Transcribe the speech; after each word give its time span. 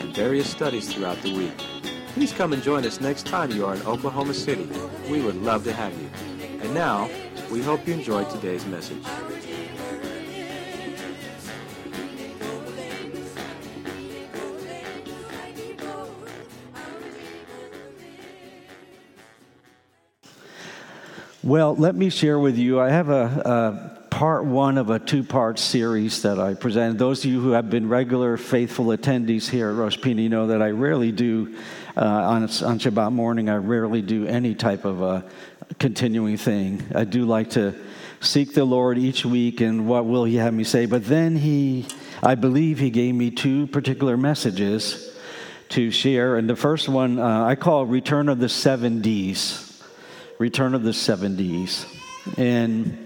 and 0.00 0.14
various 0.14 0.48
studies 0.48 0.92
throughout 0.92 1.20
the 1.22 1.34
week. 1.36 1.56
Please 2.14 2.32
come 2.32 2.52
and 2.52 2.62
join 2.62 2.84
us 2.84 3.00
next 3.00 3.26
time 3.26 3.50
you 3.50 3.66
are 3.66 3.74
in 3.74 3.82
Oklahoma 3.82 4.34
City. 4.34 4.68
We 5.10 5.20
would 5.22 5.36
love 5.36 5.64
to 5.64 5.72
have 5.72 5.92
you. 6.00 6.08
And 6.62 6.72
now, 6.74 7.10
we 7.50 7.62
hope 7.62 7.86
you 7.86 7.94
enjoyed 7.94 8.30
today's 8.30 8.64
message. 8.66 9.04
Well, 21.42 21.76
let 21.76 21.94
me 21.94 22.10
share 22.10 22.40
with 22.40 22.58
you. 22.58 22.80
I 22.80 22.90
have 22.90 23.08
a, 23.08 23.95
part 24.16 24.46
one 24.46 24.78
of 24.78 24.88
a 24.88 24.98
two 24.98 25.22
part 25.22 25.58
series 25.58 26.22
that 26.22 26.40
I 26.40 26.54
presented. 26.54 26.98
Those 26.98 27.22
of 27.22 27.30
you 27.30 27.38
who 27.38 27.50
have 27.50 27.68
been 27.68 27.86
regular, 27.86 28.38
faithful 28.38 28.86
attendees 28.86 29.46
here 29.46 29.68
at 29.68 29.76
Rosh 29.76 29.98
Pinah 29.98 30.30
know 30.30 30.46
that 30.46 30.62
I 30.62 30.70
rarely 30.70 31.12
do, 31.12 31.54
uh, 31.98 32.00
on, 32.00 32.44
on 32.44 32.78
Shabbat 32.78 33.12
morning, 33.12 33.50
I 33.50 33.56
rarely 33.56 34.00
do 34.00 34.26
any 34.26 34.54
type 34.54 34.86
of 34.86 35.02
a 35.02 35.22
continuing 35.78 36.38
thing. 36.38 36.82
I 36.94 37.04
do 37.04 37.26
like 37.26 37.50
to 37.50 37.74
seek 38.20 38.54
the 38.54 38.64
Lord 38.64 38.96
each 38.96 39.26
week 39.26 39.60
and 39.60 39.86
what 39.86 40.06
will 40.06 40.24
He 40.24 40.36
have 40.36 40.54
me 40.54 40.64
say. 40.64 40.86
But 40.86 41.04
then 41.04 41.36
He, 41.36 41.84
I 42.22 42.36
believe 42.36 42.78
He 42.78 42.88
gave 42.88 43.14
me 43.14 43.30
two 43.30 43.66
particular 43.66 44.16
messages 44.16 45.14
to 45.68 45.90
share. 45.90 46.38
And 46.38 46.48
the 46.48 46.56
first 46.56 46.88
one 46.88 47.18
uh, 47.18 47.44
I 47.44 47.54
call 47.54 47.84
Return 47.84 48.30
of 48.30 48.38
the 48.38 48.48
Seven 48.48 49.02
Ds. 49.02 49.82
Return 50.38 50.74
of 50.74 50.84
the 50.84 50.94
Seven 50.94 51.36
Ds. 51.36 51.84
And 52.38 53.05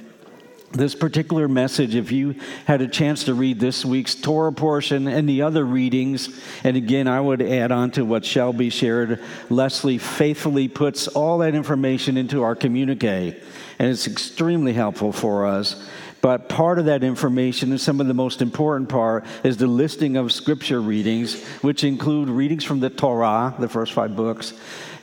this 0.72 0.94
particular 0.94 1.48
message, 1.48 1.94
if 1.94 2.12
you 2.12 2.36
had 2.64 2.80
a 2.80 2.88
chance 2.88 3.24
to 3.24 3.34
read 3.34 3.58
this 3.58 3.84
week's 3.84 4.14
Torah 4.14 4.52
portion 4.52 5.08
and 5.08 5.28
the 5.28 5.42
other 5.42 5.64
readings, 5.64 6.40
and 6.62 6.76
again, 6.76 7.08
I 7.08 7.20
would 7.20 7.42
add 7.42 7.72
on 7.72 7.90
to 7.92 8.04
what 8.04 8.24
shall 8.24 8.52
be 8.52 8.70
shared, 8.70 9.20
Leslie 9.48 9.98
faithfully 9.98 10.68
puts 10.68 11.08
all 11.08 11.38
that 11.38 11.54
information 11.54 12.16
into 12.16 12.42
our 12.42 12.54
communique, 12.54 13.40
and 13.78 13.88
it's 13.88 14.06
extremely 14.06 14.72
helpful 14.72 15.12
for 15.12 15.46
us. 15.46 15.88
But 16.20 16.48
part 16.48 16.78
of 16.78 16.84
that 16.84 17.02
information, 17.02 17.70
and 17.70 17.80
some 17.80 18.00
of 18.00 18.06
the 18.06 18.14
most 18.14 18.42
important 18.42 18.88
part, 18.88 19.24
is 19.42 19.56
the 19.56 19.66
listing 19.66 20.16
of 20.16 20.32
scripture 20.32 20.80
readings, 20.80 21.42
which 21.62 21.82
include 21.82 22.28
readings 22.28 22.64
from 22.64 22.80
the 22.80 22.90
Torah, 22.90 23.54
the 23.58 23.68
first 23.68 23.92
five 23.92 24.14
books, 24.14 24.52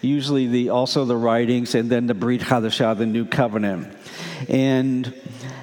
usually 0.01 0.47
the 0.47 0.69
also 0.69 1.05
the 1.05 1.17
writings, 1.17 1.73
and 1.73 1.89
then 1.89 2.05
the 2.05 2.13
Brit 2.13 2.41
Hadashah, 2.41 2.97
the 2.97 3.07
New 3.07 3.25
Covenant. 3.25 3.88
And 4.47 5.11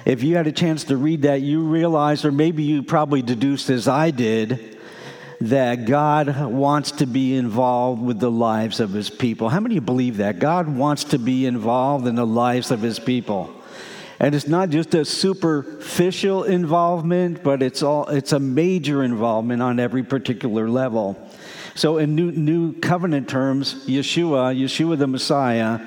if 0.05 0.23
you 0.23 0.35
had 0.35 0.47
a 0.47 0.51
chance 0.51 0.83
to 0.85 0.97
read 0.97 1.21
that, 1.21 1.41
you 1.41 1.61
realized, 1.61 2.25
or 2.25 2.31
maybe 2.31 2.63
you 2.63 2.83
probably 2.83 3.21
deduced 3.21 3.69
as 3.69 3.87
I 3.87 4.11
did, 4.11 4.77
that 5.41 5.85
God 5.85 6.45
wants 6.47 6.91
to 6.91 7.05
be 7.05 7.35
involved 7.35 8.01
with 8.01 8.19
the 8.19 8.31
lives 8.31 8.79
of 8.79 8.91
his 8.91 9.09
people. 9.09 9.49
How 9.49 9.59
many 9.59 9.79
believe 9.79 10.17
that? 10.17 10.39
God 10.39 10.67
wants 10.67 11.05
to 11.05 11.17
be 11.17 11.45
involved 11.45 12.07
in 12.07 12.15
the 12.15 12.25
lives 12.25 12.71
of 12.71 12.81
his 12.81 12.99
people. 12.99 13.53
And 14.19 14.33
it's 14.33 14.47
not 14.47 14.69
just 14.69 14.93
a 14.95 15.03
superficial 15.03 16.43
involvement, 16.43 17.43
but 17.43 17.61
it's 17.61 17.83
all 17.83 18.07
it's 18.07 18.31
a 18.31 18.39
major 18.39 19.03
involvement 19.03 19.61
on 19.61 19.79
every 19.79 20.03
particular 20.03 20.69
level. 20.69 21.17
So, 21.75 21.97
in 21.97 22.15
new, 22.15 22.31
new 22.31 22.79
covenant 22.79 23.27
terms, 23.27 23.85
Yeshua, 23.85 24.57
Yeshua 24.57 24.97
the 24.97 25.07
Messiah, 25.07 25.81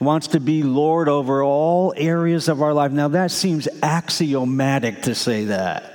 wants 0.00 0.28
to 0.28 0.40
be 0.40 0.62
Lord 0.62 1.10
over 1.10 1.42
all 1.42 1.92
areas 1.94 2.48
of 2.48 2.62
our 2.62 2.72
life. 2.72 2.90
Now, 2.90 3.08
that 3.08 3.30
seems 3.30 3.68
axiomatic 3.82 5.02
to 5.02 5.14
say 5.14 5.44
that. 5.46 5.92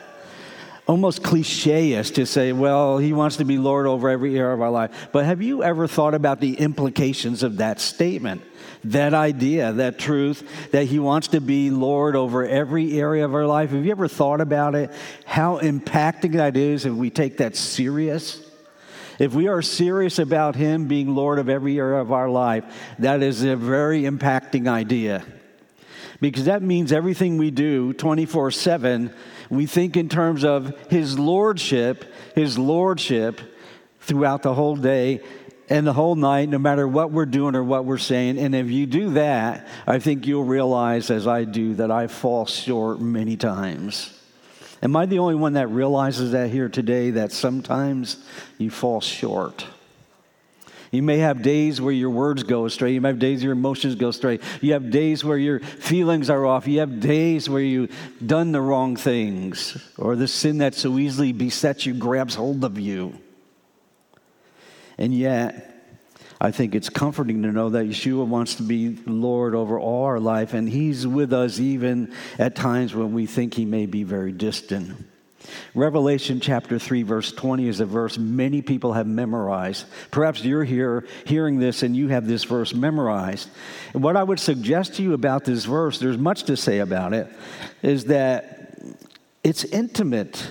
Almost 0.88 1.24
cliche 1.24 2.02
to 2.04 2.26
say, 2.26 2.54
well, 2.54 3.00
he 3.00 3.14
wants 3.14 3.38
to 3.38 3.46
be 3.46 3.58
Lord 3.58 3.88
over 3.88 4.10
every 4.10 4.38
area 4.38 4.54
of 4.54 4.62
our 4.62 4.70
life. 4.70 5.10
But 5.12 5.26
have 5.26 5.42
you 5.42 5.64
ever 5.64 5.88
thought 5.88 6.14
about 6.14 6.40
the 6.40 6.56
implications 6.56 7.42
of 7.42 7.58
that 7.58 7.80
statement? 7.80 8.44
That 8.86 9.14
idea, 9.14 9.74
that 9.74 10.00
truth, 10.00 10.48
that 10.72 10.86
he 10.86 10.98
wants 10.98 11.30
to 11.30 11.42
be 11.42 11.70
Lord 11.70 12.16
over 12.16 12.46
every 12.46 13.00
area 13.00 13.26
of 13.26 13.36
our 13.36 13.46
life. 13.46 13.70
Have 13.72 13.86
you 13.86 13.92
ever 13.92 14.08
thought 14.08 14.42
about 14.42 14.74
it? 14.74 14.92
How 15.26 15.60
impacting 15.60 16.34
that 16.34 16.58
is 16.58 16.86
if 16.86 16.94
we 16.94 17.10
take 17.10 17.38
that 17.38 17.56
serious? 17.56 18.44
If 19.22 19.36
we 19.36 19.48
are 19.48 19.62
serious 19.62 20.18
about 20.18 20.56
Him 20.56 20.88
being 20.88 21.14
Lord 21.14 21.38
of 21.38 21.48
every 21.48 21.78
area 21.78 22.02
of 22.02 22.12
our 22.12 22.28
life, 22.28 22.64
that 22.98 23.22
is 23.22 23.44
a 23.44 23.56
very 23.56 24.02
impacting 24.02 24.68
idea. 24.68 25.24
Because 26.20 26.46
that 26.46 26.64
means 26.64 26.92
everything 26.92 27.38
we 27.38 27.52
do 27.52 27.94
24 27.94 28.50
7, 28.50 29.14
we 29.52 29.68
think 29.68 29.96
in 29.96 30.10
terms 30.10 30.44
of 30.44 30.76
His 30.90 31.20
Lordship, 31.20 32.12
His 32.34 32.58
Lordship 32.58 33.42
throughout 34.00 34.42
the 34.42 34.56
whole 34.56 34.76
day 34.76 35.22
and 35.72 35.88
the 35.88 35.94
whole 35.94 36.16
night, 36.16 36.50
no 36.50 36.58
matter 36.58 36.86
what 36.86 37.12
we're 37.12 37.26
doing 37.26 37.56
or 37.56 37.64
what 37.64 37.86
we're 37.86 37.98
saying. 37.98 38.38
And 38.38 38.54
if 38.54 38.70
you 38.70 38.86
do 38.86 39.12
that, 39.12 39.66
I 39.88 40.00
think 40.00 40.28
you'll 40.28 40.44
realize, 40.44 41.10
as 41.10 41.28
I 41.28 41.46
do, 41.46 41.76
that 41.76 41.90
I 41.90 42.08
fall 42.08 42.46
short 42.46 43.00
many 43.00 43.38
times. 43.38 44.14
Am 44.84 44.98
I 44.98 45.06
the 45.06 45.20
only 45.20 45.36
one 45.36 45.54
that 45.54 45.68
realizes 45.68 46.34
that 46.34 46.50
here 46.50 46.68
today 46.68 47.12
that 47.12 47.32
sometimes 47.32 48.22
you 48.58 48.70
fall 48.70 49.00
short? 49.00 49.66
You 50.92 51.04
may 51.04 51.20
have 51.20 51.42
days 51.42 51.80
where 51.80 51.94
your 51.94 52.10
words 52.10 52.44
go 52.44 52.66
astray. 52.66 52.92
You 52.92 53.00
may 53.00 53.08
have 53.08 53.20
days 53.20 53.42
your 53.42 53.54
emotions 53.54 53.96
go 53.96 54.10
astray. 54.10 54.40
You 54.60 54.74
have 54.74 54.92
days 54.92 55.24
where 55.24 55.38
your 55.38 55.62
feelings 55.62 56.30
are 56.30 56.46
off. 56.46 56.68
You 56.68 56.80
have 56.80 57.00
days 57.00 57.50
where 57.50 57.62
you've 57.62 57.96
done 58.26 58.52
the 58.52 58.60
wrong 58.60 58.98
things 58.98 59.82
or 59.98 60.18
the 60.18 60.28
sin 60.28 60.58
that 60.58 60.76
so 60.76 60.98
easily 60.98 61.32
besets 61.32 61.86
you 61.86 61.94
grabs 61.94 62.36
hold 62.36 62.66
of 62.66 62.78
you. 62.78 63.21
And 65.02 65.16
yet, 65.16 65.68
I 66.40 66.52
think 66.52 66.76
it's 66.76 66.90
comforting 66.90 67.42
to 67.42 67.52
know 67.52 67.72
that 67.72 67.88
Yeshua 67.88 68.24
wants 68.28 68.56
to 68.56 68.64
be 68.64 69.00
Lord 69.08 69.56
over 69.56 69.80
all 69.80 70.06
our 70.06 70.20
life, 70.20 70.54
and 70.54 70.70
He's 70.70 71.08
with 71.08 71.34
us 71.34 71.60
even 71.60 72.14
at 72.38 72.56
times 72.56 72.94
when 72.94 73.12
we 73.12 73.26
think 73.26 73.56
He 73.56 73.66
may 73.66 73.88
be 73.88 74.04
very 74.04 74.32
distant. 74.32 75.04
Revelation 75.74 76.40
chapter 76.40 76.78
3, 76.78 77.02
verse 77.02 77.32
20 77.32 77.68
is 77.68 77.80
a 77.80 77.86
verse 77.88 78.20
many 78.20 78.62
people 78.62 78.94
have 78.94 79.08
memorized. 79.08 79.88
Perhaps 80.12 80.44
you're 80.44 80.64
here 80.64 81.08
hearing 81.26 81.58
this 81.58 81.82
and 81.82 81.96
you 81.96 82.10
have 82.10 82.28
this 82.28 82.44
verse 82.44 82.72
memorized. 82.72 83.50
And 83.96 84.04
what 84.04 84.16
I 84.16 84.22
would 84.22 84.40
suggest 84.40 84.98
to 84.98 85.02
you 85.02 85.14
about 85.14 85.46
this 85.46 85.66
verse, 85.66 85.98
there's 85.98 86.20
much 86.20 86.44
to 86.44 86.56
say 86.56 86.78
about 86.78 87.14
it, 87.14 87.28
is 87.82 88.06
that 88.06 88.78
it's 89.44 89.64
intimate 89.64 90.48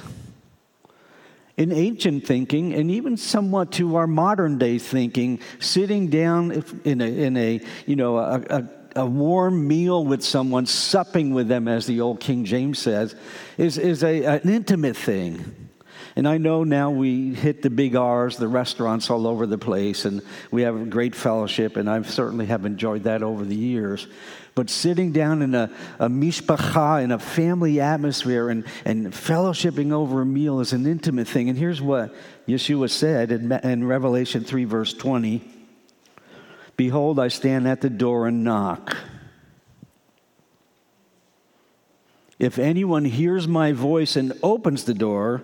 in 1.60 1.72
ancient 1.72 2.26
thinking 2.26 2.72
and 2.72 2.90
even 2.90 3.18
somewhat 3.18 3.70
to 3.72 3.96
our 3.96 4.06
modern 4.06 4.56
day 4.56 4.78
thinking, 4.78 5.38
sitting 5.58 6.08
down 6.08 6.64
in 6.84 7.02
a, 7.02 7.04
in 7.04 7.36
a 7.36 7.60
you 7.84 7.96
know, 7.96 8.16
a, 8.16 8.40
a, 8.48 8.68
a 8.96 9.06
warm 9.06 9.68
meal 9.68 10.02
with 10.02 10.24
someone, 10.24 10.64
supping 10.64 11.34
with 11.34 11.48
them, 11.48 11.68
as 11.68 11.84
the 11.84 12.00
old 12.00 12.18
King 12.18 12.46
James 12.46 12.78
says, 12.78 13.14
is, 13.58 13.76
is 13.76 14.02
a, 14.02 14.24
an 14.24 14.48
intimate 14.48 14.96
thing. 14.96 15.68
And 16.16 16.26
I 16.26 16.38
know 16.38 16.64
now 16.64 16.90
we 16.90 17.34
hit 17.34 17.60
the 17.60 17.68
big 17.68 17.94
R's, 17.94 18.38
the 18.38 18.48
restaurants 18.48 19.10
all 19.10 19.26
over 19.26 19.46
the 19.46 19.58
place, 19.58 20.06
and 20.06 20.22
we 20.50 20.62
have 20.62 20.88
great 20.88 21.14
fellowship, 21.14 21.76
and 21.76 21.90
I 21.90 22.00
certainly 22.02 22.46
have 22.46 22.64
enjoyed 22.64 23.02
that 23.02 23.22
over 23.22 23.44
the 23.44 23.54
years. 23.54 24.08
But 24.54 24.68
sitting 24.68 25.12
down 25.12 25.42
in 25.42 25.54
a, 25.54 25.70
a 25.98 26.08
mishpacha, 26.08 27.02
in 27.02 27.12
a 27.12 27.18
family 27.18 27.80
atmosphere, 27.80 28.50
and, 28.50 28.64
and 28.84 29.12
fellowshipping 29.12 29.92
over 29.92 30.22
a 30.22 30.26
meal 30.26 30.60
is 30.60 30.72
an 30.72 30.86
intimate 30.86 31.28
thing. 31.28 31.48
And 31.48 31.56
here's 31.56 31.80
what 31.80 32.14
Yeshua 32.48 32.90
said 32.90 33.30
in, 33.30 33.52
in 33.52 33.86
Revelation 33.86 34.44
3, 34.44 34.64
verse 34.64 34.92
20 34.92 35.42
Behold, 36.76 37.18
I 37.18 37.28
stand 37.28 37.68
at 37.68 37.82
the 37.82 37.90
door 37.90 38.26
and 38.26 38.42
knock. 38.42 38.96
If 42.38 42.58
anyone 42.58 43.04
hears 43.04 43.46
my 43.46 43.72
voice 43.72 44.16
and 44.16 44.32
opens 44.42 44.84
the 44.84 44.94
door, 44.94 45.42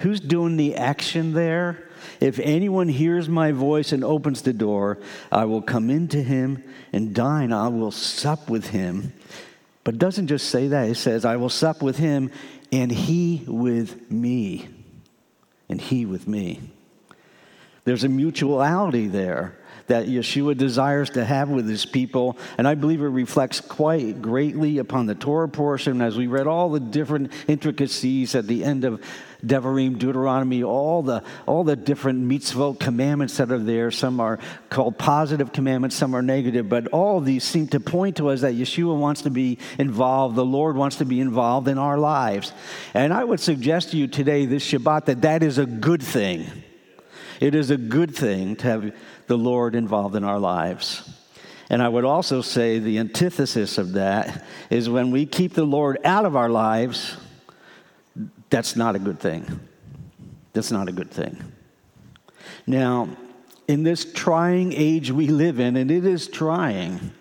who's 0.00 0.18
doing 0.18 0.56
the 0.56 0.74
action 0.74 1.32
there? 1.32 1.83
If 2.24 2.38
anyone 2.38 2.88
hears 2.88 3.28
my 3.28 3.52
voice 3.52 3.92
and 3.92 4.02
opens 4.02 4.40
the 4.40 4.54
door, 4.54 4.98
I 5.30 5.44
will 5.44 5.60
come 5.60 5.90
into 5.90 6.22
him 6.22 6.64
and 6.90 7.14
dine. 7.14 7.52
I 7.52 7.68
will 7.68 7.90
sup 7.90 8.48
with 8.48 8.68
him. 8.68 9.12
But 9.84 9.98
doesn't 9.98 10.28
just 10.28 10.48
say 10.48 10.68
that, 10.68 10.88
it 10.88 10.94
says, 10.94 11.26
I 11.26 11.36
will 11.36 11.50
sup 11.50 11.82
with 11.82 11.98
him 11.98 12.30
and 12.72 12.90
he 12.90 13.44
with 13.46 14.10
me. 14.10 14.68
And 15.68 15.78
he 15.78 16.06
with 16.06 16.26
me. 16.26 16.62
There's 17.84 18.04
a 18.04 18.08
mutuality 18.08 19.06
there 19.06 19.58
that 19.86 20.06
Yeshua 20.06 20.56
desires 20.56 21.10
to 21.10 21.24
have 21.24 21.50
with 21.50 21.68
his 21.68 21.84
people. 21.84 22.38
And 22.58 22.66
I 22.66 22.74
believe 22.74 23.00
it 23.00 23.06
reflects 23.06 23.60
quite 23.60 24.22
greatly 24.22 24.78
upon 24.78 25.06
the 25.06 25.14
Torah 25.14 25.48
portion 25.48 26.00
as 26.00 26.16
we 26.16 26.26
read 26.26 26.46
all 26.46 26.70
the 26.70 26.80
different 26.80 27.32
intricacies 27.48 28.34
at 28.34 28.46
the 28.46 28.64
end 28.64 28.84
of 28.84 29.02
Devarim, 29.44 29.98
Deuteronomy, 29.98 30.62
all 30.62 31.02
the, 31.02 31.22
all 31.46 31.64
the 31.64 31.76
different 31.76 32.26
mitzvot 32.26 32.80
commandments 32.80 33.36
that 33.36 33.52
are 33.52 33.58
there. 33.58 33.90
Some 33.90 34.20
are 34.20 34.38
called 34.70 34.98
positive 34.98 35.52
commandments, 35.52 35.96
some 35.96 36.14
are 36.14 36.22
negative, 36.22 36.68
but 36.68 36.88
all 36.88 37.20
these 37.20 37.44
seem 37.44 37.68
to 37.68 37.80
point 37.80 38.16
to 38.16 38.28
us 38.28 38.40
that 38.40 38.54
Yeshua 38.54 38.98
wants 38.98 39.22
to 39.22 39.30
be 39.30 39.58
involved, 39.78 40.36
the 40.36 40.44
Lord 40.44 40.76
wants 40.76 40.96
to 40.96 41.04
be 41.04 41.20
involved 41.20 41.68
in 41.68 41.78
our 41.78 41.98
lives. 41.98 42.52
And 42.94 43.12
I 43.12 43.22
would 43.22 43.40
suggest 43.40 43.90
to 43.90 43.98
you 43.98 44.06
today, 44.06 44.46
this 44.46 44.66
Shabbat, 44.66 45.06
that 45.06 45.22
that 45.22 45.42
is 45.42 45.58
a 45.58 45.66
good 45.66 46.02
thing. 46.02 46.63
It 47.40 47.54
is 47.54 47.70
a 47.70 47.76
good 47.76 48.14
thing 48.14 48.56
to 48.56 48.66
have 48.68 48.94
the 49.26 49.38
Lord 49.38 49.74
involved 49.74 50.16
in 50.16 50.24
our 50.24 50.38
lives. 50.38 51.08
And 51.70 51.82
I 51.82 51.88
would 51.88 52.04
also 52.04 52.40
say 52.42 52.78
the 52.78 52.98
antithesis 52.98 53.78
of 53.78 53.92
that 53.92 54.44
is 54.70 54.88
when 54.88 55.10
we 55.10 55.26
keep 55.26 55.54
the 55.54 55.64
Lord 55.64 55.98
out 56.04 56.26
of 56.26 56.36
our 56.36 56.48
lives, 56.48 57.16
that's 58.50 58.76
not 58.76 58.94
a 58.94 58.98
good 58.98 59.18
thing. 59.18 59.60
That's 60.52 60.70
not 60.70 60.88
a 60.88 60.92
good 60.92 61.10
thing. 61.10 61.42
Now, 62.66 63.08
in 63.66 63.82
this 63.82 64.04
trying 64.12 64.72
age 64.72 65.10
we 65.10 65.28
live 65.28 65.58
in, 65.58 65.76
and 65.76 65.90
it 65.90 66.04
is 66.04 66.28
trying, 66.28 67.12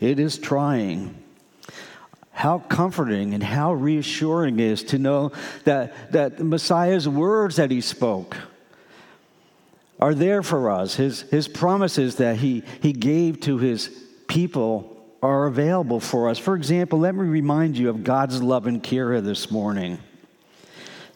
it 0.00 0.18
is 0.18 0.38
trying. 0.38 1.22
How 2.30 2.60
comforting 2.60 3.34
and 3.34 3.42
how 3.42 3.74
reassuring 3.74 4.60
it 4.60 4.64
is 4.64 4.82
to 4.84 4.98
know 4.98 5.32
that, 5.64 6.12
that 6.12 6.38
Messiah's 6.38 7.08
words 7.08 7.56
that 7.56 7.70
he 7.72 7.80
spoke, 7.80 8.36
are 9.98 10.14
there 10.14 10.42
for 10.42 10.70
us. 10.70 10.94
His, 10.94 11.22
his 11.22 11.48
promises 11.48 12.16
that 12.16 12.36
he, 12.36 12.62
he 12.80 12.92
gave 12.92 13.40
to 13.40 13.58
his 13.58 13.88
people 14.28 14.96
are 15.22 15.46
available 15.46 16.00
for 16.00 16.28
us. 16.28 16.38
For 16.38 16.54
example, 16.54 17.00
let 17.00 17.14
me 17.14 17.22
remind 17.22 17.76
you 17.76 17.90
of 17.90 18.04
God's 18.04 18.42
love 18.42 18.66
and 18.66 18.82
care 18.82 19.20
this 19.20 19.50
morning. 19.50 19.98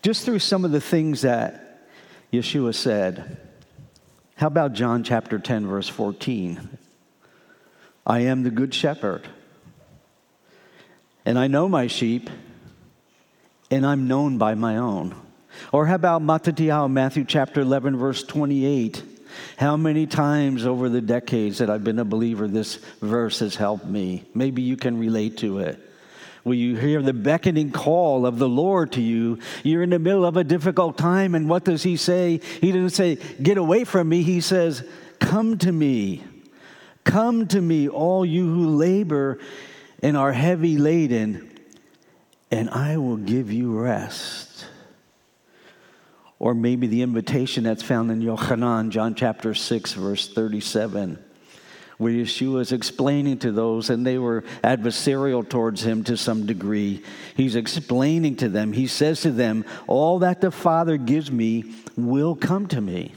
Just 0.03 0.25
through 0.25 0.41
some 0.41 0.65
of 0.65 0.73
the 0.73 0.81
things 0.81 1.23
that 1.23 1.89
Yeshua 2.33 2.75
said. 2.75 3.39
How 4.37 4.47
about 4.47 4.73
John 4.73 5.05
chapter 5.05 5.39
10, 5.39 5.67
verse 5.67 5.89
14? 5.89 6.79
I 8.05 8.21
am 8.21 8.43
the 8.43 8.51
good 8.51 8.75
shepherd, 8.75 9.29
and 11.25 11.39
I 11.39 11.47
know 11.47 11.69
my 11.69 11.87
sheep, 11.87 12.29
and 13.71 13.87
I'm 13.87 14.09
known 14.09 14.39
by 14.39 14.55
my 14.55 14.77
own. 14.77 15.15
Or 15.73 15.87
how 15.87 15.95
about 15.95 16.23
Matthew 16.23 17.25
chapter 17.25 17.61
11, 17.61 17.97
verse 17.97 18.23
28? 18.23 19.03
How 19.57 19.77
many 19.77 20.07
times 20.07 20.67
over 20.67 20.89
the 20.89 21.01
decades 21.01 21.59
that 21.59 21.71
I've 21.71 21.85
been 21.85 21.99
a 21.99 22.05
believer, 22.05 22.49
this 22.49 22.77
verse 23.01 23.39
has 23.41 23.57
helped 23.57 23.87
me? 23.87 24.25
Maybe 24.35 24.63
you 24.63 24.77
can 24.77 24.99
relate 24.99 25.39
to 25.39 25.59
it. 25.61 25.81
Will 26.45 26.55
you 26.55 26.77
hear 26.77 27.01
the 27.03 27.13
beckoning 27.13 27.71
call 27.71 28.27
of 28.27 28.39
the 28.39 28.49
Lord 28.49 28.93
to 28.93 29.01
you? 29.01 29.39
You're 29.63 29.85
in 29.85 29.91
the 29.91 29.99
middle 29.99 30.25
of 30.25 30.37
a 30.37 30.45
difficult 30.45 30.99
time, 30.99 31.35
and 31.35 31.49
what 31.49 31.65
does 31.65 31.83
He 31.85 31.97
say? 31.97 32.41
He 32.61 32.73
doesn't 32.73 32.91
say, 32.91 33.17
Get 33.41 33.59
away 33.59 33.85
from 33.85 34.09
me. 34.09 34.23
He 34.23 34.41
says, 34.41 34.87
Come 35.21 35.57
to 35.59 35.71
me. 35.71 36.25
Come 37.05 37.47
to 37.49 37.61
me, 37.61 37.89
all 37.89 38.25
you 38.25 38.53
who 38.53 38.77
labor 38.77 39.39
and 40.03 40.17
are 40.17 40.33
heavy 40.33 40.77
laden, 40.79 41.49
and 42.51 42.69
I 42.71 42.97
will 42.97 43.17
give 43.17 43.53
you 43.53 43.79
rest 43.79 44.67
or 46.43 46.57
maybe 46.57 46.89
the 46.89 47.03
invitation 47.03 47.63
that's 47.63 47.85
found 47.85 48.11
in 48.11 48.21
Yochanan, 48.21 48.89
John 48.89 49.15
chapter 49.15 49.55
6, 49.55 49.93
verse 49.93 50.27
37, 50.27 51.17
where 51.99 52.13
Yeshua 52.13 52.63
is 52.63 52.73
explaining 52.73 53.39
to 53.39 53.53
those, 53.53 53.91
and 53.91 54.05
they 54.05 54.19
were 54.19 54.43
adversarial 54.65 55.49
towards 55.49 55.85
him 55.85 56.03
to 56.03 56.17
some 56.17 56.45
degree. 56.45 57.05
He's 57.37 57.55
explaining 57.55 58.35
to 58.39 58.49
them, 58.49 58.73
he 58.73 58.89
says 58.89 59.21
to 59.21 59.31
them, 59.31 59.65
All 59.87 60.19
that 60.19 60.41
the 60.41 60.51
Father 60.51 60.97
gives 60.97 61.31
me 61.31 61.73
will 61.97 62.35
come 62.35 62.67
to 62.67 62.81
me. 62.81 63.13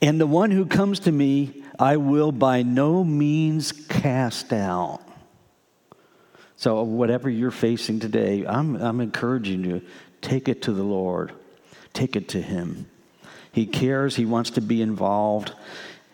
And 0.00 0.18
the 0.18 0.26
one 0.26 0.50
who 0.50 0.64
comes 0.64 1.00
to 1.00 1.12
me, 1.12 1.64
I 1.78 1.98
will 1.98 2.32
by 2.32 2.62
no 2.62 3.04
means 3.04 3.72
cast 3.72 4.54
out. 4.54 5.02
So, 6.56 6.82
whatever 6.82 7.28
you're 7.28 7.50
facing 7.50 8.00
today, 8.00 8.46
I'm, 8.46 8.76
I'm 8.76 9.02
encouraging 9.02 9.64
you 9.64 9.82
Take 10.24 10.48
it 10.48 10.62
to 10.62 10.72
the 10.72 10.82
Lord, 10.82 11.32
take 11.92 12.16
it 12.16 12.30
to 12.30 12.40
Him. 12.40 12.86
He 13.52 13.66
cares, 13.66 14.16
He 14.16 14.24
wants 14.24 14.48
to 14.52 14.62
be 14.62 14.80
involved 14.80 15.52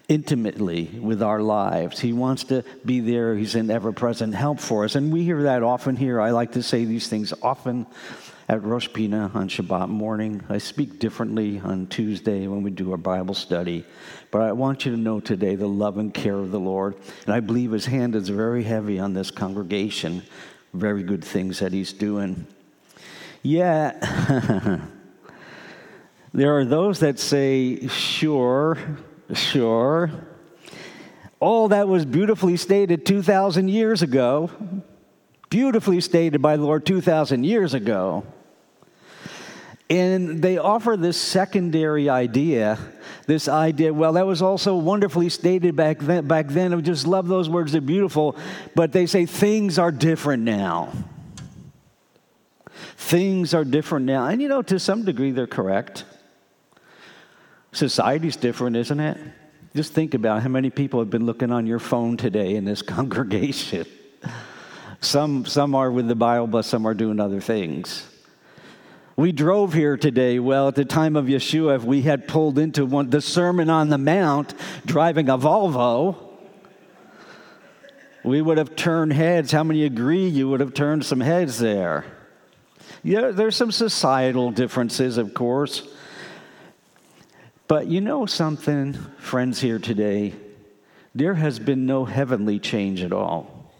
intimately 0.08 0.86
with 1.00 1.22
our 1.22 1.40
lives. 1.40 2.00
He 2.00 2.12
wants 2.12 2.42
to 2.44 2.64
be 2.84 2.98
there. 2.98 3.36
He's 3.36 3.54
an 3.54 3.70
ever 3.70 3.92
present 3.92 4.34
help 4.34 4.58
for 4.58 4.84
us. 4.84 4.96
And 4.96 5.12
we 5.12 5.22
hear 5.22 5.44
that 5.44 5.62
often 5.62 5.94
here. 5.94 6.20
I 6.20 6.30
like 6.30 6.52
to 6.52 6.62
say 6.64 6.84
these 6.84 7.06
things 7.06 7.32
often 7.40 7.86
at 8.48 8.64
Rosh 8.64 8.88
Pinah 8.88 9.32
on 9.32 9.48
Shabbat 9.48 9.88
morning. 9.88 10.42
I 10.48 10.58
speak 10.58 10.98
differently 10.98 11.60
on 11.60 11.86
Tuesday 11.86 12.48
when 12.48 12.64
we 12.64 12.72
do 12.72 12.90
our 12.90 12.98
Bible 12.98 13.34
study. 13.34 13.84
But 14.32 14.42
I 14.42 14.50
want 14.50 14.84
you 14.84 14.90
to 14.90 14.98
know 14.98 15.20
today 15.20 15.54
the 15.54 15.68
love 15.68 15.98
and 15.98 16.12
care 16.12 16.34
of 16.34 16.50
the 16.50 16.58
Lord. 16.58 16.96
And 17.26 17.32
I 17.32 17.38
believe 17.38 17.70
His 17.70 17.86
hand 17.86 18.16
is 18.16 18.28
very 18.28 18.64
heavy 18.64 18.98
on 18.98 19.14
this 19.14 19.30
congregation. 19.30 20.24
Very 20.74 21.04
good 21.04 21.22
things 21.22 21.60
that 21.60 21.72
He's 21.72 21.92
doing. 21.92 22.48
Yeah. 23.42 23.92
there 26.34 26.58
are 26.58 26.64
those 26.64 27.00
that 27.00 27.18
say, 27.18 27.86
sure, 27.88 28.78
sure. 29.32 30.10
All 31.38 31.68
that 31.68 31.88
was 31.88 32.04
beautifully 32.04 32.56
stated 32.58 33.06
2,000 33.06 33.68
years 33.68 34.02
ago, 34.02 34.50
beautifully 35.48 36.00
stated 36.02 36.42
by 36.42 36.56
the 36.58 36.64
Lord 36.64 36.84
2,000 36.84 37.44
years 37.44 37.72
ago. 37.72 38.24
And 39.88 40.40
they 40.40 40.58
offer 40.58 40.96
this 40.96 41.20
secondary 41.20 42.08
idea, 42.08 42.78
this 43.26 43.48
idea, 43.48 43.92
well, 43.92 44.12
that 44.12 44.26
was 44.26 44.40
also 44.40 44.76
wonderfully 44.76 45.28
stated 45.30 45.74
back 45.74 45.98
then. 45.98 46.28
Back 46.28 46.46
then, 46.48 46.72
I 46.72 46.80
just 46.80 47.08
love 47.08 47.26
those 47.26 47.48
words, 47.48 47.72
they're 47.72 47.80
beautiful. 47.80 48.36
But 48.76 48.92
they 48.92 49.06
say 49.06 49.26
things 49.26 49.80
are 49.80 49.90
different 49.90 50.44
now. 50.44 50.92
Things 53.00 53.54
are 53.54 53.64
different 53.64 54.04
now. 54.04 54.26
And 54.26 54.42
you 54.42 54.46
know, 54.46 54.60
to 54.60 54.78
some 54.78 55.04
degree, 55.04 55.30
they're 55.32 55.46
correct. 55.46 56.04
Society's 57.72 58.36
different, 58.36 58.76
isn't 58.76 59.00
it? 59.00 59.16
Just 59.74 59.94
think 59.94 60.12
about 60.12 60.42
how 60.42 60.48
many 60.48 60.68
people 60.68 61.00
have 61.00 61.08
been 61.08 61.24
looking 61.24 61.50
on 61.50 61.66
your 61.66 61.78
phone 61.78 62.18
today 62.18 62.54
in 62.54 62.66
this 62.66 62.82
congregation. 62.96 63.86
Some, 65.00 65.46
some 65.46 65.74
are 65.74 65.90
with 65.90 66.08
the 66.08 66.14
Bible, 66.14 66.46
but 66.46 66.66
some 66.66 66.86
are 66.86 66.92
doing 66.92 67.20
other 67.20 67.40
things. 67.40 68.06
We 69.16 69.32
drove 69.32 69.72
here 69.72 69.96
today. 69.96 70.38
Well, 70.38 70.68
at 70.68 70.74
the 70.74 70.84
time 70.84 71.16
of 71.16 71.24
Yeshua, 71.24 71.76
if 71.76 71.84
we 71.84 72.02
had 72.02 72.28
pulled 72.28 72.58
into 72.58 72.84
one, 72.84 73.08
the 73.08 73.22
Sermon 73.22 73.70
on 73.70 73.88
the 73.88 73.98
Mount 73.98 74.54
driving 74.84 75.30
a 75.30 75.38
Volvo, 75.38 76.16
we 78.22 78.42
would 78.42 78.58
have 78.58 78.76
turned 78.76 79.14
heads. 79.14 79.52
How 79.52 79.64
many 79.64 79.84
agree 79.84 80.28
you 80.28 80.50
would 80.50 80.60
have 80.60 80.74
turned 80.74 81.06
some 81.06 81.20
heads 81.20 81.58
there? 81.58 82.04
Yeah, 83.02 83.30
there's 83.30 83.56
some 83.56 83.72
societal 83.72 84.50
differences, 84.50 85.16
of 85.16 85.32
course. 85.32 85.88
But 87.66 87.86
you 87.86 88.00
know 88.00 88.26
something, 88.26 88.94
friends 89.18 89.60
here 89.60 89.78
today? 89.78 90.34
There 91.14 91.34
has 91.34 91.58
been 91.58 91.86
no 91.86 92.04
heavenly 92.04 92.58
change 92.58 93.02
at 93.02 93.12
all. 93.12 93.72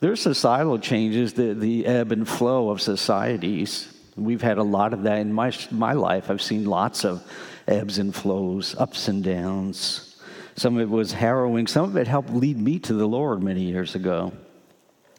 There's 0.00 0.20
societal 0.20 0.78
changes, 0.78 1.32
the, 1.32 1.54
the 1.54 1.86
ebb 1.86 2.12
and 2.12 2.28
flow 2.28 2.68
of 2.68 2.82
societies. 2.82 3.90
We've 4.16 4.42
had 4.42 4.58
a 4.58 4.62
lot 4.62 4.92
of 4.92 5.04
that 5.04 5.18
in 5.18 5.32
my, 5.32 5.52
my 5.70 5.94
life. 5.94 6.30
I've 6.30 6.42
seen 6.42 6.66
lots 6.66 7.04
of 7.04 7.26
ebbs 7.66 7.98
and 7.98 8.14
flows, 8.14 8.74
ups 8.76 9.08
and 9.08 9.24
downs. 9.24 10.20
Some 10.56 10.76
of 10.76 10.82
it 10.82 10.90
was 10.90 11.12
harrowing, 11.12 11.66
some 11.66 11.84
of 11.84 11.96
it 11.96 12.06
helped 12.06 12.30
lead 12.30 12.58
me 12.58 12.78
to 12.80 12.92
the 12.92 13.06
Lord 13.06 13.42
many 13.42 13.62
years 13.62 13.94
ago. 13.94 14.32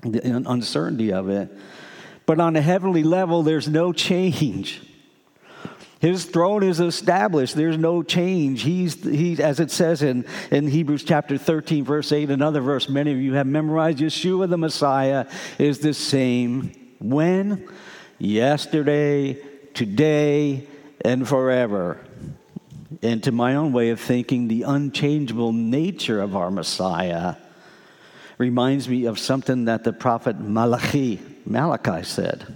The 0.02 0.44
uncertainty 0.48 1.12
of 1.12 1.30
it. 1.30 1.50
But 2.26 2.40
on 2.40 2.56
a 2.56 2.62
heavenly 2.62 3.04
level, 3.04 3.44
there's 3.44 3.68
no 3.68 3.94
change. 3.94 4.82
His 6.00 6.26
throne 6.26 6.64
is 6.64 6.80
established. 6.80 7.56
There's 7.56 7.78
no 7.78 8.04
change. 8.04 8.62
He's, 8.62 9.02
he, 9.04 9.42
as 9.42 9.60
it 9.60 9.72
says 9.72 10.04
in, 10.04 10.26
in 10.52 10.68
Hebrews 10.68 11.04
chapter 11.04 11.38
13, 11.38 11.84
verse 11.84 12.12
8, 12.12 12.30
another 12.30 12.62
verse 12.62 12.90
many 12.90 13.12
of 13.12 13.18
you 13.18 13.34
have 13.34 13.48
memorized 13.48 14.00
Yeshua 14.00 14.50
the 14.50 14.58
Messiah 14.58 15.28
is 15.58 15.80
the 15.80 15.94
same 15.94 16.72
when? 17.00 17.68
Yesterday, 18.20 19.42
today, 19.74 20.68
and 21.04 21.28
forever. 21.28 22.00
And 23.02 23.24
to 23.24 23.32
my 23.32 23.56
own 23.56 23.74
way 23.74 23.90
of 23.90 24.00
thinking, 24.00 24.48
the 24.48 24.64
unchangeable 24.64 25.54
nature 25.54 26.22
of 26.22 26.36
our 26.36 26.52
Messiah 26.52 27.36
reminds 28.38 28.90
me 28.90 29.06
of 29.06 29.18
something 29.18 29.66
that 29.66 29.84
the 29.84 29.94
prophet 29.94 30.40
Malachi 30.40 31.22
Malachi 31.46 32.04
said. 32.04 32.56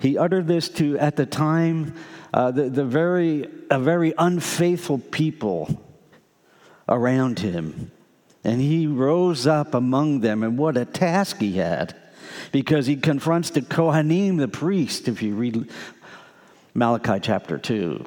He 0.00 0.16
uttered 0.16 0.46
this 0.46 0.68
to, 0.70 0.98
at 0.98 1.16
the 1.16 1.26
time, 1.26 1.94
uh, 2.32 2.50
the, 2.50 2.68
the 2.68 2.84
very, 2.84 3.48
a 3.70 3.78
very 3.78 4.14
unfaithful 4.16 4.98
people 4.98 5.82
around 6.88 7.40
him. 7.40 7.90
And 8.44 8.60
he 8.60 8.86
rose 8.86 9.46
up 9.46 9.74
among 9.74 10.20
them, 10.20 10.42
and 10.42 10.56
what 10.56 10.76
a 10.76 10.84
task 10.84 11.38
he 11.38 11.54
had 11.54 11.94
because 12.52 12.86
he 12.86 12.96
confronts 12.96 13.50
the 13.50 13.60
Kohanim, 13.60 14.38
the 14.38 14.48
priest, 14.48 15.08
if 15.08 15.22
you 15.22 15.34
read 15.34 15.68
Malachi 16.74 17.18
chapter 17.20 17.58
2. 17.58 18.04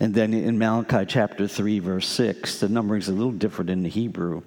And 0.00 0.14
then 0.14 0.34
in 0.34 0.58
Malachi 0.58 1.04
chapter 1.06 1.46
3, 1.46 1.78
verse 1.78 2.08
6, 2.08 2.60
the 2.60 2.68
numbering 2.68 3.00
is 3.00 3.08
a 3.08 3.12
little 3.12 3.32
different 3.32 3.70
in 3.70 3.82
the 3.82 3.88
Hebrew. 3.88 4.42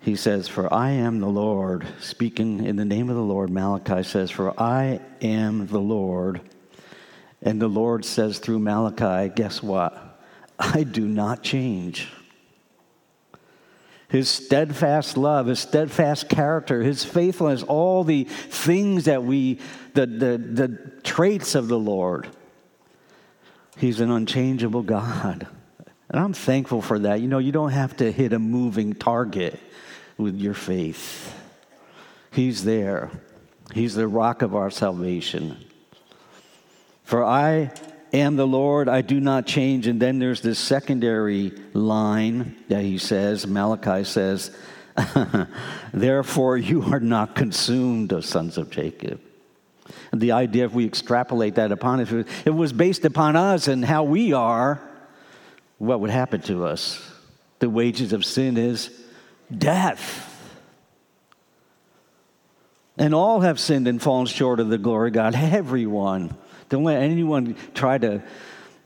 He 0.00 0.16
says, 0.16 0.48
For 0.48 0.72
I 0.72 0.90
am 0.90 1.20
the 1.20 1.28
Lord. 1.28 1.86
Speaking 2.00 2.64
in 2.64 2.76
the 2.76 2.84
name 2.84 3.10
of 3.10 3.16
the 3.16 3.22
Lord, 3.22 3.50
Malachi 3.50 4.02
says, 4.02 4.30
For 4.30 4.58
I 4.60 5.00
am 5.20 5.66
the 5.66 5.80
Lord. 5.80 6.40
And 7.42 7.60
the 7.60 7.68
Lord 7.68 8.04
says 8.04 8.38
through 8.38 8.58
Malachi, 8.60 9.32
Guess 9.34 9.62
what? 9.62 10.20
I 10.58 10.82
do 10.82 11.06
not 11.06 11.42
change. 11.42 12.08
His 14.08 14.30
steadfast 14.30 15.18
love, 15.18 15.46
his 15.46 15.60
steadfast 15.60 16.30
character, 16.30 16.82
his 16.82 17.04
faithfulness, 17.04 17.62
all 17.62 18.04
the 18.04 18.24
things 18.24 19.04
that 19.04 19.22
we, 19.22 19.60
the, 19.92 20.06
the, 20.06 20.38
the 20.38 20.92
traits 21.02 21.54
of 21.54 21.68
the 21.68 21.78
Lord. 21.78 22.26
He's 23.76 24.00
an 24.00 24.10
unchangeable 24.10 24.82
God. 24.82 25.46
And 26.08 26.18
I'm 26.18 26.32
thankful 26.32 26.80
for 26.80 26.98
that. 27.00 27.20
You 27.20 27.28
know, 27.28 27.38
you 27.38 27.52
don't 27.52 27.72
have 27.72 27.98
to 27.98 28.10
hit 28.10 28.32
a 28.32 28.38
moving 28.38 28.94
target 28.94 29.60
with 30.18 30.36
your 30.36 30.54
faith. 30.54 31.34
He's 32.32 32.64
there. 32.64 33.10
He's 33.72 33.94
the 33.94 34.08
rock 34.08 34.42
of 34.42 34.54
our 34.54 34.70
salvation. 34.70 35.56
For 37.04 37.24
I 37.24 37.70
am 38.12 38.36
the 38.36 38.46
Lord, 38.46 38.88
I 38.88 39.00
do 39.00 39.20
not 39.20 39.46
change. 39.46 39.86
And 39.86 40.00
then 40.00 40.18
there's 40.18 40.42
this 40.42 40.58
secondary 40.58 41.52
line 41.72 42.56
that 42.68 42.82
he 42.82 42.98
says, 42.98 43.46
Malachi 43.46 44.04
says, 44.04 44.50
Therefore 45.92 46.56
you 46.56 46.82
are 46.82 47.00
not 47.00 47.34
consumed, 47.34 48.12
O 48.12 48.20
sons 48.20 48.58
of 48.58 48.70
Jacob. 48.70 49.20
The 50.12 50.32
idea, 50.32 50.64
if 50.64 50.72
we 50.72 50.84
extrapolate 50.84 51.54
that 51.54 51.70
upon 51.70 52.00
it, 52.00 52.12
if 52.12 52.46
it 52.46 52.50
was 52.50 52.72
based 52.72 53.04
upon 53.04 53.36
us 53.36 53.68
and 53.68 53.84
how 53.84 54.04
we 54.04 54.32
are, 54.32 54.80
what 55.78 56.00
would 56.00 56.10
happen 56.10 56.40
to 56.42 56.66
us? 56.66 57.00
The 57.60 57.70
wages 57.70 58.12
of 58.12 58.24
sin 58.24 58.56
is 58.56 58.90
death. 59.56 60.24
And 62.96 63.14
all 63.14 63.40
have 63.40 63.60
sinned 63.60 63.86
and 63.86 64.02
fallen 64.02 64.26
short 64.26 64.58
of 64.58 64.68
the 64.68 64.78
glory 64.78 65.08
of 65.08 65.14
God. 65.14 65.34
Everyone. 65.36 66.36
Don't 66.68 66.84
let 66.84 67.00
anyone 67.00 67.56
try 67.74 67.96
to 67.98 68.22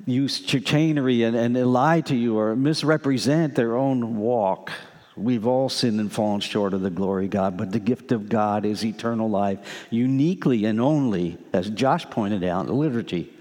use 0.06 0.38
chicanery 0.38 1.22
and, 1.22 1.36
and 1.36 1.72
lie 1.72 2.00
to 2.02 2.14
you 2.14 2.38
or 2.38 2.54
misrepresent 2.54 3.54
their 3.54 3.76
own 3.76 4.16
walk. 4.18 4.70
We've 5.16 5.46
all 5.46 5.68
sinned 5.68 6.00
and 6.00 6.10
fallen 6.10 6.40
short 6.40 6.74
of 6.74 6.80
the 6.80 6.90
glory 6.90 7.26
of 7.26 7.30
God, 7.30 7.56
but 7.56 7.70
the 7.70 7.78
gift 7.78 8.12
of 8.12 8.28
God 8.28 8.64
is 8.64 8.84
eternal 8.84 9.28
life, 9.28 9.86
uniquely 9.90 10.64
and 10.64 10.80
only, 10.80 11.38
as 11.52 11.68
Josh 11.70 12.06
pointed 12.06 12.42
out 12.44 12.62
in 12.62 12.66
the 12.68 12.72
liturgy, 12.72 13.32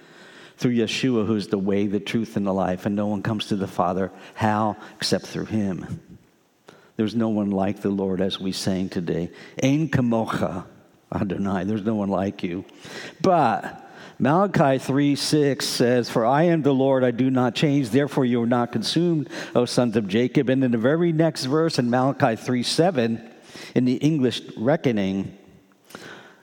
through 0.58 0.76
Yeshua, 0.76 1.26
who's 1.26 1.48
the 1.48 1.58
way, 1.58 1.88
the 1.88 2.00
truth, 2.00 2.36
and 2.36 2.46
the 2.46 2.54
life, 2.54 2.86
and 2.86 2.96
no 2.96 3.08
one 3.08 3.24
comes 3.24 3.48
to 3.48 3.56
the 3.56 3.68
Father. 3.68 4.12
How? 4.36 4.76
Except 4.98 5.26
through 5.26 5.46
him. 5.46 6.02
There's 7.02 7.16
no 7.16 7.30
one 7.30 7.50
like 7.50 7.82
the 7.82 7.90
Lord, 7.90 8.22
as 8.22 8.40
we 8.40 8.52
sang 8.52 8.88
today. 8.88 9.32
Ein 9.64 9.90
kamocha, 9.90 10.66
Adonai. 11.12 11.64
There's 11.64 11.84
no 11.84 11.96
one 11.96 12.10
like 12.10 12.44
you. 12.44 12.64
But 13.20 13.92
Malachi 14.20 14.78
3 14.78 15.16
6 15.16 15.66
says, 15.66 16.12
For 16.12 16.28
I 16.28 16.44
am 16.44 16.62
the 16.62 16.76
Lord, 16.76 17.04
I 17.04 17.10
do 17.10 17.32
not 17.32 17.56
change, 17.56 17.90
therefore 17.90 18.26
you 18.26 18.40
are 18.44 18.46
not 18.46 18.72
consumed, 18.72 19.30
O 19.56 19.66
sons 19.66 19.96
of 19.96 20.08
Jacob. 20.08 20.48
And 20.50 20.64
in 20.64 20.70
the 20.70 20.78
very 20.78 21.12
next 21.12 21.46
verse 21.46 21.80
in 21.80 21.90
Malachi 21.90 22.36
3 22.36 22.62
7, 22.62 23.32
in 23.74 23.86
the 23.86 23.96
English 23.96 24.44
reckoning, 24.56 25.36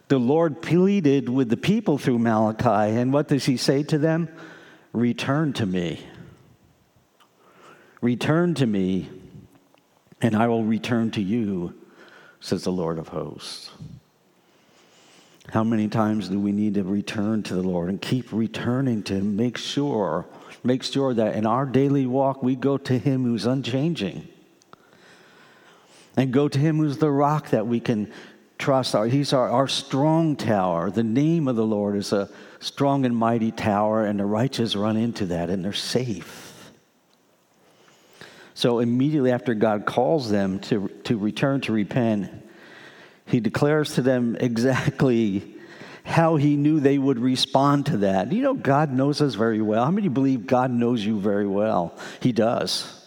the 0.09 0.19
Lord 0.19 0.61
pleaded 0.61 1.29
with 1.29 1.51
the 1.51 1.57
people 1.57 1.99
through 1.99 2.19
Malachi. 2.19 2.97
And 2.99 3.13
what 3.13 3.29
does 3.29 3.45
he 3.45 3.57
say 3.57 3.85
to 3.85 3.97
them? 3.97 4.29
Return 4.93 5.53
to 5.53 5.67
me. 5.67 6.05
Return 8.01 8.55
to 8.55 8.67
me, 8.67 9.09
and 10.21 10.35
I 10.35 10.49
will 10.49 10.65
return 10.65 11.11
to 11.13 11.23
you, 11.23 11.75
says 12.41 12.65
the 12.65 12.73
Lord 12.73 12.99
of 12.99 13.09
hosts. 13.09 13.71
How 15.51 15.65
many 15.65 15.89
times 15.89 16.29
do 16.29 16.39
we 16.39 16.53
need 16.53 16.75
to 16.75 16.83
return 16.83 17.43
to 17.45 17.55
the 17.55 17.63
Lord 17.63 17.89
and 17.89 18.01
keep 18.01 18.33
returning 18.33 19.03
to 19.05 19.15
Him? 19.15 19.37
Make 19.37 19.57
sure, 19.57 20.27
make 20.63 20.83
sure 20.83 21.15
that 21.15 21.37
in 21.37 21.47
our 21.47 21.65
daily 21.65 22.07
walk 22.07 22.43
we 22.43 22.55
go 22.55 22.77
to 22.77 22.99
Him 22.99 23.25
who's 23.25 23.47
unchanging. 23.47 24.29
And 26.17 26.33
go 26.33 26.49
to 26.49 26.59
Him 26.59 26.79
who's 26.79 26.99
the 26.99 27.11
rock 27.11 27.51
that 27.51 27.67
we 27.67 27.81
can 27.81 28.13
trust. 28.59 28.95
He's 28.95 29.33
our, 29.33 29.49
our 29.49 29.69
strong 29.69 30.37
tower. 30.37 30.91
The 30.91 31.05
name 31.05 31.49
of 31.49 31.57
the 31.57 31.65
Lord 31.65 31.97
is 31.97 32.13
a 32.13 32.29
strong 32.61 33.07
and 33.07 33.17
mighty 33.17 33.53
tower, 33.53 34.05
and 34.05 34.19
the 34.21 34.27
righteous 34.27 34.77
run 34.77 34.97
into 34.97 35.27
that 35.27 35.49
and 35.49 35.65
they're 35.65 35.73
safe. 35.73 36.48
So 38.59 38.81
immediately 38.81 39.31
after 39.31 39.55
God 39.55 39.87
calls 39.87 40.31
them 40.31 40.59
to, 40.63 40.89
to 41.05 41.17
return 41.17 41.61
to 41.61 41.73
repent, 41.73 42.29
he 43.25 43.39
declares 43.39 43.95
to 43.95 44.03
them 44.03 44.37
exactly 44.41 45.55
how 46.03 46.35
he 46.35 46.57
knew 46.57 46.81
they 46.81 46.99
would 46.99 47.21
respond 47.21 47.87
to 47.87 47.99
that. 47.99 48.33
You 48.33 48.43
know, 48.43 48.55
God 48.55 48.91
knows 48.91 49.23
us 49.23 49.37
very 49.37 49.63
well. 49.63 49.85
How 49.85 49.93
many 49.93 50.09
believe 50.09 50.49
God 50.49 50.73
knows 50.73 51.07
you 51.07 51.21
very 51.21 51.47
well? 51.47 51.97
He 52.21 52.33
does. 52.33 53.07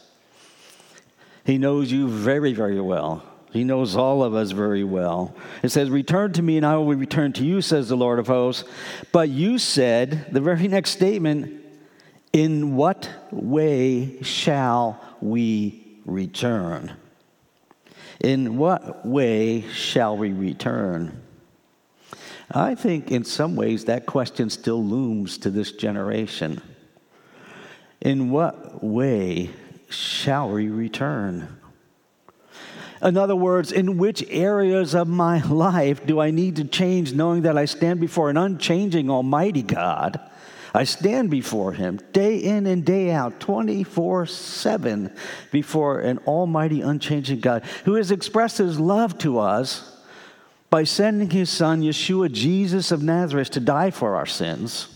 He 1.44 1.58
knows 1.58 1.92
you 1.92 2.08
very, 2.08 2.54
very 2.54 2.80
well. 2.80 3.22
He 3.52 3.66
knows 3.66 3.98
all 3.98 4.24
of 4.24 4.34
us 4.34 4.52
very 4.52 4.86
well. 4.86 5.36
It 5.64 5.68
says, 5.68 5.90
Return 5.90 6.32
to 6.32 6.42
me, 6.42 6.56
and 6.56 6.66
I 6.66 6.78
will 6.78 6.96
return 6.96 7.34
to 7.34 7.44
you, 7.44 7.60
says 7.60 7.90
the 7.90 7.98
Lord 7.98 8.20
of 8.20 8.28
hosts. 8.28 8.64
But 9.12 9.28
you 9.28 9.58
said, 9.58 10.28
the 10.32 10.40
very 10.40 10.70
next 10.70 10.92
statement, 10.92 11.62
In 12.32 12.78
what 12.78 13.10
way 13.32 14.22
shall 14.22 15.11
we 15.24 16.00
return? 16.06 16.94
In 18.20 18.58
what 18.58 19.06
way 19.06 19.62
shall 19.72 20.16
we 20.16 20.32
return? 20.32 21.22
I 22.52 22.76
think 22.76 23.12
in 23.12 23.24
some 23.24 23.56
ways 23.56 23.86
that 23.86 24.06
question 24.06 24.50
still 24.50 24.84
looms 24.84 25.38
to 25.40 25.50
this 25.50 25.72
generation. 25.72 26.62
In 28.02 28.30
what 28.30 28.84
way 28.84 29.52
shall 29.90 30.50
we 30.50 30.70
return? 30.70 31.58
In 33.02 33.18
other 33.18 33.36
words, 33.36 33.72
in 33.72 33.98
which 33.98 34.24
areas 34.30 34.94
of 34.94 35.08
my 35.08 35.42
life 35.48 36.06
do 36.06 36.20
I 36.20 36.30
need 36.30 36.58
to 36.58 36.66
change 36.66 37.14
knowing 37.14 37.44
that 37.44 37.58
I 37.58 37.66
stand 37.66 38.00
before 38.00 38.30
an 38.30 38.38
unchanging 38.38 39.10
Almighty 39.10 39.64
God? 39.64 40.20
I 40.74 40.86
stand 40.86 41.30
before 41.30 41.74
him 41.74 42.00
day 42.14 42.38
in 42.38 42.66
and 42.66 42.86
day 42.86 43.12
out, 43.12 43.40
24 43.40 44.26
7, 44.26 45.14
before 45.52 46.00
an 46.00 46.20
almighty, 46.20 46.82
unchanging 46.82 47.42
God 47.42 47.64
who 47.86 47.96
has 47.96 48.12
expressed 48.12 48.58
his 48.58 48.80
love 48.80 49.18
to 49.20 49.40
us 49.40 50.02
by 50.70 50.86
sending 50.86 51.30
his 51.30 51.50
son, 51.50 51.82
Yeshua, 51.82 52.32
Jesus 52.32 52.92
of 52.92 53.04
Nazareth, 53.04 53.52
to 53.52 53.60
die 53.60 53.92
for 53.92 54.16
our 54.16 54.26
sins. 54.26 54.88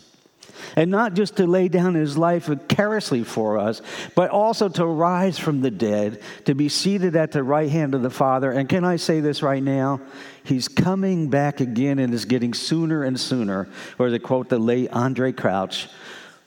And 0.76 0.92
not 0.92 1.14
just 1.14 1.38
to 1.38 1.48
lay 1.48 1.68
down 1.68 1.96
his 1.96 2.18
life 2.18 2.46
vicariously 2.46 3.24
for 3.24 3.58
us, 3.58 3.82
but 4.16 4.30
also 4.30 4.70
to 4.70 4.86
rise 4.86 5.38
from 5.40 5.62
the 5.62 5.72
dead, 5.72 6.22
to 6.46 6.56
be 6.56 6.70
seated 6.70 7.16
at 7.16 7.32
the 7.32 7.44
right 7.44 7.70
hand 7.70 7.96
of 7.96 8.02
the 8.02 8.10
Father. 8.10 8.52
And 8.52 8.68
can 8.68 8.84
I 8.84 8.96
say 8.96 9.20
this 9.20 9.42
right 9.42 9.64
now? 9.64 10.02
He's 10.44 10.68
coming 10.68 11.30
back 11.30 11.60
again 11.60 12.00
and 12.00 12.14
is 12.14 12.26
getting 12.26 12.54
sooner 12.54 13.04
and 13.04 13.20
sooner. 13.20 13.68
Or 13.98 14.10
to 14.10 14.20
quote 14.20 14.50
the 14.50 14.60
late 14.60 14.92
Andraé 14.92 15.36
Crouch, 15.36 15.88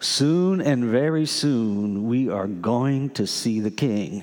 soon 0.01 0.61
and 0.61 0.85
very 0.85 1.27
soon 1.27 2.09
we 2.09 2.29
are 2.29 2.47
going 2.47 3.11
to 3.11 3.27
see 3.27 3.61
the 3.61 3.71
King. 3.71 4.23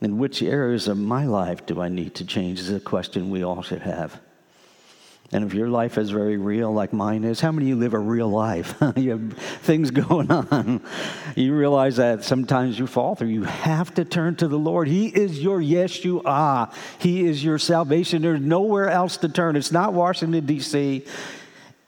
In 0.00 0.18
which 0.18 0.42
areas 0.42 0.88
of 0.88 0.96
my 0.96 1.26
life 1.26 1.66
do 1.66 1.80
I 1.80 1.88
need 1.88 2.14
to 2.16 2.24
change 2.24 2.58
is 2.58 2.70
a 2.70 2.80
question 2.80 3.30
we 3.30 3.42
all 3.42 3.62
should 3.62 3.82
have. 3.82 4.18
And 5.32 5.44
if 5.44 5.54
your 5.54 5.68
life 5.68 5.96
is 5.96 6.10
very 6.10 6.38
real, 6.38 6.72
like 6.72 6.92
mine 6.92 7.22
is, 7.22 7.40
how 7.40 7.52
many 7.52 7.66
of 7.66 7.68
you 7.68 7.76
live 7.76 7.94
a 7.94 7.98
real 7.98 8.28
life? 8.28 8.74
you 8.96 9.10
have 9.10 9.32
things 9.62 9.92
going 9.92 10.30
on. 10.30 10.82
You 11.36 11.54
realize 11.54 11.96
that 11.96 12.24
sometimes 12.24 12.78
you 12.78 12.88
fall 12.88 13.14
through. 13.14 13.28
You 13.28 13.44
have 13.44 13.94
to 13.94 14.04
turn 14.04 14.34
to 14.36 14.48
the 14.48 14.58
Lord. 14.58 14.88
He 14.88 15.06
is 15.06 15.40
your 15.40 15.60
Yeshua. 15.60 16.72
He 16.98 17.26
is 17.26 17.44
your 17.44 17.58
salvation. 17.58 18.22
There's 18.22 18.40
nowhere 18.40 18.90
else 18.90 19.18
to 19.18 19.28
turn. 19.28 19.54
It's 19.54 19.70
not 19.70 19.92
Washington, 19.92 20.46
D.C. 20.46 21.04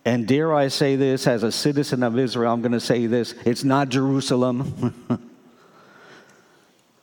And 0.04 0.26
dare 0.26 0.54
I 0.54 0.68
say 0.68 0.94
this, 0.94 1.26
as 1.26 1.42
a 1.42 1.50
citizen 1.50 2.04
of 2.04 2.16
Israel, 2.18 2.52
I'm 2.52 2.60
going 2.60 2.72
to 2.72 2.80
say 2.80 3.06
this 3.06 3.34
it's 3.44 3.64
not 3.64 3.88
Jerusalem, 3.88 4.94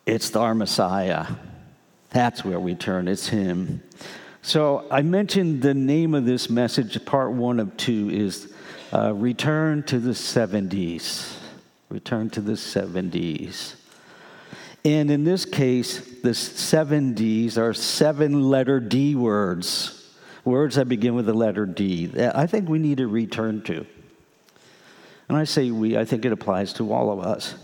it's 0.05 0.36
our 0.36 0.53
Messiah. 0.53 1.25
That's 2.12 2.43
where 2.43 2.60
we 2.60 2.75
turn, 2.75 3.08
it's 3.08 3.27
Him. 3.27 3.84
So 4.41 4.88
I 4.89 5.01
mentioned 5.01 5.62
the 5.62 5.74
name 5.74 6.15
of 6.15 6.25
this 6.25 6.50
message, 6.50 7.03
part 7.05 7.31
one 7.31 7.60
of 7.60 7.75
two, 7.77 8.10
is 8.10 8.51
uh, 8.93 9.13
Return 9.13 9.84
to 9.84 10.00
the 10.00 10.15
Seven 10.15 10.67
Ds. 10.67 11.38
Return 11.89 12.29
to 12.31 12.41
the 12.41 12.55
Seven 12.55 13.10
Ds. 13.10 13.75
And 14.86 15.12
in 15.12 15.25
this 15.25 15.43
case, 15.43 16.22
the 16.22 16.34
Seven 16.34 17.13
Ds 17.13 17.58
are 17.58 17.74
seven 17.74 18.50
letter 18.50 18.79
D 18.79 19.13
words, 19.13 20.10
words 20.46 20.75
that 20.75 20.88
begin 20.88 21.15
with 21.15 21.25
the 21.25 21.34
letter 21.34 21.65
D. 21.65 22.10
I 22.17 22.48
think 22.48 22.69
we 22.69 22.79
need 22.79 23.00
to 23.00 23.08
return 23.08 23.62
to. 23.63 23.86
And 25.27 25.38
I 25.38 25.43
say 25.43 25.69
we, 25.69 25.98
I 25.98 26.05
think 26.05 26.24
it 26.24 26.31
applies 26.31 26.74
to 26.74 26.93
all 26.93 27.12
of 27.12 27.19
us. 27.19 27.55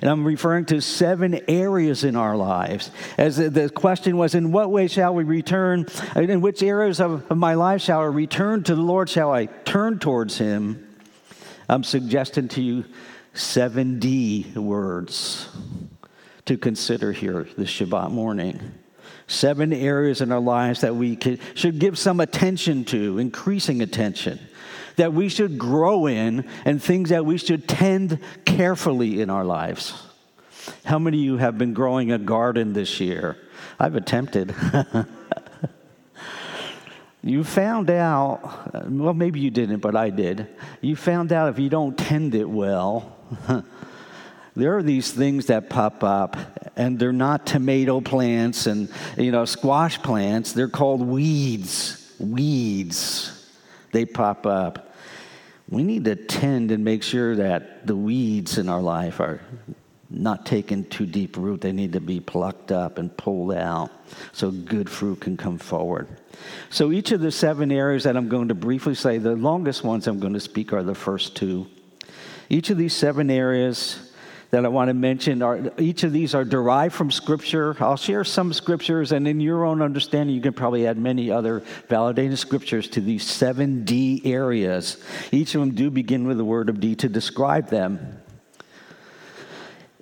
And 0.00 0.10
I'm 0.10 0.24
referring 0.24 0.64
to 0.66 0.80
seven 0.80 1.40
areas 1.48 2.04
in 2.04 2.16
our 2.16 2.36
lives. 2.36 2.90
As 3.16 3.36
the 3.36 3.70
question 3.70 4.16
was, 4.16 4.34
in 4.34 4.52
what 4.52 4.70
way 4.70 4.88
shall 4.88 5.14
we 5.14 5.24
return? 5.24 5.86
Uh, 6.16 6.20
in 6.20 6.40
which 6.40 6.62
areas 6.62 7.00
of 7.00 7.28
my 7.30 7.54
life 7.54 7.82
shall 7.82 8.00
I 8.00 8.04
return 8.04 8.62
to 8.64 8.74
the 8.74 8.82
Lord? 8.82 9.08
Shall 9.08 9.32
I 9.32 9.46
turn 9.46 9.98
towards 9.98 10.38
Him? 10.38 10.84
I'm 11.68 11.84
suggesting 11.84 12.48
to 12.48 12.62
you 12.62 12.84
seven 13.34 13.98
D 13.98 14.50
words 14.56 15.48
to 16.46 16.56
consider 16.56 17.12
here 17.12 17.46
this 17.56 17.70
Shabbat 17.70 18.10
morning. 18.10 18.60
Seven 19.26 19.74
areas 19.74 20.22
in 20.22 20.32
our 20.32 20.40
lives 20.40 20.80
that 20.80 20.96
we 20.96 21.18
should 21.54 21.78
give 21.78 21.98
some 21.98 22.20
attention 22.20 22.86
to, 22.86 23.18
increasing 23.18 23.82
attention 23.82 24.40
that 24.98 25.12
we 25.12 25.28
should 25.28 25.58
grow 25.58 26.06
in 26.06 26.44
and 26.64 26.82
things 26.82 27.08
that 27.08 27.24
we 27.24 27.38
should 27.38 27.66
tend 27.66 28.18
carefully 28.44 29.20
in 29.20 29.30
our 29.30 29.44
lives. 29.44 29.94
How 30.84 30.98
many 30.98 31.18
of 31.18 31.24
you 31.24 31.36
have 31.38 31.56
been 31.56 31.72
growing 31.72 32.12
a 32.12 32.18
garden 32.18 32.72
this 32.72 33.00
year? 33.00 33.38
I've 33.78 33.94
attempted. 33.94 34.54
you 37.22 37.44
found 37.44 37.90
out, 37.90 38.90
well, 38.90 39.14
maybe 39.14 39.40
you 39.40 39.50
didn't, 39.50 39.78
but 39.78 39.96
I 39.96 40.10
did. 40.10 40.48
You 40.80 40.96
found 40.96 41.32
out 41.32 41.48
if 41.48 41.58
you 41.58 41.68
don't 41.68 41.96
tend 41.96 42.34
it 42.34 42.48
well, 42.48 43.16
there 44.56 44.76
are 44.76 44.82
these 44.82 45.12
things 45.12 45.46
that 45.46 45.70
pop 45.70 46.02
up 46.02 46.36
and 46.76 46.98
they're 46.98 47.12
not 47.12 47.46
tomato 47.46 48.00
plants 48.00 48.66
and 48.66 48.88
you 49.16 49.30
know 49.30 49.44
squash 49.44 50.00
plants 50.00 50.52
they're 50.52 50.68
called 50.68 51.02
weeds 51.02 52.12
weeds 52.18 53.50
they 53.92 54.04
pop 54.04 54.46
up 54.46 54.87
we 55.68 55.82
need 55.82 56.04
to 56.06 56.16
tend 56.16 56.70
and 56.70 56.84
make 56.84 57.02
sure 57.02 57.36
that 57.36 57.86
the 57.86 57.96
weeds 57.96 58.58
in 58.58 58.68
our 58.68 58.80
life 58.80 59.20
are 59.20 59.40
not 60.10 60.46
taken 60.46 60.84
too 60.84 61.04
deep 61.04 61.36
root. 61.36 61.60
They 61.60 61.72
need 61.72 61.92
to 61.92 62.00
be 62.00 62.20
plucked 62.20 62.72
up 62.72 62.96
and 62.96 63.14
pulled 63.14 63.52
out 63.52 63.90
so 64.32 64.50
good 64.50 64.88
fruit 64.88 65.20
can 65.20 65.36
come 65.36 65.58
forward. 65.58 66.08
So, 66.70 66.92
each 66.92 67.12
of 67.12 67.20
the 67.20 67.30
seven 67.30 67.70
areas 67.70 68.04
that 68.04 68.16
I'm 68.16 68.28
going 68.28 68.48
to 68.48 68.54
briefly 68.54 68.94
say, 68.94 69.18
the 69.18 69.36
longest 69.36 69.84
ones 69.84 70.06
I'm 70.06 70.20
going 70.20 70.32
to 70.32 70.40
speak 70.40 70.72
are 70.72 70.82
the 70.82 70.94
first 70.94 71.36
two. 71.36 71.66
Each 72.48 72.70
of 72.70 72.78
these 72.78 72.94
seven 72.94 73.30
areas 73.30 74.07
that 74.50 74.64
I 74.64 74.68
want 74.68 74.88
to 74.88 74.94
mention 74.94 75.42
are 75.42 75.72
each 75.78 76.04
of 76.04 76.12
these 76.12 76.34
are 76.34 76.44
derived 76.44 76.94
from 76.94 77.10
Scripture. 77.10 77.76
I'll 77.80 77.96
share 77.96 78.24
some 78.24 78.52
scriptures, 78.52 79.12
and 79.12 79.28
in 79.28 79.40
your 79.40 79.64
own 79.64 79.82
understanding, 79.82 80.34
you 80.34 80.40
can 80.40 80.54
probably 80.54 80.86
add 80.86 80.96
many 80.96 81.30
other 81.30 81.62
validated 81.88 82.38
scriptures 82.38 82.88
to 82.88 83.00
these 83.00 83.24
seven 83.24 83.84
D 83.84 84.22
areas. 84.24 85.02
Each 85.32 85.54
of 85.54 85.60
them 85.60 85.74
do 85.74 85.90
begin 85.90 86.26
with 86.26 86.38
the 86.38 86.44
word 86.44 86.70
of 86.70 86.80
D 86.80 86.94
to 86.96 87.08
describe 87.08 87.68
them. 87.68 88.22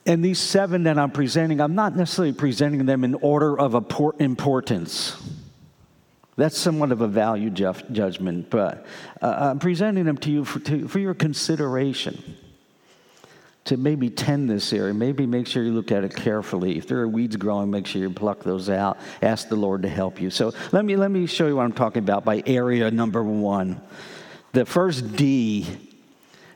And 0.06 0.24
these 0.24 0.38
seven 0.38 0.84
that 0.84 0.96
I'm 0.96 1.10
presenting, 1.10 1.60
I'm 1.60 1.74
not 1.74 1.96
necessarily 1.96 2.32
presenting 2.32 2.86
them 2.86 3.02
in 3.02 3.16
order 3.16 3.58
of 3.58 3.74
importance. 4.20 5.16
That's 6.36 6.56
somewhat 6.56 6.92
of 6.92 7.00
a 7.00 7.08
value 7.08 7.50
judgment, 7.50 8.50
but 8.50 8.86
uh, 9.20 9.50
I'm 9.50 9.58
presenting 9.58 10.04
them 10.04 10.18
to 10.18 10.30
you 10.30 10.44
for, 10.44 10.60
to, 10.60 10.86
for 10.86 11.00
your 11.00 11.14
consideration 11.14 12.22
to 13.66 13.76
maybe 13.76 14.08
tend 14.08 14.48
this 14.48 14.72
area. 14.72 14.94
Maybe 14.94 15.26
make 15.26 15.46
sure 15.46 15.62
you 15.62 15.72
look 15.72 15.92
at 15.92 16.04
it 16.04 16.14
carefully. 16.14 16.78
If 16.78 16.86
there 16.86 16.98
are 17.00 17.08
weeds 17.08 17.36
growing, 17.36 17.70
make 17.70 17.86
sure 17.86 18.00
you 18.00 18.10
pluck 18.10 18.42
those 18.42 18.70
out. 18.70 18.98
Ask 19.22 19.48
the 19.48 19.56
Lord 19.56 19.82
to 19.82 19.88
help 19.88 20.20
you. 20.20 20.30
So 20.30 20.52
let 20.72 20.84
me 20.84 20.96
let 20.96 21.10
me 21.10 21.26
show 21.26 21.46
you 21.46 21.56
what 21.56 21.64
I'm 21.64 21.72
talking 21.72 22.02
about 22.02 22.24
by 22.24 22.42
area 22.46 22.90
number 22.90 23.22
one. 23.22 23.80
The 24.52 24.64
first 24.64 25.16
D 25.16 25.66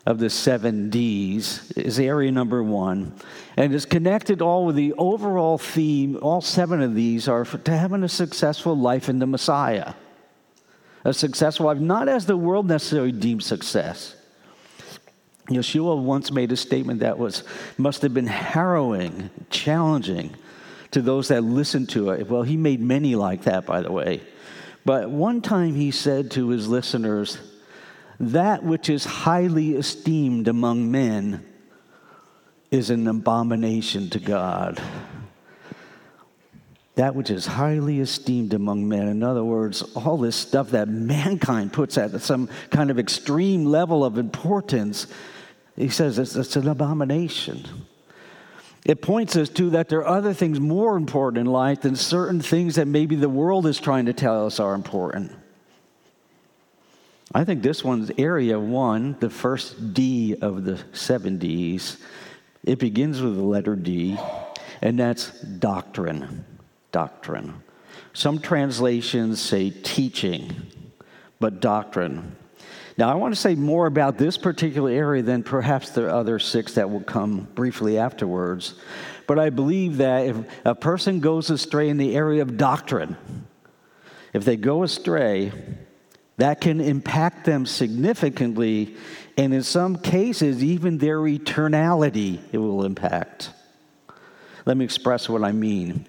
of 0.07 0.18
the 0.18 0.31
seven 0.31 0.88
D's 0.88 1.70
is 1.73 1.99
area 1.99 2.31
number 2.31 2.62
one, 2.62 3.12
and 3.57 3.75
it's 3.75 3.85
connected 3.85 4.40
all 4.40 4.64
with 4.66 4.77
the 4.77 4.94
overall 4.94 5.59
theme. 5.59 6.16
All 6.23 6.40
seven 6.40 6.81
of 6.81 6.94
these 6.94 7.29
are 7.29 7.44
for, 7.44 7.59
to 7.59 7.77
having 7.77 8.05
a 8.05 8.09
successful 8.09 8.77
life 8.77 9.09
in 9.09 9.18
the 9.18 9.27
Messiah. 9.27 9.94
A 11.05 11.12
successful 11.12 11.66
life, 11.66 11.79
not 11.79 12.09
as 12.09 12.27
the 12.27 12.37
world 12.37 12.68
necessarily 12.68 13.12
deems 13.12 13.46
success 13.46 14.14
Yeshua 15.50 16.00
once 16.00 16.30
made 16.30 16.52
a 16.52 16.56
statement 16.56 17.00
that 17.00 17.18
was 17.18 17.42
must 17.76 18.02
have 18.02 18.14
been 18.14 18.26
harrowing, 18.26 19.30
challenging 19.50 20.34
to 20.92 21.02
those 21.02 21.28
that 21.28 21.42
listened 21.42 21.88
to 21.90 22.10
it. 22.10 22.28
Well, 22.28 22.42
he 22.42 22.56
made 22.56 22.80
many 22.80 23.14
like 23.14 23.42
that, 23.42 23.66
by 23.66 23.82
the 23.82 23.92
way. 23.92 24.22
But 24.84 25.10
one 25.10 25.42
time 25.42 25.74
he 25.74 25.90
said 25.90 26.30
to 26.32 26.48
his 26.48 26.68
listeners, 26.68 27.38
That 28.18 28.62
which 28.64 28.88
is 28.88 29.04
highly 29.04 29.74
esteemed 29.74 30.48
among 30.48 30.90
men 30.90 31.46
is 32.70 32.90
an 32.90 33.06
abomination 33.06 34.10
to 34.10 34.18
God. 34.18 34.80
That 36.94 37.14
which 37.14 37.30
is 37.30 37.46
highly 37.46 38.00
esteemed 38.00 38.52
among 38.52 38.88
men. 38.88 39.08
In 39.08 39.22
other 39.22 39.44
words, 39.44 39.82
all 39.94 40.18
this 40.18 40.36
stuff 40.36 40.70
that 40.70 40.88
mankind 40.88 41.72
puts 41.72 41.96
at 41.96 42.20
some 42.20 42.48
kind 42.70 42.90
of 42.90 42.98
extreme 42.98 43.64
level 43.64 44.04
of 44.04 44.18
importance 44.18 45.06
he 45.76 45.88
says 45.88 46.18
it's, 46.18 46.37
it's 46.37 46.56
an 46.56 46.68
abomination. 46.68 47.66
It 48.85 49.02
points 49.02 49.37
us 49.37 49.48
to 49.50 49.70
that 49.70 49.88
there 49.88 50.00
are 50.00 50.16
other 50.18 50.33
things 50.33 50.59
more 50.59 50.96
important 50.96 51.40
in 51.40 51.46
life 51.46 51.83
than 51.83 51.96
certain 51.96 52.40
things 52.40 52.76
that 52.76 52.87
maybe 52.87 53.14
the 53.14 53.28
world 53.28 53.66
is 53.66 53.78
trying 53.78 54.06
to 54.06 54.12
tell 54.12 54.46
us 54.46 54.59
are 54.59 54.74
important. 54.74 55.33
I 57.33 57.44
think 57.44 57.62
this 57.62 57.85
one's 57.85 58.11
area 58.18 58.59
one, 58.59 59.16
the 59.20 59.30
first 59.30 59.94
D 59.94 60.35
of 60.40 60.64
the 60.64 60.83
seven 60.92 61.38
Ds. 61.38 61.98
It 62.64 62.78
begins 62.78 63.22
with 63.22 63.37
the 63.37 63.42
letter 63.42 63.76
D, 63.76 64.18
and 64.83 64.98
that's 64.98 65.30
doctrine. 65.40 66.44
Doctrine. 66.90 67.62
Some 68.12 68.40
translations 68.40 69.40
say 69.40 69.70
teaching, 69.70 70.70
but 71.38 71.61
doctrine. 71.61 72.35
Now, 72.96 73.11
I 73.11 73.14
want 73.14 73.35
to 73.35 73.40
say 73.40 73.55
more 73.55 73.87
about 73.87 74.18
this 74.18 74.37
particular 74.37 74.90
area 74.90 75.22
than 75.22 75.42
perhaps 75.42 75.90
the 75.90 76.12
other 76.12 76.38
six 76.38 76.74
that 76.74 76.90
will 76.90 77.03
come 77.03 77.48
briefly 77.55 77.98
afterwards. 77.98 78.74
But 79.26 79.38
I 79.38 79.50
believe 79.50 79.98
that 79.98 80.26
if 80.26 80.37
a 80.64 80.74
person 80.74 81.20
goes 81.20 81.50
astray 81.50 81.88
in 81.88 81.96
the 81.96 82.16
area 82.16 82.42
of 82.42 82.57
doctrine, 82.57 83.16
if 84.33 84.44
they 84.44 84.57
go 84.57 84.83
astray, 84.83 85.53
that 86.37 86.61
can 86.61 86.81
impact 86.81 87.44
them 87.44 87.66
significantly, 87.66 88.96
and 89.37 89.53
in 89.55 89.62
some 89.62 89.96
cases, 89.96 90.64
even 90.64 90.98
their 90.98 91.18
eternality, 91.18 92.40
it 92.53 92.59
will 92.59 92.85
impact. 92.85 93.50
Let 94.66 94.76
me 94.76 94.85
express 94.85 95.29
what 95.29 95.44
I 95.44 95.53
mean. 95.53 96.07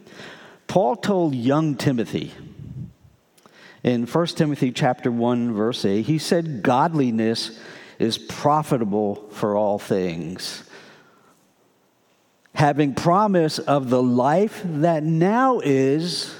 Paul 0.67 0.95
told 0.95 1.35
young 1.35 1.75
Timothy, 1.75 2.31
in 3.83 4.05
1 4.05 4.27
Timothy 4.27 4.71
chapter 4.71 5.11
1 5.11 5.53
verse 5.53 5.85
8, 5.85 6.03
he 6.03 6.17
said 6.17 6.61
godliness 6.61 7.59
is 7.99 8.17
profitable 8.17 9.27
for 9.31 9.55
all 9.55 9.79
things. 9.79 10.63
Having 12.53 12.95
promise 12.95 13.59
of 13.59 13.89
the 13.89 14.03
life 14.03 14.61
that 14.65 15.03
now 15.03 15.59
is, 15.59 16.35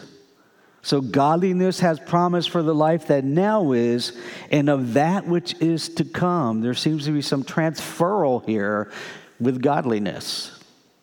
so 0.82 1.02
godliness 1.02 1.80
has 1.80 2.00
promise 2.00 2.48
for 2.48 2.62
the 2.64 2.76
life 2.76 3.08
that 3.08 3.24
now 3.24 3.72
is, 3.72 4.18
and 4.52 4.70
of 4.70 4.94
that 4.94 5.26
which 5.26 5.60
is 5.62 5.90
to 5.90 6.04
come. 6.04 6.62
There 6.62 6.74
seems 6.74 7.06
to 7.06 7.12
be 7.12 7.22
some 7.22 7.44
transferal 7.44 8.46
here 8.46 8.92
with 9.40 9.62
godliness. 9.62 10.60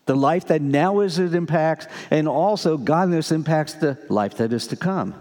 The 0.07 0.16
life 0.16 0.46
that 0.48 0.62
now 0.62 1.01
is, 1.01 1.18
it 1.18 1.35
impacts, 1.35 1.87
and 2.11 2.29
also 2.29 2.77
godliness 2.77 3.31
impacts 3.31 3.74
the 3.74 3.98
life 4.09 4.37
that 4.37 4.53
is 4.53 4.66
to 4.68 4.77
come. 4.77 5.14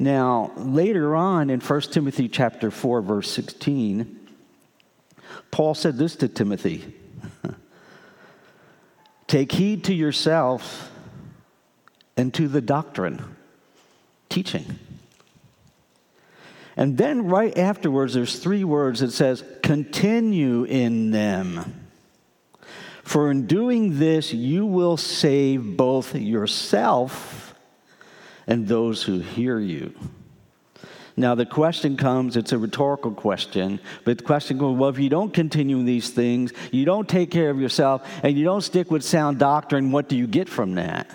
Now, 0.00 0.52
later 0.56 1.14
on 1.14 1.50
in 1.50 1.60
1 1.60 1.80
Timothy 1.82 2.26
chapter 2.26 2.70
4 2.70 3.02
verse 3.02 3.30
16, 3.30 4.28
Paul 5.50 5.74
said 5.74 5.98
this 5.98 6.16
to 6.16 6.28
Timothy. 6.28 6.94
Take 9.26 9.52
heed 9.52 9.84
to 9.84 9.94
yourself 9.94 10.90
and 12.16 12.32
to 12.32 12.48
the 12.48 12.62
doctrine, 12.62 13.22
teaching. 14.30 14.78
And 16.78 16.96
then 16.96 17.26
right 17.26 17.56
afterwards, 17.58 18.14
there's 18.14 18.38
three 18.38 18.64
words 18.64 19.00
that 19.00 19.12
says, 19.12 19.44
continue 19.62 20.64
in 20.64 21.10
them. 21.10 21.88
For 23.02 23.30
in 23.30 23.46
doing 23.46 23.98
this, 23.98 24.32
you 24.32 24.64
will 24.64 24.96
save 24.96 25.76
both 25.76 26.14
yourself 26.14 27.39
and 28.50 28.66
those 28.66 29.02
who 29.04 29.20
hear 29.20 29.58
you. 29.58 29.94
Now, 31.16 31.34
the 31.34 31.46
question 31.46 31.96
comes, 31.96 32.36
it's 32.36 32.52
a 32.52 32.58
rhetorical 32.58 33.12
question, 33.12 33.80
but 34.04 34.18
the 34.18 34.24
question 34.24 34.58
goes, 34.58 34.76
well, 34.76 34.90
if 34.90 34.98
you 34.98 35.08
don't 35.08 35.32
continue 35.32 35.82
these 35.82 36.10
things, 36.10 36.52
you 36.72 36.84
don't 36.84 37.08
take 37.08 37.30
care 37.30 37.50
of 37.50 37.60
yourself, 37.60 38.08
and 38.22 38.36
you 38.36 38.44
don't 38.44 38.62
stick 38.62 38.90
with 38.90 39.04
sound 39.04 39.38
doctrine, 39.38 39.92
what 39.92 40.08
do 40.08 40.16
you 40.16 40.26
get 40.26 40.48
from 40.48 40.74
that? 40.74 41.10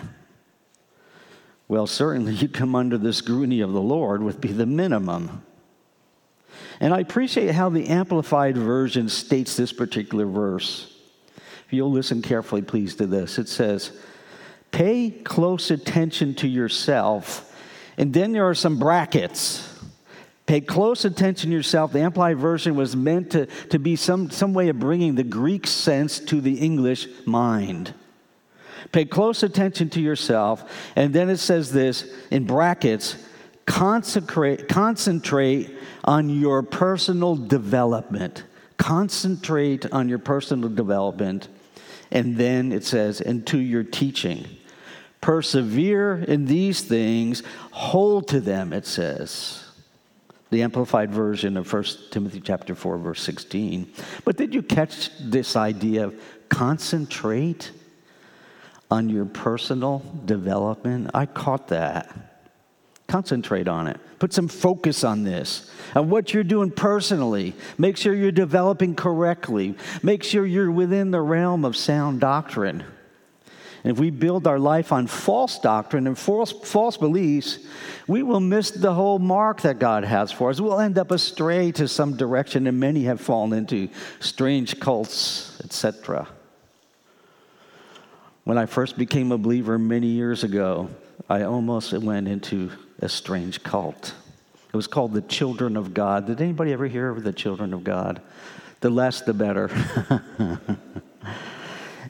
Well, 1.68 1.86
certainly 1.86 2.34
you 2.34 2.48
come 2.48 2.74
under 2.74 2.96
the 2.96 3.12
scrutiny 3.12 3.60
of 3.60 3.72
the 3.72 3.80
Lord, 3.80 4.22
would 4.22 4.40
be 4.40 4.52
the 4.52 4.66
minimum. 4.66 5.42
And 6.80 6.94
I 6.94 7.00
appreciate 7.00 7.50
how 7.52 7.68
the 7.68 7.88
Amplified 7.88 8.56
Version 8.56 9.08
states 9.08 9.56
this 9.56 9.72
particular 9.72 10.26
verse. 10.26 10.94
If 11.66 11.72
you'll 11.72 11.90
listen 11.90 12.22
carefully, 12.22 12.62
please, 12.62 12.94
to 12.96 13.06
this, 13.06 13.38
it 13.38 13.48
says, 13.48 13.92
Pay 14.70 15.10
close 15.10 15.70
attention 15.70 16.34
to 16.36 16.48
yourself. 16.48 17.54
And 17.96 18.12
then 18.12 18.32
there 18.32 18.48
are 18.48 18.54
some 18.54 18.78
brackets. 18.78 19.72
Pay 20.46 20.60
close 20.60 21.04
attention 21.04 21.50
to 21.50 21.56
yourself. 21.56 21.92
The 21.92 22.00
Amplified 22.00 22.38
Version 22.38 22.76
was 22.76 22.94
meant 22.94 23.32
to, 23.32 23.46
to 23.46 23.78
be 23.78 23.96
some, 23.96 24.30
some 24.30 24.54
way 24.54 24.68
of 24.68 24.78
bringing 24.78 25.14
the 25.14 25.24
Greek 25.24 25.66
sense 25.66 26.20
to 26.20 26.40
the 26.40 26.58
English 26.58 27.08
mind. 27.26 27.94
Pay 28.92 29.06
close 29.06 29.42
attention 29.42 29.90
to 29.90 30.00
yourself. 30.00 30.90
And 30.94 31.12
then 31.12 31.28
it 31.28 31.38
says 31.38 31.72
this 31.72 32.12
in 32.30 32.46
brackets 32.46 33.16
concentrate, 33.66 34.68
concentrate 34.68 35.76
on 36.04 36.28
your 36.28 36.62
personal 36.62 37.34
development. 37.34 38.44
Concentrate 38.76 39.90
on 39.92 40.08
your 40.08 40.20
personal 40.20 40.68
development. 40.68 41.48
And 42.12 42.36
then 42.36 42.70
it 42.70 42.84
says, 42.84 43.20
and 43.20 43.44
to 43.48 43.58
your 43.58 43.82
teaching. 43.82 44.46
Persevere 45.20 46.24
in 46.28 46.46
these 46.46 46.82
things, 46.82 47.42
hold 47.72 48.28
to 48.28 48.40
them, 48.40 48.72
it 48.72 48.86
says 48.86 49.66
the 50.50 50.62
amplified 50.62 51.10
version 51.10 51.56
of 51.56 51.70
1 51.70 51.84
Timothy 52.10 52.40
chapter 52.40 52.74
4 52.74 52.98
verse 52.98 53.22
16. 53.22 53.92
But 54.24 54.36
did 54.36 54.54
you 54.54 54.62
catch 54.62 55.10
this 55.18 55.56
idea 55.56 56.04
of 56.04 56.20
concentrate 56.48 57.72
on 58.90 59.08
your 59.08 59.24
personal 59.24 60.02
development? 60.24 61.10
I 61.14 61.26
caught 61.26 61.68
that. 61.68 62.14
Concentrate 63.08 63.68
on 63.68 63.86
it. 63.86 64.00
Put 64.18 64.32
some 64.32 64.48
focus 64.48 65.04
on 65.04 65.22
this, 65.22 65.70
on 65.94 66.08
what 66.08 66.32
you're 66.32 66.42
doing 66.42 66.70
personally. 66.70 67.54
Make 67.78 67.96
sure 67.96 68.14
you're 68.14 68.32
developing 68.32 68.94
correctly. 68.94 69.76
Make 70.02 70.22
sure 70.22 70.46
you're 70.46 70.72
within 70.72 71.10
the 71.10 71.20
realm 71.20 71.64
of 71.64 71.76
sound 71.76 72.20
doctrine. 72.20 72.84
And 73.86 73.92
if 73.92 74.00
we 74.00 74.10
build 74.10 74.48
our 74.48 74.58
life 74.58 74.90
on 74.90 75.06
false 75.06 75.60
doctrine 75.60 76.08
and 76.08 76.18
false, 76.18 76.50
false 76.50 76.96
beliefs, 76.96 77.60
we 78.08 78.24
will 78.24 78.40
miss 78.40 78.72
the 78.72 78.92
whole 78.92 79.20
mark 79.20 79.60
that 79.60 79.78
God 79.78 80.02
has 80.02 80.32
for 80.32 80.50
us. 80.50 80.60
We'll 80.60 80.80
end 80.80 80.98
up 80.98 81.12
astray 81.12 81.70
to 81.70 81.86
some 81.86 82.16
direction, 82.16 82.66
and 82.66 82.80
many 82.80 83.04
have 83.04 83.20
fallen 83.20 83.52
into 83.52 83.88
strange 84.18 84.80
cults, 84.80 85.60
etc. 85.62 86.26
When 88.42 88.58
I 88.58 88.66
first 88.66 88.98
became 88.98 89.30
a 89.30 89.38
believer 89.38 89.78
many 89.78 90.08
years 90.08 90.42
ago, 90.42 90.90
I 91.28 91.42
almost 91.42 91.92
went 91.92 92.26
into 92.26 92.72
a 92.98 93.08
strange 93.08 93.62
cult. 93.62 94.14
It 94.68 94.76
was 94.76 94.88
called 94.88 95.12
the 95.12 95.22
Children 95.22 95.76
of 95.76 95.94
God. 95.94 96.26
Did 96.26 96.40
anybody 96.40 96.72
ever 96.72 96.88
hear 96.88 97.08
of 97.10 97.22
the 97.22 97.32
Children 97.32 97.72
of 97.72 97.84
God? 97.84 98.20
The 98.80 98.90
less, 98.90 99.20
the 99.20 99.32
better. 99.32 99.70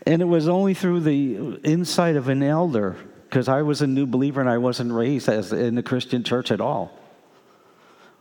And 0.06 0.22
it 0.22 0.26
was 0.26 0.48
only 0.48 0.72
through 0.72 1.00
the 1.00 1.58
insight 1.64 2.14
of 2.16 2.28
an 2.28 2.42
elder, 2.42 2.96
because 3.24 3.48
I 3.48 3.62
was 3.62 3.82
a 3.82 3.86
new 3.86 4.06
believer 4.06 4.40
and 4.40 4.48
I 4.48 4.58
wasn't 4.58 4.92
raised 4.92 5.28
as 5.28 5.52
in 5.52 5.74
the 5.74 5.82
Christian 5.82 6.22
church 6.22 6.52
at 6.52 6.60
all. 6.60 6.96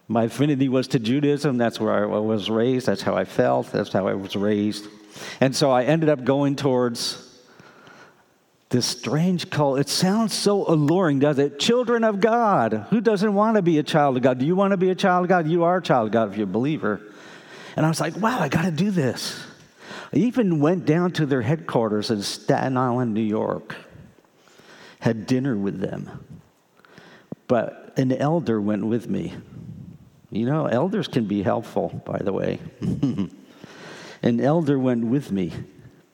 My 0.08 0.24
affinity 0.24 0.68
was 0.68 0.88
to 0.90 1.00
Judaism. 1.00 1.58
That's 1.58 1.80
where 1.80 1.94
I 1.94 2.06
was 2.06 2.50
raised. 2.50 2.88
That's 2.88 3.02
how 3.02 3.16
I 3.16 3.26
felt. 3.26 3.72
That's 3.72 3.94
how 3.94 4.08
I 4.08 4.14
was 4.14 4.36
raised. 4.36 4.88
And 5.40 5.56
so 5.56 5.72
I 5.72 5.84
ended 5.84 6.10
up 6.10 6.24
going 6.24 6.56
towards 6.56 7.22
this 8.70 8.86
strange 8.86 9.50
cult. 9.50 9.80
It 9.80 9.88
sounds 9.88 10.34
so 10.34 10.68
alluring, 10.68 11.20
does 11.20 11.40
it? 11.40 11.60
Children 11.60 12.04
of 12.04 12.20
God. 12.20 12.88
Who 12.90 13.00
doesn't 13.00 13.34
want 13.34 13.56
to 13.56 13.62
be 13.62 13.78
a 13.78 13.84
child 13.84 14.18
of 14.18 14.24
God? 14.24 14.40
Do 14.40 14.46
you 14.46 14.56
want 14.56 14.72
to 14.72 14.78
be 14.78 14.90
a 14.90 14.96
child 14.96 15.26
of 15.26 15.30
God? 15.30 15.48
You 15.48 15.64
are 15.64 15.78
a 15.78 15.82
child 15.82 16.08
of 16.08 16.12
God 16.12 16.32
if 16.32 16.38
you're 16.38 16.46
a 16.46 16.52
believer. 16.52 17.00
And 17.76 17.86
I 17.86 17.90
was 17.90 18.02
like, 18.02 18.18
wow, 18.18 18.40
I 18.40 18.50
got 18.50 18.64
to 18.64 18.72
do 18.72 18.92
this. 18.92 19.40
Even 20.16 20.62
went 20.62 20.86
down 20.86 21.12
to 21.12 21.26
their 21.26 21.42
headquarters 21.42 22.10
in 22.10 22.22
Staten 22.22 22.78
Island, 22.78 23.14
New 23.14 23.20
York, 23.20 23.76
had 25.02 25.28
dinner 25.28 25.58
with 25.58 25.82
them. 25.82 26.24
But 27.48 27.94
an 27.98 28.14
elder 28.14 28.62
went 28.62 28.86
with 28.86 29.10
me. 29.10 29.34
You 30.32 30.46
know, 30.46 30.68
elders 30.68 31.10
can 31.10 31.26
be 31.26 31.44
helpful, 31.44 32.02
by 32.06 32.20
the 32.20 32.32
way. 32.32 32.60
an 32.82 34.40
elder 34.40 34.80
went 34.80 35.06
with 35.06 35.34
me 35.34 35.52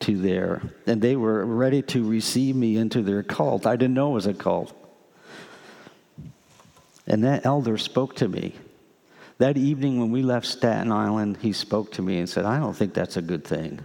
to 0.00 0.20
there, 0.20 0.62
and 0.84 1.00
they 1.00 1.14
were 1.14 1.46
ready 1.46 1.80
to 1.82 2.04
receive 2.04 2.56
me 2.56 2.76
into 2.76 3.02
their 3.02 3.22
cult. 3.22 3.66
I 3.66 3.76
didn't 3.76 3.94
know 3.94 4.10
it 4.10 4.14
was 4.14 4.26
a 4.26 4.34
cult. 4.34 4.76
And 7.06 7.22
that 7.22 7.46
elder 7.46 7.78
spoke 7.78 8.16
to 8.16 8.26
me. 8.26 8.54
That 9.38 9.56
evening 9.56 10.00
when 10.00 10.10
we 10.10 10.22
left 10.22 10.46
Staten 10.46 10.90
Island, 10.90 11.38
he 11.40 11.52
spoke 11.52 11.92
to 11.92 12.02
me 12.02 12.18
and 12.18 12.28
said, 12.28 12.44
I 12.44 12.58
don't 12.58 12.74
think 12.74 12.94
that's 12.94 13.16
a 13.16 13.22
good 13.22 13.44
thing. 13.44 13.80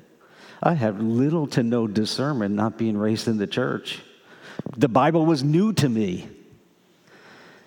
I 0.61 0.73
had 0.73 1.01
little 1.01 1.47
to 1.47 1.63
no 1.63 1.87
discernment 1.87 2.55
not 2.55 2.77
being 2.77 2.97
raised 2.97 3.27
in 3.27 3.37
the 3.37 3.47
church. 3.47 4.01
The 4.75 4.87
Bible 4.87 5.25
was 5.25 5.43
new 5.43 5.73
to 5.73 5.87
me. 5.87 6.27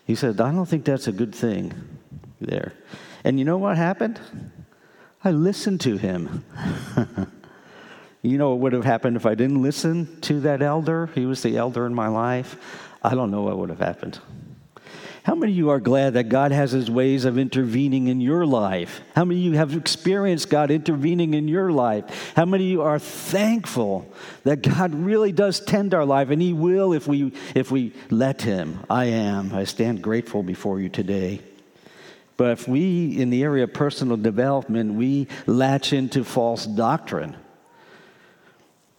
He 0.07 0.15
said, 0.15 0.41
I 0.41 0.51
don't 0.53 0.67
think 0.67 0.85
that's 0.85 1.07
a 1.07 1.13
good 1.13 1.35
thing 1.35 1.73
there. 2.41 2.73
And 3.23 3.39
you 3.39 3.45
know 3.45 3.59
what 3.59 3.77
happened? 3.77 4.19
I 5.23 5.31
listened 5.31 5.81
to 5.83 5.97
him. 5.99 6.45
you 8.23 8.39
know 8.39 8.51
what 8.51 8.59
would 8.59 8.73
have 8.73 8.85
happened 8.85 9.17
if 9.17 9.27
I 9.27 9.35
didn't 9.35 9.63
listen 9.63 10.21
to 10.23 10.41
that 10.41 10.63
elder? 10.63 11.07
He 11.15 11.27
was 11.27 11.43
the 11.43 11.57
elder 11.57 11.87
in 11.87 11.95
my 11.95 12.09
life. 12.09 12.57
I 13.03 13.15
don't 13.15 13.31
know 13.31 13.43
what 13.43 13.59
would 13.59 13.71
have 13.71 13.81
happened. 13.81 14.19
How 15.23 15.35
many 15.35 15.53
of 15.53 15.59
you 15.59 15.71
are 15.71 15.81
glad 15.81 16.15
that 16.15 16.31
God 16.31 16.51
has 16.51 16.73
his 16.73 16.91
ways 16.91 17.25
of 17.27 17.37
intervening 17.37 18.09
in 18.09 18.21
your 18.21 18.47
life? 18.47 19.03
How 19.15 19.25
many 19.25 19.41
of 19.41 19.53
you 19.53 19.59
have 19.59 19.77
experienced 19.77 20.49
God 20.49 20.71
intervening 20.71 21.35
in 21.35 21.47
your 21.47 21.71
life? 21.71 22.33
How 22.35 22.47
many 22.47 22.65
of 22.65 22.71
you 22.71 22.83
are 22.83 22.99
thankful 22.99 24.11
that 24.45 24.63
God 24.63 24.95
really 24.95 25.33
does 25.33 25.61
tend 25.61 25.93
our 25.93 26.07
life 26.07 26.31
and 26.31 26.41
he 26.41 26.55
will 26.55 26.95
if 26.95 27.07
we 27.07 27.33
if 27.55 27.71
we 27.71 27.93
let 28.09 28.43
him? 28.43 28.81
I 28.89 29.07
am. 29.07 29.55
I 29.55 29.65
stand 29.65 30.01
grateful 30.03 30.43
before 30.43 30.81
you 30.81 30.89
today. 30.89 31.41
But 32.39 32.53
if 32.53 32.67
we 32.67 33.21
in 33.21 33.29
the 33.29 33.43
area 33.43 33.65
of 33.65 33.75
personal 33.75 34.17
development, 34.17 34.95
we 34.95 35.29
latch 35.47 35.93
into 35.93 36.25
false 36.25 36.65
doctrine, 36.65 37.37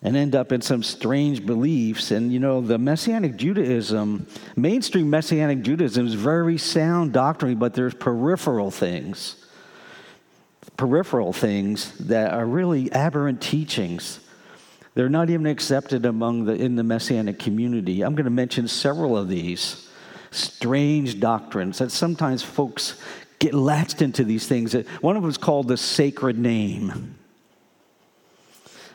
and 0.04 0.18
end 0.18 0.36
up 0.36 0.52
in 0.52 0.62
some 0.62 0.82
strange 0.82 1.46
beliefs. 1.46 2.12
And 2.12 2.32
you 2.32 2.40
know, 2.40 2.62
the 2.62 2.78
Messianic 2.78 3.36
Judaism, 3.36 4.26
mainstream 4.56 5.10
Messianic 5.10 5.62
Judaism 5.62 6.08
is 6.08 6.16
very 6.16 6.58
sound 6.58 7.14
doctrine, 7.14 7.58
but 7.58 7.74
there's 7.74 7.94
peripheral 7.94 8.72
things, 8.72 9.36
peripheral 10.78 11.34
things 11.34 11.98
that 12.00 12.34
are 12.34 12.46
really 12.46 12.92
aberrant 12.92 13.42
teachings. 13.42 14.20
They're 14.94 15.10
not 15.10 15.30
even 15.30 15.46
accepted 15.46 16.06
among 16.06 16.46
the 16.46 16.54
in 16.54 16.76
the 16.76 16.84
Messianic 16.84 17.40
community. 17.40 18.02
I'm 18.02 18.16
going 18.16 18.26
to 18.26 18.32
mention 18.32 18.68
several 18.68 19.18
of 19.18 19.30
these 19.30 19.88
strange 20.32 21.20
doctrines 21.20 21.78
that 21.78 21.92
sometimes 21.92 22.42
folks 22.42 23.00
get 23.40 23.54
latched 23.54 24.02
into 24.02 24.24
these 24.24 24.48
things. 24.48 24.74
One 25.02 25.16
of 25.16 25.24
them 25.24 25.30
is 25.30 25.38
called 25.38 25.68
the 25.68 25.78
sacred 25.78 26.38
name. 26.38 27.16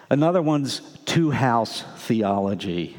Another 0.08 0.40
one's 0.40 0.80
two 1.04 1.30
house 1.30 1.82
theology. 1.96 2.96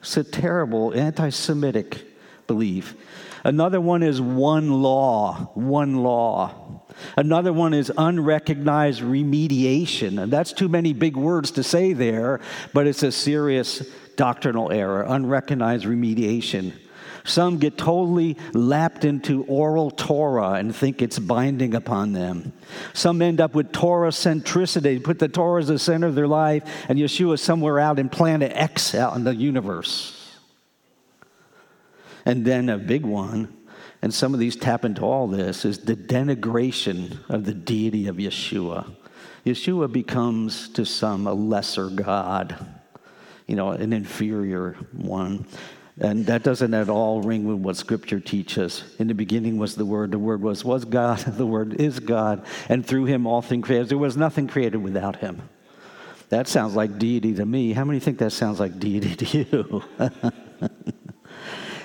It's 0.00 0.16
a 0.16 0.24
terrible 0.24 0.94
anti 0.94 1.30
Semitic 1.30 2.06
belief. 2.46 2.94
Another 3.44 3.80
one 3.80 4.02
is 4.02 4.20
one 4.20 4.82
law, 4.82 5.50
one 5.54 6.02
law. 6.02 6.82
Another 7.16 7.52
one 7.52 7.72
is 7.72 7.92
unrecognized 7.96 9.00
remediation. 9.00 10.20
And 10.20 10.32
that's 10.32 10.52
too 10.52 10.68
many 10.68 10.92
big 10.92 11.16
words 11.16 11.52
to 11.52 11.62
say 11.62 11.92
there, 11.92 12.40
but 12.74 12.86
it's 12.86 13.02
a 13.02 13.12
serious 13.12 13.88
doctrinal 14.16 14.72
error 14.72 15.02
unrecognized 15.02 15.84
remediation. 15.84 16.72
Some 17.28 17.58
get 17.58 17.76
totally 17.76 18.36
lapped 18.54 19.04
into 19.04 19.44
oral 19.44 19.90
Torah 19.90 20.52
and 20.52 20.74
think 20.74 21.02
it's 21.02 21.18
binding 21.18 21.74
upon 21.74 22.12
them. 22.12 22.52
Some 22.94 23.20
end 23.20 23.40
up 23.40 23.54
with 23.54 23.70
Torah 23.70 24.10
centricity, 24.10 25.02
put 25.02 25.18
the 25.18 25.28
Torah 25.28 25.60
as 25.60 25.68
the 25.68 25.78
center 25.78 26.06
of 26.06 26.14
their 26.14 26.26
life, 26.26 26.62
and 26.88 26.98
Yeshua 26.98 27.38
somewhere 27.38 27.78
out 27.78 27.98
in 27.98 28.08
planet 28.08 28.52
X 28.54 28.94
out 28.94 29.14
in 29.14 29.24
the 29.24 29.34
universe. 29.34 30.14
And 32.24 32.44
then 32.44 32.68
a 32.68 32.78
big 32.78 33.04
one, 33.04 33.54
and 34.00 34.12
some 34.12 34.32
of 34.32 34.40
these 34.40 34.56
tap 34.56 34.84
into 34.84 35.02
all 35.02 35.28
this, 35.28 35.64
is 35.64 35.80
the 35.80 35.96
denigration 35.96 37.18
of 37.28 37.44
the 37.44 37.54
deity 37.54 38.06
of 38.06 38.16
Yeshua. 38.16 38.94
Yeshua 39.44 39.90
becomes 39.90 40.68
to 40.70 40.84
some 40.84 41.26
a 41.26 41.32
lesser 41.34 41.88
God, 41.88 42.66
you 43.46 43.56
know, 43.56 43.70
an 43.70 43.92
inferior 43.92 44.76
one. 44.92 45.46
And 46.00 46.26
that 46.26 46.44
doesn't 46.44 46.74
at 46.74 46.88
all 46.88 47.22
ring 47.22 47.44
with 47.44 47.58
what 47.58 47.76
Scripture 47.76 48.20
teaches. 48.20 48.84
In 48.98 49.08
the 49.08 49.14
beginning 49.14 49.58
was 49.58 49.74
the 49.74 49.84
Word, 49.84 50.12
the 50.12 50.18
Word 50.18 50.40
was, 50.42 50.64
was 50.64 50.84
God, 50.84 51.18
the 51.36 51.46
Word 51.46 51.80
is 51.80 51.98
God, 51.98 52.46
and 52.68 52.86
through 52.86 53.06
Him 53.06 53.26
all 53.26 53.42
things 53.42 53.64
created. 53.64 53.88
There 53.88 53.98
was 53.98 54.16
nothing 54.16 54.46
created 54.46 54.76
without 54.78 55.16
Him. 55.16 55.42
That 56.28 56.46
sounds 56.46 56.76
like 56.76 56.98
deity 56.98 57.34
to 57.34 57.44
me. 57.44 57.72
How 57.72 57.84
many 57.84 57.98
think 58.00 58.18
that 58.18 58.30
sounds 58.32 58.60
like 58.60 58.78
deity 58.78 59.16
to 59.16 59.38
you? 59.38 59.82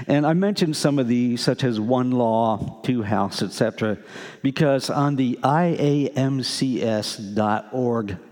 and 0.08 0.28
I 0.28 0.34
mentioned 0.34 0.76
some 0.76 1.00
of 1.00 1.08
these, 1.08 1.42
such 1.42 1.64
as 1.64 1.80
one 1.80 2.12
law, 2.12 2.82
two 2.84 3.02
house, 3.04 3.42
etc., 3.42 3.98
because 4.44 4.90
on 4.90 5.16
the 5.16 5.40
IAMCS.org 5.42 6.18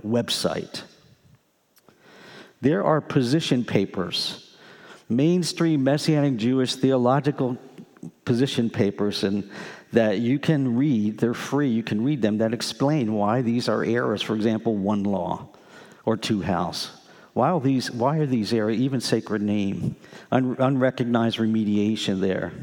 website, 0.05 0.81
there 2.59 2.83
are 2.83 3.01
position 3.01 3.63
papers 3.63 4.50
mainstream 5.11 5.83
Messianic 5.83 6.37
Jewish 6.37 6.75
theological 6.75 7.57
position 8.25 8.69
papers 8.69 9.23
and 9.23 9.49
that 9.91 10.19
you 10.19 10.39
can 10.39 10.75
read. 10.77 11.17
They're 11.17 11.33
free. 11.33 11.69
You 11.69 11.83
can 11.83 12.03
read 12.03 12.21
them 12.21 12.37
that 12.37 12.53
explain 12.53 13.13
why 13.13 13.41
these 13.41 13.67
are 13.67 13.83
errors. 13.83 14.21
For 14.21 14.35
example, 14.35 14.75
one 14.75 15.03
law 15.03 15.49
or 16.05 16.17
two 16.17 16.41
house. 16.41 16.91
Why 17.33 17.51
are 17.51 17.59
these, 17.59 17.91
why 17.91 18.17
are 18.17 18.25
these 18.25 18.53
errors, 18.53 18.77
even 18.77 18.99
sacred 18.99 19.41
name, 19.41 19.95
un, 20.31 20.55
unrecognized 20.59 21.37
remediation 21.37 22.19
there? 22.19 22.53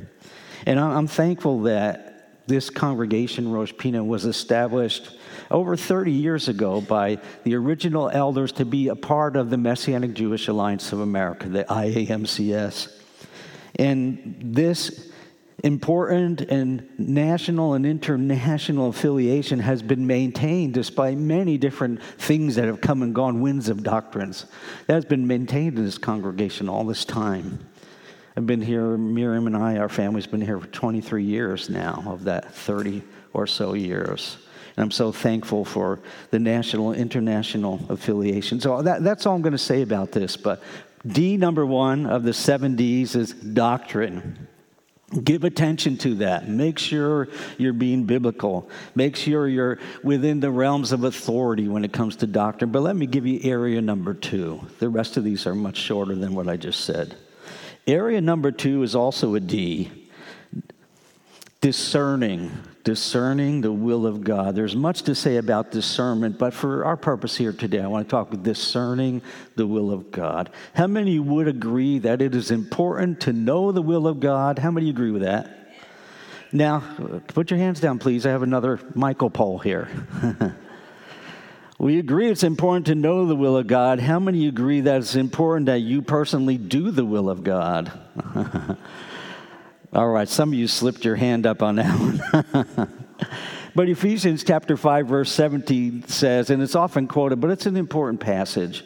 And 0.66 0.78
I'm 0.80 1.06
thankful 1.06 1.62
that 1.62 2.46
this 2.46 2.70
congregation, 2.70 3.50
Rosh 3.50 3.72
Pinah, 3.72 4.04
was 4.04 4.24
established 4.24 5.16
over 5.50 5.76
30 5.76 6.12
years 6.12 6.48
ago 6.48 6.80
by 6.80 7.18
the 7.44 7.54
original 7.54 8.10
elders 8.10 8.52
to 8.52 8.64
be 8.64 8.88
a 8.88 8.96
part 8.96 9.36
of 9.36 9.50
the 9.50 9.56
Messianic 9.56 10.14
Jewish 10.14 10.48
Alliance 10.48 10.92
of 10.92 11.00
America, 11.00 11.48
the 11.48 11.64
IAMCS. 11.64 12.94
And 13.76 14.36
this 14.40 15.08
important 15.64 16.40
and 16.42 16.88
national 16.98 17.74
and 17.74 17.84
international 17.84 18.88
affiliation 18.88 19.58
has 19.58 19.82
been 19.82 20.06
maintained 20.06 20.74
despite 20.74 21.18
many 21.18 21.58
different 21.58 22.02
things 22.02 22.54
that 22.56 22.66
have 22.66 22.80
come 22.80 23.02
and 23.02 23.14
gone, 23.14 23.40
winds 23.40 23.68
of 23.68 23.82
doctrines. 23.82 24.46
That 24.86 24.94
has 24.94 25.04
been 25.04 25.26
maintained 25.26 25.78
in 25.78 25.84
this 25.84 25.98
congregation 25.98 26.68
all 26.68 26.84
this 26.84 27.04
time. 27.04 27.66
I've 28.36 28.46
been 28.46 28.62
here, 28.62 28.96
Miriam 28.96 29.48
and 29.48 29.56
I, 29.56 29.78
our 29.78 29.88
family's 29.88 30.28
been 30.28 30.40
here 30.40 30.60
for 30.60 30.68
23 30.68 31.24
years 31.24 31.68
now, 31.68 32.04
of 32.06 32.24
that 32.24 32.54
30 32.54 33.02
or 33.32 33.48
so 33.48 33.74
years. 33.74 34.36
And 34.78 34.84
I'm 34.84 34.90
so 34.92 35.10
thankful 35.10 35.64
for 35.64 35.98
the 36.30 36.38
national, 36.38 36.92
international 36.92 37.84
affiliation. 37.88 38.60
So 38.60 38.80
that, 38.80 39.02
that's 39.02 39.26
all 39.26 39.34
I'm 39.34 39.42
going 39.42 39.50
to 39.50 39.58
say 39.58 39.82
about 39.82 40.12
this. 40.12 40.36
But 40.36 40.62
D 41.04 41.36
number 41.36 41.66
one 41.66 42.06
of 42.06 42.22
the 42.22 42.32
seven 42.32 42.76
D's 42.76 43.16
is 43.16 43.32
doctrine. 43.32 44.46
Give 45.24 45.42
attention 45.42 45.96
to 45.96 46.14
that. 46.16 46.48
Make 46.48 46.78
sure 46.78 47.26
you're 47.56 47.72
being 47.72 48.04
biblical. 48.04 48.70
Make 48.94 49.16
sure 49.16 49.48
you're 49.48 49.80
within 50.04 50.38
the 50.38 50.52
realms 50.52 50.92
of 50.92 51.02
authority 51.02 51.66
when 51.66 51.84
it 51.84 51.92
comes 51.92 52.14
to 52.14 52.28
doctrine. 52.28 52.70
But 52.70 52.82
let 52.82 52.94
me 52.94 53.06
give 53.06 53.26
you 53.26 53.40
area 53.42 53.82
number 53.82 54.14
two. 54.14 54.64
The 54.78 54.88
rest 54.88 55.16
of 55.16 55.24
these 55.24 55.44
are 55.44 55.56
much 55.56 55.78
shorter 55.78 56.14
than 56.14 56.36
what 56.36 56.48
I 56.48 56.56
just 56.56 56.84
said. 56.84 57.16
Area 57.88 58.20
number 58.20 58.52
two 58.52 58.84
is 58.84 58.94
also 58.94 59.34
a 59.34 59.40
D 59.40 60.07
discerning 61.60 62.50
discerning 62.88 63.60
the 63.60 63.70
will 63.70 64.06
of 64.06 64.24
God. 64.24 64.54
There's 64.54 64.74
much 64.74 65.02
to 65.02 65.14
say 65.14 65.36
about 65.36 65.70
discernment, 65.70 66.38
but 66.38 66.54
for 66.54 66.86
our 66.86 66.96
purpose 66.96 67.36
here 67.36 67.52
today, 67.52 67.82
I 67.82 67.86
want 67.86 68.08
to 68.08 68.10
talk 68.10 68.42
discerning 68.42 69.20
the 69.56 69.66
will 69.66 69.90
of 69.90 70.10
God. 70.10 70.48
How 70.72 70.86
many 70.86 71.18
would 71.18 71.48
agree 71.48 71.98
that 71.98 72.22
it 72.22 72.34
is 72.34 72.50
important 72.50 73.20
to 73.20 73.34
know 73.34 73.72
the 73.72 73.82
will 73.82 74.06
of 74.06 74.20
God? 74.20 74.58
How 74.58 74.70
many 74.70 74.88
agree 74.88 75.10
with 75.10 75.20
that? 75.20 75.74
Now, 76.50 76.82
put 77.26 77.50
your 77.50 77.58
hands 77.58 77.78
down, 77.78 77.98
please. 77.98 78.24
I 78.24 78.30
have 78.30 78.42
another 78.42 78.80
Michael 78.94 79.28
poll 79.28 79.58
here. 79.58 79.90
we 81.78 81.98
agree 81.98 82.30
it's 82.30 82.42
important 82.42 82.86
to 82.86 82.94
know 82.94 83.26
the 83.26 83.36
will 83.36 83.58
of 83.58 83.66
God. 83.66 84.00
How 84.00 84.18
many 84.18 84.48
agree 84.48 84.80
that 84.80 85.02
it's 85.02 85.14
important 85.14 85.66
that 85.66 85.80
you 85.80 86.00
personally 86.00 86.56
do 86.56 86.90
the 86.90 87.04
will 87.04 87.28
of 87.28 87.44
God? 87.44 87.92
All 89.92 90.08
right, 90.08 90.28
some 90.28 90.50
of 90.50 90.54
you 90.54 90.68
slipped 90.68 91.04
your 91.04 91.16
hand 91.16 91.46
up 91.46 91.62
on 91.62 91.76
that 91.76 91.98
one. 91.98 93.06
but 93.74 93.88
Ephesians 93.88 94.44
chapter 94.44 94.76
5, 94.76 95.06
verse 95.06 95.32
17 95.32 96.06
says, 96.06 96.50
and 96.50 96.62
it's 96.62 96.74
often 96.74 97.08
quoted, 97.08 97.40
but 97.40 97.50
it's 97.50 97.64
an 97.64 97.76
important 97.76 98.20
passage 98.20 98.84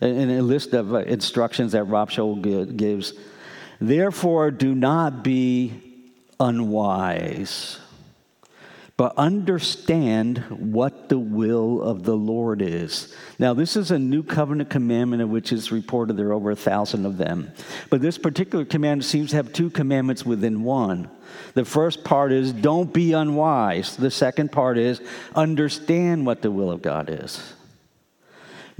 in 0.00 0.30
a 0.30 0.40
list 0.40 0.72
of 0.72 0.94
uh, 0.94 0.98
instructions 0.98 1.72
that 1.72 1.84
Rav 1.84 2.08
Shaul 2.08 2.76
gives. 2.76 3.12
Therefore, 3.78 4.50
do 4.50 4.74
not 4.74 5.22
be 5.22 5.74
unwise 6.40 7.78
but 8.98 9.16
understand 9.16 10.38
what 10.50 11.08
the 11.08 11.18
will 11.18 11.80
of 11.80 12.02
the 12.02 12.16
Lord 12.16 12.60
is. 12.60 13.14
Now, 13.38 13.54
this 13.54 13.76
is 13.76 13.92
a 13.92 13.98
new 13.98 14.24
covenant 14.24 14.70
commandment 14.70 15.22
of 15.22 15.28
which 15.30 15.52
is 15.52 15.70
reported 15.70 16.16
there 16.16 16.26
are 16.26 16.32
over 16.32 16.50
a 16.50 16.56
thousand 16.56 17.06
of 17.06 17.16
them. 17.16 17.52
But 17.90 18.02
this 18.02 18.18
particular 18.18 18.64
commandment 18.64 19.04
seems 19.04 19.30
to 19.30 19.36
have 19.36 19.52
two 19.52 19.70
commandments 19.70 20.26
within 20.26 20.64
one. 20.64 21.08
The 21.54 21.64
first 21.64 22.02
part 22.02 22.32
is 22.32 22.52
don't 22.52 22.92
be 22.92 23.12
unwise. 23.12 23.96
The 23.96 24.10
second 24.10 24.50
part 24.50 24.76
is 24.76 25.00
understand 25.32 26.26
what 26.26 26.42
the 26.42 26.50
will 26.50 26.72
of 26.72 26.82
God 26.82 27.08
is. 27.08 27.54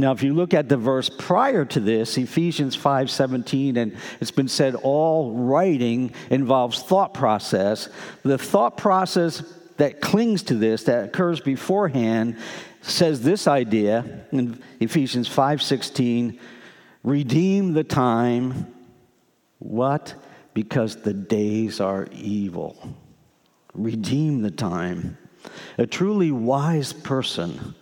Now, 0.00 0.12
if 0.12 0.22
you 0.24 0.32
look 0.32 0.54
at 0.54 0.68
the 0.68 0.76
verse 0.76 1.08
prior 1.08 1.64
to 1.66 1.80
this, 1.80 2.16
Ephesians 2.18 2.76
5:17, 2.76 3.76
and 3.76 3.96
it's 4.20 4.30
been 4.30 4.48
said 4.48 4.76
all 4.76 5.32
writing 5.32 6.12
involves 6.30 6.82
thought 6.82 7.14
process. 7.14 7.88
The 8.22 8.38
thought 8.38 8.76
process 8.76 9.42
that 9.78 10.00
clings 10.00 10.42
to 10.44 10.54
this, 10.54 10.84
that 10.84 11.04
occurs 11.04 11.40
beforehand, 11.40 12.36
says 12.82 13.22
this 13.22 13.46
idea 13.46 14.26
in 14.30 14.62
Ephesians 14.80 15.28
5:16, 15.28 16.38
redeem 17.02 17.72
the 17.72 17.84
time. 17.84 18.66
What? 19.58 20.14
Because 20.54 20.96
the 20.96 21.14
days 21.14 21.80
are 21.80 22.06
evil. 22.12 22.76
Redeem 23.74 24.42
the 24.42 24.50
time. 24.50 25.16
A 25.78 25.86
truly 25.86 26.30
wise 26.32 26.92
person, 26.92 27.74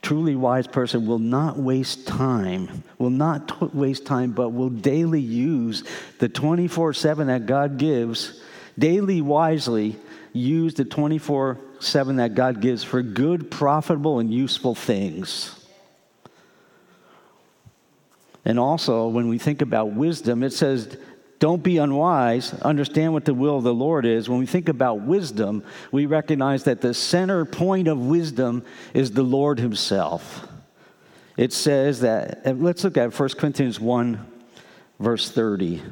truly 0.00 0.36
wise 0.36 0.66
person 0.66 1.06
will 1.06 1.18
not 1.18 1.58
waste 1.58 2.06
time, 2.06 2.84
will 2.98 3.10
not 3.10 3.48
t- 3.48 3.66
waste 3.72 4.06
time, 4.06 4.32
but 4.32 4.50
will 4.50 4.70
daily 4.70 5.20
use 5.20 5.82
the 6.18 6.28
24 6.28 6.92
7 6.92 7.26
that 7.26 7.46
God 7.46 7.78
gives, 7.78 8.40
daily 8.78 9.20
wisely 9.20 9.96
use 10.32 10.74
the 10.74 10.84
24 10.84 11.58
7 11.80 12.16
that 12.16 12.34
God 12.34 12.60
gives 12.60 12.84
for 12.84 13.02
good, 13.02 13.50
profitable, 13.50 14.18
and 14.18 14.32
useful 14.32 14.74
things. 14.74 15.58
And 18.44 18.58
also, 18.58 19.08
when 19.08 19.28
we 19.28 19.38
think 19.38 19.62
about 19.62 19.92
wisdom, 19.92 20.42
it 20.42 20.52
says, 20.52 20.96
don't 21.42 21.62
be 21.62 21.78
unwise, 21.78 22.54
understand 22.62 23.12
what 23.12 23.24
the 23.24 23.34
will 23.34 23.56
of 23.56 23.64
the 23.64 23.74
Lord 23.74 24.06
is. 24.06 24.28
When 24.28 24.38
we 24.38 24.46
think 24.46 24.68
about 24.68 25.00
wisdom, 25.00 25.64
we 25.90 26.06
recognize 26.06 26.62
that 26.64 26.80
the 26.80 26.94
center 26.94 27.44
point 27.44 27.88
of 27.88 27.98
wisdom 27.98 28.64
is 28.94 29.10
the 29.10 29.24
Lord 29.24 29.58
Himself. 29.58 30.46
It 31.36 31.52
says 31.52 32.00
that, 32.00 32.42
let's 32.60 32.84
look 32.84 32.96
at 32.96 33.18
1 33.18 33.28
Corinthians 33.30 33.80
1, 33.80 34.24
verse 35.00 35.30
30. 35.30 35.82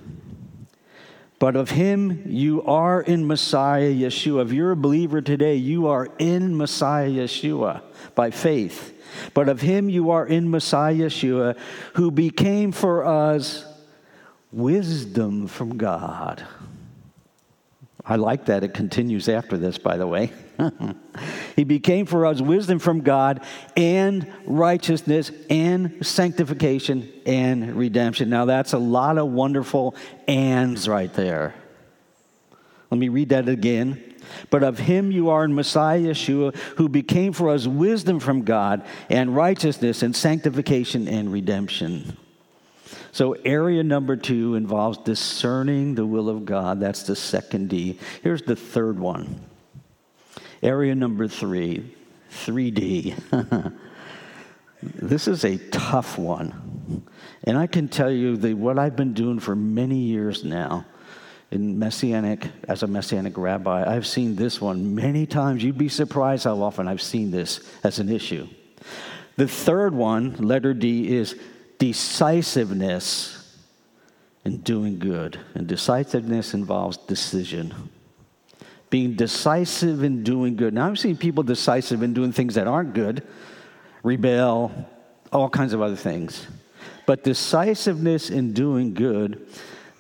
But 1.41 1.57
of 1.57 1.71
him 1.71 2.23
you 2.27 2.63
are 2.65 3.01
in 3.01 3.27
Messiah 3.27 3.91
Yeshua. 3.91 4.45
If 4.45 4.53
you're 4.53 4.73
a 4.73 4.77
believer 4.77 5.23
today, 5.23 5.57
you 5.57 5.87
are 5.87 6.07
in 6.19 6.55
Messiah 6.55 7.09
Yeshua 7.09 7.83
by 8.15 8.31
faith. 8.31 8.95
But 9.33 9.49
of 9.49 9.63
him 9.63 9.89
you 9.89 10.11
are 10.11 10.27
in 10.27 10.51
Messiah 10.51 10.95
Yeshua, 10.95 11.59
who 11.95 12.11
became 12.11 12.73
for 12.73 13.07
us 13.07 13.65
wisdom 14.53 15.47
from 15.47 15.79
God. 15.79 16.47
I 18.05 18.17
like 18.17 18.45
that. 18.45 18.63
It 18.63 18.75
continues 18.75 19.27
after 19.27 19.57
this, 19.57 19.79
by 19.79 19.97
the 19.97 20.07
way. 20.07 20.33
he 21.57 21.65
became 21.65 22.07
for 22.07 22.27
us 22.27 22.41
wisdom 22.41 22.79
from 22.79 23.01
God 23.01 23.41
and 23.77 24.31
righteousness 24.47 25.31
and 25.49 26.05
sanctification 26.05 27.11
and 27.27 27.77
redemption. 27.77 28.31
Now, 28.31 28.45
that's 28.45 28.73
a 28.73 28.79
lot 28.79 29.19
of 29.19 29.29
wonderful 29.29 29.95
ands 30.29 30.89
right 30.89 31.13
there. 31.13 31.55
Let 32.91 32.99
me 32.99 33.09
read 33.09 33.31
that 33.31 33.49
again. 33.49 34.05
But 34.49 34.63
of 34.63 34.79
him 34.79 35.11
you 35.11 35.31
are 35.31 35.45
in 35.45 35.55
Messiah 35.55 36.01
Yeshua, 36.01 36.55
who 36.77 36.89
became 36.89 37.33
for 37.33 37.51
us 37.51 37.67
wisdom 37.67 38.21
from 38.21 38.43
God 38.43 38.85
and 39.09 39.35
righteousness 39.35 40.03
and 40.03 40.15
sanctification 40.15 41.09
and 41.09 41.33
redemption. 41.33 42.17
So, 43.13 43.33
area 43.45 43.83
number 43.83 44.17
two 44.17 44.55
involves 44.55 44.99
discerning 44.99 45.97
the 45.97 46.07
will 46.07 46.29
of 46.29 46.45
God. 46.45 46.79
That's 46.79 47.03
the 47.03 47.17
second 47.17 47.69
D. 47.69 47.99
Here's 48.23 48.43
the 48.43 48.55
third 48.55 49.01
one. 49.01 49.41
Area 50.63 50.95
number 50.95 51.27
three, 51.27 51.97
3D. 52.31 53.73
this 54.83 55.27
is 55.29 55.45
a 55.45 55.57
tough 55.71 56.19
one. 56.19 57.05
And 57.45 57.57
I 57.57 57.67
can 57.67 57.89
tell 57.89 58.11
you 58.11 58.37
that 58.37 58.57
what 58.57 58.79
I've 58.79 58.97
been 58.97 59.15
doing 59.15 59.41
for 59.41 59.57
many 59.57 59.97
years 59.97 60.45
now 60.45 60.85
in 61.51 61.79
Messianic, 61.79 62.47
as 62.69 62.83
a 62.83 62.87
Messianic 62.87 63.37
rabbi, 63.37 63.85
I've 63.91 64.07
seen 64.07 64.37
this 64.37 64.61
one 64.61 64.95
many 64.95 65.27
times. 65.27 65.65
You'd 65.65 65.79
be 65.79 65.89
surprised 65.89 66.45
how 66.45 66.63
often 66.63 66.87
I've 66.87 67.03
seen 67.03 67.31
this 67.31 67.61
as 67.83 67.99
an 67.99 68.09
issue. 68.09 68.47
The 69.37 69.49
third 69.49 69.95
one, 69.95 70.35
letter 70.37 70.75
D, 70.75 71.17
is 71.17 71.35
decisiveness 71.79 73.59
in 74.45 74.59
doing 74.59 74.99
good. 74.99 75.41
And 75.55 75.67
decisiveness 75.67 76.55
involves 76.55 76.99
decision. 76.99 77.91
Being 78.91 79.15
decisive 79.15 80.03
in 80.03 80.25
doing 80.25 80.57
good. 80.57 80.75
Now, 80.75 80.89
I've 80.89 80.99
seen 80.99 81.17
people 81.17 81.43
decisive 81.45 82.03
in 82.03 82.13
doing 82.13 82.33
things 82.33 82.57
that 82.57 82.67
aren't 82.67 82.93
good, 82.93 83.23
rebel, 84.03 84.73
all 85.33 85.49
kinds 85.49 85.73
of 85.73 85.81
other 85.81 85.97
things. 85.97 86.47
But 87.07 87.25
decisiveness 87.25 88.31
in 88.31 88.53
doing 88.53 88.95
good, 88.95 89.47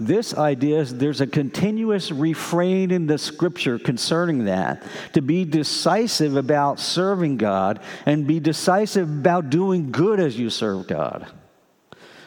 this 0.01 0.33
idea 0.35 0.81
is 0.81 0.97
there's 0.97 1.21
a 1.21 1.27
continuous 1.27 2.11
refrain 2.11 2.91
in 2.91 3.07
the 3.07 3.19
scripture 3.19 3.79
concerning 3.79 4.47
that. 4.47 4.83
To 5.13 5.21
be 5.21 5.45
decisive 5.45 6.37
about 6.37 6.81
serving 6.81 7.37
God 7.37 7.81
and 8.07 8.27
be 8.27 8.41
decisive 8.41 9.09
about 9.09 9.51
doing 9.51 9.93
good 9.93 10.19
as 10.19 10.39
you 10.39 10.49
serve 10.49 10.87
God. 10.87 11.31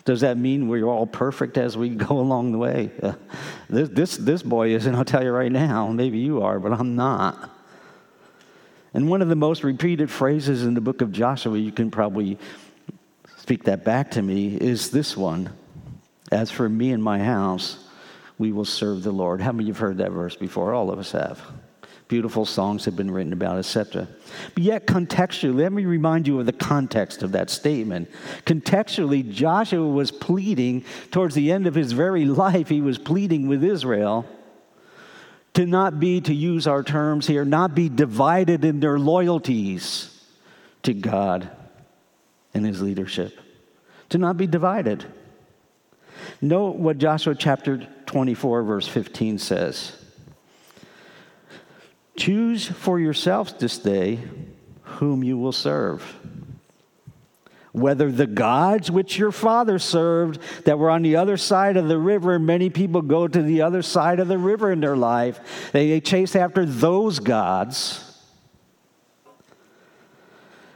Does 0.05 0.21
that 0.21 0.37
mean 0.37 0.67
we're 0.67 0.85
all 0.85 1.07
perfect 1.07 1.57
as 1.57 1.77
we 1.77 1.89
go 1.95 2.19
along 2.19 2.51
the 2.51 2.57
way? 2.57 2.91
Uh, 3.01 3.13
this, 3.69 3.89
this, 3.89 4.17
this 4.17 4.43
boy 4.43 4.75
isn't, 4.75 4.93
I'll 4.93 5.05
tell 5.05 5.23
you 5.23 5.31
right 5.31 5.51
now. 5.51 5.87
Maybe 5.87 6.19
you 6.19 6.41
are, 6.41 6.59
but 6.59 6.73
I'm 6.73 6.95
not. 6.95 7.51
And 8.93 9.09
one 9.09 9.21
of 9.21 9.29
the 9.29 9.35
most 9.35 9.63
repeated 9.63 10.11
phrases 10.11 10.63
in 10.63 10.73
the 10.73 10.81
book 10.81 11.01
of 11.01 11.11
Joshua, 11.11 11.57
you 11.57 11.71
can 11.71 11.89
probably 11.89 12.37
speak 13.37 13.63
that 13.63 13.83
back 13.83 14.11
to 14.11 14.21
me, 14.21 14.55
is 14.55 14.91
this 14.91 15.17
one 15.17 15.49
As 16.31 16.51
for 16.51 16.69
me 16.69 16.91
and 16.91 17.03
my 17.03 17.19
house, 17.19 17.79
we 18.37 18.51
will 18.51 18.65
serve 18.65 19.03
the 19.03 19.11
Lord. 19.11 19.41
How 19.41 19.51
many 19.51 19.63
of 19.63 19.67
you 19.67 19.73
have 19.73 19.79
heard 19.79 19.97
that 19.97 20.11
verse 20.11 20.35
before? 20.35 20.73
All 20.73 20.91
of 20.91 20.99
us 20.99 21.11
have 21.11 21.41
beautiful 22.07 22.45
songs 22.45 22.85
have 22.85 22.95
been 22.95 23.09
written 23.09 23.33
about, 23.33 23.57
etc. 23.57 24.07
But 24.53 24.63
yet, 24.63 24.87
contextually, 24.87 25.55
let 25.55 25.71
me 25.71 25.85
remind 25.85 26.27
you 26.27 26.39
of 26.39 26.45
the 26.45 26.53
context 26.53 27.23
of 27.23 27.31
that 27.31 27.49
statement. 27.49 28.09
Contextually, 28.45 29.29
Joshua 29.29 29.87
was 29.87 30.11
pleading 30.11 30.85
towards 31.11 31.35
the 31.35 31.51
end 31.51 31.67
of 31.67 31.75
his 31.75 31.91
very 31.91 32.25
life, 32.25 32.69
he 32.69 32.81
was 32.81 32.97
pleading 32.97 33.47
with 33.47 33.63
Israel 33.63 34.25
to 35.53 35.65
not 35.65 35.99
be, 35.99 36.19
to 36.21 36.33
use 36.33 36.67
our 36.67 36.83
terms 36.83 37.27
here, 37.27 37.45
not 37.45 37.75
be 37.75 37.89
divided 37.89 38.65
in 38.65 38.79
their 38.79 38.97
loyalties 38.97 40.09
to 40.81 40.93
God 40.93 41.49
and 42.53 42.65
his 42.65 42.81
leadership. 42.81 43.39
To 44.09 44.17
not 44.17 44.37
be 44.37 44.47
divided. 44.47 45.05
Note 46.41 46.75
what 46.75 46.97
Joshua 46.97 47.35
chapter 47.35 47.87
24, 48.05 48.63
verse 48.63 48.87
15 48.87 49.39
says. 49.39 50.02
Choose 52.15 52.67
for 52.67 52.99
yourselves 52.99 53.53
this 53.53 53.77
day 53.77 54.19
whom 54.83 55.23
you 55.23 55.37
will 55.37 55.51
serve. 55.51 56.17
Whether 57.71 58.11
the 58.11 58.27
gods 58.27 58.91
which 58.91 59.17
your 59.17 59.31
father 59.31 59.79
served 59.79 60.39
that 60.65 60.77
were 60.77 60.91
on 60.91 61.01
the 61.01 61.15
other 61.15 61.37
side 61.37 61.75
of 61.75 61.87
the 61.87 61.97
river, 61.97 62.37
many 62.37 62.69
people 62.69 63.01
go 63.01 63.27
to 63.27 63.41
the 63.41 63.63
other 63.63 63.81
side 63.81 64.19
of 64.19 64.27
the 64.27 64.37
river 64.37 64.71
in 64.71 64.79
their 64.79 64.95
life. 64.95 65.71
They, 65.71 65.89
they 65.89 65.99
chase 65.99 66.35
after 66.35 66.67
those 66.67 67.17
gods. 67.17 68.11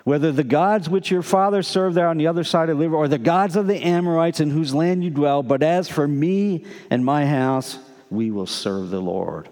Whether 0.05 0.31
the 0.31 0.43
gods 0.43 0.89
which 0.89 1.11
your 1.11 1.21
father 1.21 1.61
served 1.61 1.95
there 1.95 2.07
on 2.07 2.17
the 2.17 2.27
other 2.27 2.43
side 2.43 2.69
of 2.69 2.77
the 2.77 2.83
river, 2.85 2.95
or 2.95 3.07
the 3.07 3.19
gods 3.19 3.55
of 3.55 3.67
the 3.67 3.79
Amorites 3.85 4.39
in 4.39 4.49
whose 4.49 4.73
land 4.73 5.03
you 5.03 5.11
dwell, 5.11 5.43
but 5.43 5.61
as 5.61 5.87
for 5.87 6.07
me 6.07 6.65
and 6.89 7.05
my 7.05 7.27
house, 7.27 7.77
we 8.09 8.31
will 8.31 8.47
serve 8.47 8.89
the 8.89 9.01
Lord. 9.01 9.49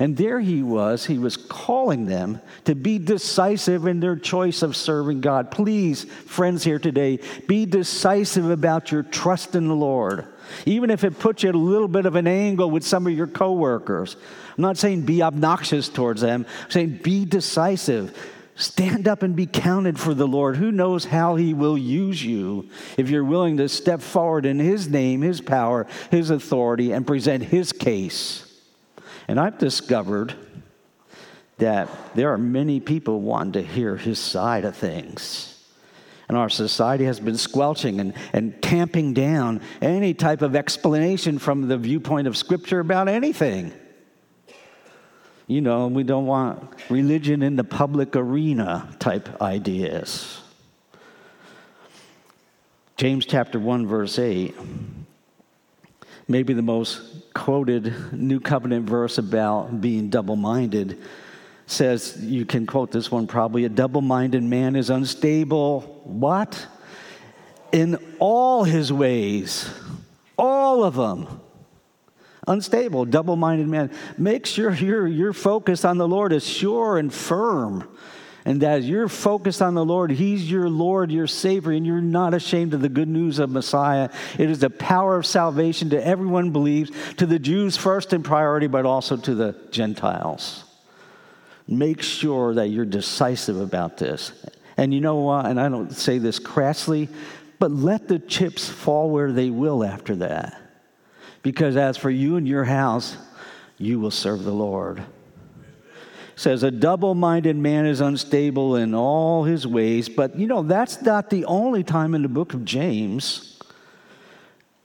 And 0.00 0.16
there 0.16 0.38
he 0.38 0.62
was, 0.62 1.06
he 1.06 1.18
was 1.18 1.36
calling 1.36 2.06
them 2.06 2.40
to 2.64 2.74
be 2.76 2.98
decisive 2.98 3.86
in 3.86 3.98
their 3.98 4.14
choice 4.14 4.62
of 4.62 4.76
serving 4.76 5.20
God. 5.20 5.50
Please, 5.50 6.04
friends 6.04 6.62
here 6.62 6.78
today, 6.78 7.18
be 7.48 7.66
decisive 7.66 8.48
about 8.48 8.92
your 8.92 9.02
trust 9.02 9.56
in 9.56 9.66
the 9.66 9.74
Lord. 9.74 10.24
Even 10.66 10.90
if 10.90 11.02
it 11.02 11.18
puts 11.18 11.42
you 11.42 11.48
at 11.48 11.56
a 11.56 11.58
little 11.58 11.88
bit 11.88 12.06
of 12.06 12.14
an 12.14 12.28
angle 12.28 12.70
with 12.70 12.84
some 12.84 13.06
of 13.06 13.12
your 13.12 13.26
coworkers. 13.26 14.16
I'm 14.56 14.62
not 14.62 14.78
saying 14.78 15.02
be 15.02 15.22
obnoxious 15.22 15.88
towards 15.88 16.20
them, 16.20 16.46
I'm 16.64 16.70
saying 16.70 17.00
be 17.02 17.24
decisive. 17.24 18.16
Stand 18.54 19.06
up 19.06 19.22
and 19.22 19.36
be 19.36 19.46
counted 19.46 20.00
for 20.00 20.14
the 20.14 20.26
Lord. 20.26 20.56
Who 20.56 20.72
knows 20.72 21.04
how 21.04 21.36
He 21.36 21.54
will 21.54 21.78
use 21.78 22.24
you 22.24 22.68
if 22.96 23.08
you're 23.08 23.22
willing 23.24 23.58
to 23.58 23.68
step 23.68 24.00
forward 24.00 24.46
in 24.46 24.58
His 24.58 24.88
name, 24.88 25.20
His 25.20 25.40
power, 25.40 25.86
His 26.10 26.30
authority, 26.30 26.90
and 26.90 27.06
present 27.06 27.44
His 27.44 27.72
case. 27.72 28.47
And 29.28 29.38
I've 29.38 29.58
discovered 29.58 30.34
that 31.58 31.88
there 32.14 32.32
are 32.32 32.38
many 32.38 32.80
people 32.80 33.20
wanting 33.20 33.52
to 33.52 33.62
hear 33.62 33.96
his 33.96 34.18
side 34.18 34.64
of 34.64 34.74
things. 34.74 35.54
And 36.28 36.36
our 36.36 36.48
society 36.48 37.04
has 37.04 37.20
been 37.20 37.36
squelching 37.36 38.00
and, 38.00 38.14
and 38.32 38.60
tamping 38.62 39.14
down 39.14 39.60
any 39.80 40.14
type 40.14 40.42
of 40.42 40.56
explanation 40.56 41.38
from 41.38 41.68
the 41.68 41.76
viewpoint 41.76 42.26
of 42.26 42.36
Scripture 42.36 42.80
about 42.80 43.08
anything. 43.08 43.72
You 45.46 45.62
know, 45.62 45.86
we 45.86 46.02
don't 46.02 46.26
want 46.26 46.74
religion 46.90 47.42
in 47.42 47.56
the 47.56 47.64
public 47.64 48.14
arena 48.14 48.94
type 48.98 49.40
ideas. 49.40 50.42
James 52.98 53.24
chapter 53.24 53.58
1, 53.58 53.86
verse 53.86 54.18
8 54.18 54.54
maybe 56.28 56.52
the 56.52 56.62
most 56.62 57.00
quoted 57.34 58.12
New 58.12 58.38
Covenant 58.38 58.88
verse 58.88 59.18
about 59.18 59.80
being 59.80 60.10
double 60.10 60.36
minded 60.36 60.98
says, 61.66 62.16
you 62.20 62.44
can 62.44 62.66
quote 62.66 62.90
this 62.92 63.10
one 63.10 63.26
probably, 63.26 63.64
a 63.64 63.68
double 63.68 64.00
minded 64.00 64.42
man 64.42 64.76
is 64.76 64.90
unstable. 64.90 66.02
What? 66.04 66.66
In 67.72 67.98
all 68.18 68.64
his 68.64 68.92
ways, 68.92 69.70
all 70.38 70.84
of 70.84 70.94
them. 70.94 71.40
Unstable, 72.46 73.04
double 73.04 73.36
minded 73.36 73.68
man. 73.68 73.90
Make 74.16 74.46
sure 74.46 74.72
your, 74.72 75.06
your 75.06 75.34
focus 75.34 75.84
on 75.84 75.98
the 75.98 76.08
Lord 76.08 76.32
is 76.32 76.46
sure 76.46 76.96
and 76.96 77.12
firm 77.12 77.86
and 78.48 78.64
as 78.64 78.88
you're 78.88 79.10
focused 79.10 79.60
on 79.60 79.74
the 79.74 79.84
Lord, 79.84 80.10
He's 80.10 80.50
your 80.50 80.70
Lord, 80.70 81.12
your 81.12 81.26
Savior, 81.26 81.72
and 81.72 81.86
you're 81.86 82.00
not 82.00 82.32
ashamed 82.32 82.72
of 82.72 82.80
the 82.80 82.88
good 82.88 83.06
news 83.06 83.38
of 83.38 83.50
Messiah. 83.50 84.08
It 84.38 84.48
is 84.48 84.60
the 84.60 84.70
power 84.70 85.18
of 85.18 85.26
salvation 85.26 85.90
to 85.90 86.02
everyone 86.02 86.50
believes, 86.50 86.90
to 87.18 87.26
the 87.26 87.38
Jews 87.38 87.76
first 87.76 88.14
in 88.14 88.22
priority, 88.22 88.66
but 88.66 88.86
also 88.86 89.18
to 89.18 89.34
the 89.34 89.54
Gentiles. 89.70 90.64
Make 91.66 92.00
sure 92.00 92.54
that 92.54 92.68
you're 92.68 92.86
decisive 92.86 93.60
about 93.60 93.98
this. 93.98 94.32
And 94.78 94.94
you 94.94 95.02
know 95.02 95.16
what? 95.16 95.44
And 95.44 95.60
I 95.60 95.68
don't 95.68 95.92
say 95.92 96.16
this 96.16 96.38
crassly, 96.38 97.10
but 97.58 97.70
let 97.70 98.08
the 98.08 98.18
chips 98.18 98.66
fall 98.66 99.10
where 99.10 99.30
they 99.30 99.50
will 99.50 99.84
after 99.84 100.16
that. 100.16 100.58
Because 101.42 101.76
as 101.76 101.98
for 101.98 102.08
you 102.08 102.36
and 102.36 102.48
your 102.48 102.64
house, 102.64 103.14
you 103.76 104.00
will 104.00 104.10
serve 104.10 104.42
the 104.42 104.52
Lord 104.52 105.04
says 106.38 106.62
a 106.62 106.70
double 106.70 107.16
minded 107.16 107.56
man 107.56 107.84
is 107.84 108.00
unstable 108.00 108.76
in 108.76 108.94
all 108.94 109.42
his 109.42 109.66
ways. 109.66 110.08
But 110.08 110.38
you 110.38 110.46
know, 110.46 110.62
that's 110.62 111.02
not 111.02 111.30
the 111.30 111.44
only 111.46 111.82
time 111.82 112.14
in 112.14 112.22
the 112.22 112.28
book 112.28 112.54
of 112.54 112.64
James 112.64 113.58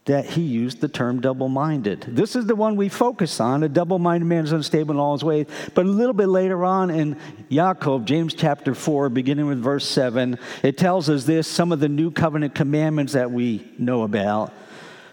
that 0.06 0.26
he 0.26 0.42
used 0.42 0.82
the 0.82 0.88
term 0.88 1.22
double 1.22 1.48
minded. 1.48 2.02
This 2.10 2.36
is 2.36 2.48
the 2.48 2.56
one 2.56 2.76
we 2.76 2.90
focus 2.90 3.40
on. 3.40 3.62
A 3.62 3.70
double 3.70 4.00
minded 4.00 4.26
man 4.26 4.44
is 4.44 4.52
unstable 4.52 4.96
in 4.96 5.00
all 5.00 5.14
his 5.14 5.24
ways. 5.24 5.46
But 5.76 5.86
a 5.86 5.90
little 5.90 6.14
bit 6.14 6.28
later 6.28 6.66
on 6.66 6.90
in 6.90 7.18
Yaakov, 7.52 8.06
James 8.06 8.34
chapter 8.34 8.74
4, 8.74 9.10
beginning 9.10 9.46
with 9.46 9.62
verse 9.62 9.88
7, 9.88 10.40
it 10.64 10.78
tells 10.78 11.08
us 11.08 11.24
this 11.24 11.48
some 11.48 11.72
of 11.72 11.80
the 11.80 11.88
new 11.88 12.10
covenant 12.10 12.56
commandments 12.56 13.14
that 13.14 13.32
we 13.32 13.72
know 13.78 14.02
about. 14.02 14.52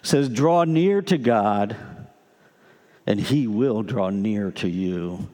Says, 0.03 0.29
Draw 0.31 0.65
near 0.65 1.03
to 1.03 1.19
God, 1.19 1.77
and 3.07 3.21
he 3.21 3.47
will 3.47 3.83
draw 3.83 4.09
near 4.09 4.51
to 4.53 4.69
you. 4.69 5.29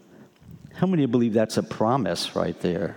How 0.76 0.86
many 0.86 1.06
believe 1.06 1.32
that's 1.32 1.56
a 1.56 1.62
promise 1.62 2.36
right 2.36 2.58
there? 2.60 2.96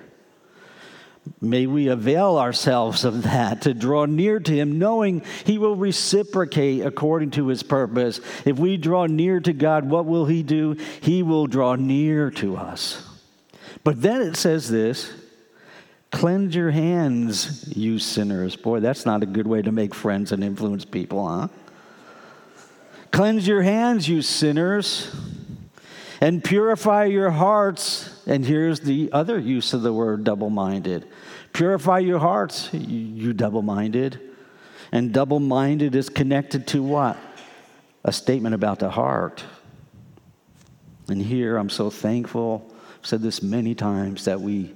May 1.41 1.65
we 1.65 1.87
avail 1.87 2.37
ourselves 2.37 3.05
of 3.05 3.23
that 3.23 3.61
to 3.61 3.73
draw 3.73 4.05
near 4.05 4.39
to 4.39 4.53
Him, 4.53 4.79
knowing 4.79 5.23
He 5.45 5.57
will 5.57 5.75
reciprocate 5.75 6.85
according 6.85 7.31
to 7.31 7.47
His 7.47 7.63
purpose. 7.63 8.19
If 8.45 8.57
we 8.57 8.75
draw 8.75 9.05
near 9.05 9.39
to 9.39 9.53
God, 9.53 9.89
what 9.89 10.05
will 10.05 10.25
He 10.25 10.43
do? 10.43 10.75
He 11.01 11.23
will 11.23 11.47
draw 11.47 11.75
near 11.75 12.31
to 12.31 12.57
us. 12.57 13.05
But 13.83 14.01
then 14.01 14.21
it 14.21 14.35
says 14.35 14.69
this 14.69 15.11
cleanse 16.11 16.55
your 16.55 16.71
hands, 16.71 17.71
you 17.77 17.99
sinners. 17.99 18.55
Boy, 18.55 18.81
that's 18.81 19.05
not 19.05 19.23
a 19.23 19.27
good 19.27 19.47
way 19.47 19.61
to 19.61 19.71
make 19.71 19.95
friends 19.95 20.31
and 20.33 20.43
influence 20.43 20.83
people, 20.83 21.27
huh? 21.27 21.47
Cleanse 23.11 23.47
your 23.47 23.61
hands, 23.61 24.09
you 24.09 24.21
sinners 24.21 25.15
and 26.21 26.43
purify 26.43 27.05
your 27.05 27.31
hearts. 27.31 28.21
And 28.27 28.45
here's 28.45 28.81
the 28.81 29.09
other 29.11 29.39
use 29.39 29.73
of 29.73 29.81
the 29.81 29.93
word 29.93 30.23
double 30.23 30.49
minded 30.49 31.05
purify 31.51 31.99
your 31.99 32.19
hearts, 32.19 32.71
you 32.73 33.33
double 33.33 33.61
minded. 33.61 34.19
And 34.91 35.13
double 35.13 35.39
minded 35.39 35.95
is 35.95 36.09
connected 36.09 36.67
to 36.67 36.81
what? 36.81 37.17
A 38.03 38.11
statement 38.11 38.55
about 38.55 38.79
the 38.79 38.89
heart. 38.89 39.43
And 41.09 41.21
here 41.21 41.57
I'm 41.57 41.69
so 41.69 41.89
thankful, 41.89 42.71
I've 42.99 43.05
said 43.05 43.21
this 43.21 43.43
many 43.43 43.75
times, 43.75 44.25
that 44.25 44.41
we 44.41 44.73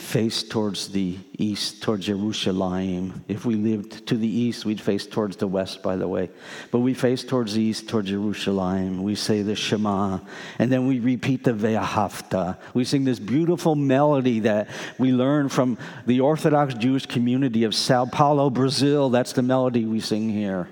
face 0.00 0.42
towards 0.42 0.88
the 0.88 1.18
east, 1.38 1.82
towards 1.82 2.06
Jerusalem. 2.06 3.22
If 3.28 3.44
we 3.44 3.54
lived 3.54 4.06
to 4.08 4.16
the 4.16 4.26
east, 4.26 4.64
we'd 4.64 4.80
face 4.80 5.06
towards 5.06 5.36
the 5.36 5.46
west, 5.46 5.82
by 5.82 5.96
the 5.96 6.08
way. 6.08 6.30
But 6.70 6.80
we 6.80 6.94
face 6.94 7.22
towards 7.22 7.54
the 7.54 7.62
east, 7.62 7.88
towards 7.88 8.08
Jerusalem. 8.08 9.02
We 9.02 9.14
say 9.14 9.42
the 9.42 9.54
Shema, 9.54 10.18
and 10.58 10.72
then 10.72 10.88
we 10.88 11.00
repeat 11.00 11.44
the 11.44 11.52
Ve'ahavta. 11.52 12.56
We 12.72 12.84
sing 12.84 13.04
this 13.04 13.18
beautiful 13.18 13.74
melody 13.76 14.40
that 14.40 14.68
we 14.98 15.12
learn 15.12 15.48
from 15.48 15.78
the 16.06 16.20
Orthodox 16.20 16.74
Jewish 16.74 17.06
community 17.06 17.64
of 17.64 17.74
Sao 17.74 18.06
Paulo, 18.06 18.48
Brazil. 18.50 19.10
That's 19.10 19.34
the 19.34 19.42
melody 19.42 19.84
we 19.84 20.00
sing 20.00 20.30
here. 20.30 20.68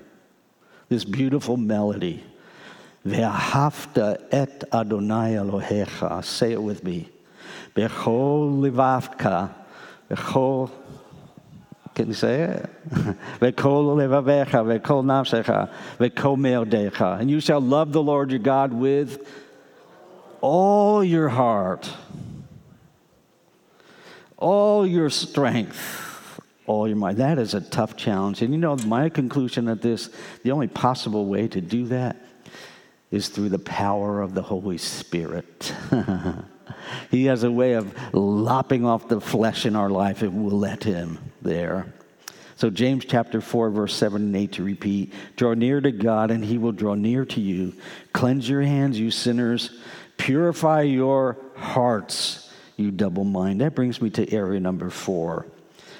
This 0.89 1.05
beautiful 1.05 1.57
melody. 1.57 2.25
Ve'ahavta 3.07 4.25
et 4.33 4.65
Adonai 4.73 5.35
Elohecha. 5.35 6.25
Say 6.25 6.53
it 6.53 6.63
with 6.63 6.83
me. 6.83 7.11
Bechol 7.79 8.59
livavka, 8.59 9.51
bechol, 10.11 10.69
can 11.95 12.09
you 12.09 12.15
say 12.15 12.43
it? 12.43 12.71
Bechol 13.39 13.95
levavecha, 13.95 14.65
bechol 14.67 15.05
nafsecha, 15.05 15.71
bechol 15.97 16.37
meodecha. 16.37 17.21
And 17.21 17.31
you 17.31 17.39
shall 17.39 17.61
love 17.61 17.93
the 17.93 18.03
Lord 18.03 18.33
your 18.33 18.41
God 18.41 18.73
with 18.73 19.25
all 20.41 21.05
your 21.05 21.29
heart, 21.29 21.89
all 24.37 24.85
your 24.85 25.09
strength, 25.09 26.41
all 26.67 26.89
your 26.89 26.97
mind. 26.97 27.19
That 27.19 27.39
is 27.39 27.55
a 27.55 27.61
tough 27.61 27.97
challenge. 27.97 28.43
And 28.43 28.53
you 28.53 28.59
know, 28.59 28.75
my 28.75 29.09
conclusion 29.09 29.69
of 29.69 29.83
this, 29.83 30.11
the 30.43 30.51
only 30.51 30.67
possible 30.67 31.27
way 31.27 31.47
to 31.47 31.61
do 31.61 31.87
that 31.87 32.17
is 33.13 33.29
through 33.29 33.51
the 33.51 33.61
power 33.61 34.21
of 34.21 34.35
the 34.35 34.43
Holy 34.43 34.79
Spirit. 34.79 35.73
He 37.11 37.27
has 37.27 37.45
a 37.45 37.51
way 37.51 37.75
of 37.75 37.95
lopping 38.15 38.85
off 38.85 39.09
the 39.09 39.21
flesh 39.21 39.67
in 39.67 39.77
our 39.77 39.91
life 39.91 40.23
if 40.23 40.33
we'll 40.33 40.59
let 40.59 40.85
Him 40.85 41.19
there. 41.43 41.93
So, 42.57 42.71
James 42.71 43.05
chapter 43.05 43.41
4, 43.41 43.71
verse 43.71 43.95
7 43.95 44.21
and 44.21 44.37
8 44.37 44.53
to 44.53 44.65
repeat 44.65 45.13
Draw 45.37 45.55
near 45.55 45.81
to 45.81 45.93
God, 45.93 46.31
and 46.31 46.45
He 46.45 46.59
will 46.59 46.73
draw 46.73 46.95
near 46.95 47.25
to 47.25 47.41
you. 47.41 47.75
Cleanse 48.13 48.49
your 48.49 48.63
hands, 48.63 48.99
you 48.99 49.11
sinners. 49.11 49.71
Purify 50.17 50.83
your 50.83 51.37
hearts, 51.57 52.53
you 52.77 52.91
double 52.91 53.25
mind. 53.25 53.61
That 53.61 53.75
brings 53.75 54.03
me 54.03 54.11
to 54.11 54.33
area 54.33 54.59
number 54.59 54.91
four, 54.91 55.47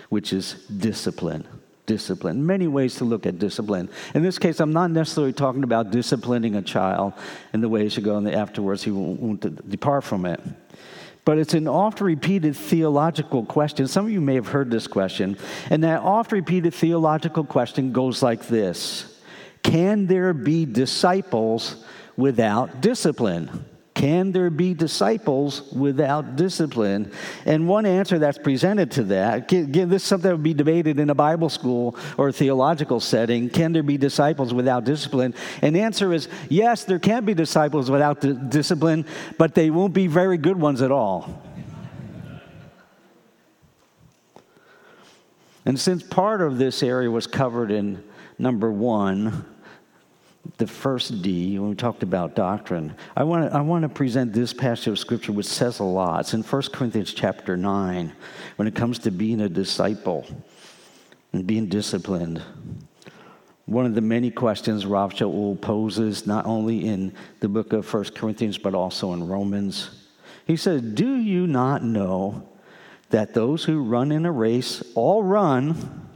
which 0.09 0.33
is 0.33 0.55
discipline 0.65 1.47
discipline. 1.89 2.47
Many 2.47 2.69
ways 2.69 2.95
to 2.97 3.05
look 3.05 3.27
at 3.27 3.41
discipline. 3.41 3.89
In 4.15 4.23
this 4.23 4.39
case, 4.39 4.61
I'm 4.61 4.73
not 4.73 4.93
necessarily 4.93 5.33
talking 5.33 5.65
about 5.65 5.91
disciplining 5.91 6.55
a 6.55 6.63
child 6.63 7.15
in 7.53 7.61
the 7.61 7.69
way 7.69 7.83
he 7.83 7.89
should 7.89 8.05
go, 8.05 8.17
and 8.17 8.29
afterwards 8.31 8.85
he 8.85 8.93
won't, 8.93 9.69
depart 9.69 10.05
from 10.05 10.25
it. 10.27 10.41
But 11.25 11.39
it's 11.39 11.55
an 11.55 11.67
oft 11.67 12.01
repeated 12.01 12.55
theological 12.55 13.45
question. 13.45 13.89
Some 13.89 14.07
of 14.07 14.13
you 14.13 14.21
may 14.21 14.37
have 14.37 14.47
heard 14.47 14.71
this 14.71 14.87
question. 14.87 15.37
And 15.69 15.83
that 15.83 16.03
oft 16.03 16.31
repeated 16.31 16.73
theological 16.73 17.45
question 17.45 17.93
goes 17.93 18.23
like 18.23 18.47
this 18.47 19.19
Can 19.65 20.07
there 20.07 20.33
be 20.33 20.65
disciples 20.65 21.85
without 22.17 22.81
discipline? 22.81 23.65
Can 23.99 24.31
there 24.31 24.49
be 24.49 24.75
disciples 24.75 25.73
without 25.73 26.37
discipline? 26.37 27.11
And 27.45 27.67
one 27.67 27.85
answer 27.85 28.21
that's 28.21 28.39
presented 28.39 28.93
to 28.93 29.03
that, 29.05 29.49
this 29.49 30.03
is 30.03 30.05
something 30.05 30.29
that 30.29 30.37
would 30.37 30.43
be 30.45 30.55
debated 30.55 31.01
in 31.01 31.11
a 31.11 31.17
Bible 31.17 31.49
school 31.49 31.97
or 32.17 32.31
theological 32.31 33.01
setting. 33.01 33.51
Can 33.51 33.73
there 33.73 33.83
be 33.83 33.99
disciples 33.99 34.55
without 34.55 34.85
discipline? 34.85 35.35
And 35.63 35.75
the 35.75 35.81
answer 35.81 36.13
is 36.13 36.29
yes, 36.49 36.85
there 36.85 37.01
can 37.01 37.25
be 37.25 37.35
disciples 37.35 37.91
without 37.91 38.21
discipline, 38.51 39.05
but 39.37 39.57
they 39.57 39.69
won't 39.69 39.95
be 39.95 40.07
very 40.07 40.39
good 40.39 40.61
ones 40.61 40.81
at 40.81 40.93
all. 40.93 41.43
And 45.67 45.79
since 45.79 46.05
part 46.05 46.41
of 46.41 46.57
this 46.57 46.85
area 46.85 47.11
was 47.11 47.27
covered 47.27 47.73
in 47.73 48.05
number 48.39 48.71
one, 48.71 49.45
the 50.57 50.67
first 50.67 51.23
D, 51.23 51.59
when 51.59 51.71
we 51.71 51.77
talked 51.77 52.03
about 52.03 52.35
doctrine, 52.35 52.95
I 53.17 53.25
want 53.25 53.51
to, 53.51 53.57
I 53.57 53.61
want 53.61 53.83
to 53.83 53.89
present 53.89 54.33
this 54.33 54.53
passage 54.53 54.89
of 54.89 54.99
scripture 54.99 55.33
which 55.33 55.47
says 55.47 55.79
a 55.79 55.85
lot. 55.85 56.21
It's 56.21 56.35
in 56.35 56.43
1 56.43 56.63
Corinthians 56.73 57.13
chapter 57.13 57.57
9 57.57 58.13
when 58.57 58.69
it 58.69 58.75
comes 58.75 58.99
to 59.01 59.11
being 59.11 59.41
a 59.41 59.49
disciple 59.49 60.27
and 61.33 61.47
being 61.47 61.67
disciplined. 61.67 62.43
One 63.67 63.85
of 63.85 63.95
the 63.95 64.01
many 64.01 64.31
questions 64.31 64.87
Rav 64.87 65.13
Shaul 65.13 65.61
poses, 65.61 66.27
not 66.27 66.47
only 66.47 66.87
in 66.87 67.13
the 67.41 67.49
book 67.49 67.75
of 67.75 67.93
1 67.93 68.05
Corinthians, 68.15 68.57
but 68.57 68.75
also 68.75 69.13
in 69.13 69.29
Romans. 69.29 69.91
He 70.47 70.57
says, 70.57 70.81
Do 70.81 71.17
you 71.17 71.47
not 71.47 71.85
know 71.85 72.49
that 73.11 73.35
those 73.35 73.65
who 73.65 73.83
run 73.83 74.11
in 74.11 74.25
a 74.25 74.33
race 74.33 74.83
all 74.95 75.23
run, 75.23 76.09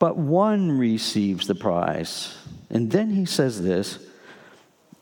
but 0.00 0.16
one 0.16 0.76
receives 0.76 1.46
the 1.46 1.54
prize? 1.54 2.36
And 2.70 2.90
then 2.90 3.10
he 3.10 3.24
says 3.24 3.62
this, 3.62 3.98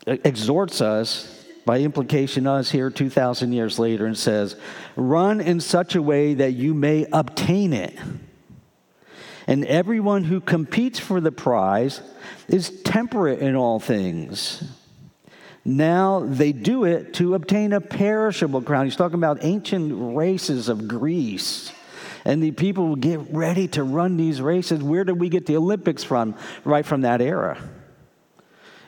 exhorts 0.05 0.81
us, 0.81 1.45
by 1.65 1.79
implication, 1.81 2.47
us 2.47 2.71
here 2.71 2.89
2,000 2.89 3.51
years 3.51 3.77
later, 3.77 4.05
and 4.05 4.17
says, 4.17 4.55
Run 4.95 5.41
in 5.41 5.59
such 5.59 5.95
a 5.95 6.01
way 6.01 6.33
that 6.35 6.53
you 6.53 6.73
may 6.73 7.05
obtain 7.11 7.73
it. 7.73 7.97
And 9.47 9.65
everyone 9.65 10.23
who 10.23 10.39
competes 10.39 10.99
for 10.99 11.19
the 11.19 11.31
prize 11.31 12.01
is 12.47 12.81
temperate 12.83 13.39
in 13.39 13.55
all 13.55 13.79
things. 13.79 14.63
Now 15.63 16.21
they 16.21 16.53
do 16.53 16.85
it 16.85 17.13
to 17.15 17.35
obtain 17.35 17.73
a 17.73 17.81
perishable 17.81 18.61
crown. 18.61 18.85
He's 18.85 18.95
talking 18.95 19.17
about 19.17 19.39
ancient 19.41 20.15
races 20.15 20.69
of 20.69 20.87
Greece. 20.87 21.71
And 22.25 22.41
the 22.41 22.51
people 22.51 22.89
would 22.89 23.01
get 23.01 23.19
ready 23.31 23.67
to 23.69 23.83
run 23.83 24.17
these 24.17 24.41
races. 24.41 24.81
Where 24.81 25.03
did 25.03 25.19
we 25.19 25.29
get 25.29 25.45
the 25.45 25.57
Olympics 25.57 26.03
from? 26.03 26.35
Right 26.63 26.85
from 26.85 27.01
that 27.01 27.21
era. 27.21 27.57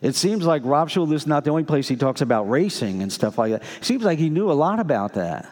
It 0.01 0.15
seems 0.15 0.45
like 0.45 0.63
Rav 0.63 0.89
Shaul 0.89 1.11
is 1.13 1.27
not 1.27 1.43
the 1.43 1.51
only 1.51 1.63
place 1.63 1.87
he 1.87 1.95
talks 1.95 2.21
about 2.21 2.49
racing 2.49 3.01
and 3.01 3.11
stuff 3.11 3.37
like 3.37 3.51
that. 3.51 3.63
Seems 3.81 4.03
like 4.03 4.17
he 4.17 4.29
knew 4.29 4.51
a 4.51 4.53
lot 4.53 4.79
about 4.79 5.13
that. 5.13 5.47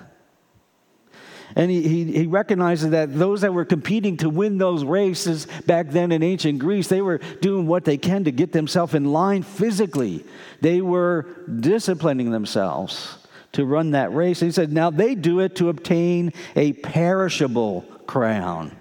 And 1.56 1.72
he, 1.72 1.82
he, 1.82 2.04
he, 2.12 2.28
recognizes 2.28 2.92
that 2.92 3.18
those 3.18 3.42
that 3.42 3.54
were 3.54 3.66
competing 3.66 4.18
to 4.18 4.30
win 4.30 4.58
those 4.58 4.84
races 4.84 5.48
back 5.66 5.90
then 5.90 6.12
in 6.12 6.22
ancient 6.22 6.60
Greece, 6.60 6.88
they 6.88 7.02
were 7.02 7.18
doing 7.42 7.68
what 7.68 7.84
they 7.84 7.98
can 7.98 8.26
to 8.26 8.32
get 8.32 8.52
themselves 8.52 8.94
in 8.94 9.06
line 9.06 9.44
physically. 9.44 10.24
They 10.62 10.82
were 10.82 11.26
disciplining 11.60 12.32
themselves 12.32 13.18
to 13.54 13.66
run 13.66 13.92
that 13.92 14.14
race. 14.14 14.42
And 14.42 14.50
he 14.50 14.54
said, 14.54 14.72
now 14.72 14.90
they 14.90 15.16
do 15.16 15.40
it 15.40 15.56
to 15.58 15.70
obtain 15.70 16.34
a 16.56 16.74
perishable 16.74 17.82
crown. 18.06 18.76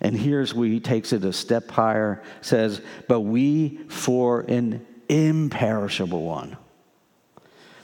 And 0.00 0.16
here's 0.16 0.54
where 0.54 0.68
he 0.68 0.80
takes 0.80 1.12
it 1.12 1.24
a 1.24 1.32
step 1.32 1.70
higher, 1.70 2.22
says, 2.40 2.80
but 3.08 3.20
we 3.20 3.80
for 3.88 4.40
an 4.42 4.86
imperishable 5.08 6.22
one. 6.22 6.56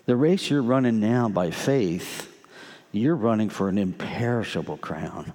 The 0.06 0.16
race 0.16 0.50
you're 0.50 0.62
running 0.62 1.00
now 1.00 1.28
by 1.28 1.50
faith, 1.50 2.30
you're 2.92 3.16
running 3.16 3.48
for 3.48 3.68
an 3.68 3.78
imperishable 3.78 4.76
crown. 4.76 5.32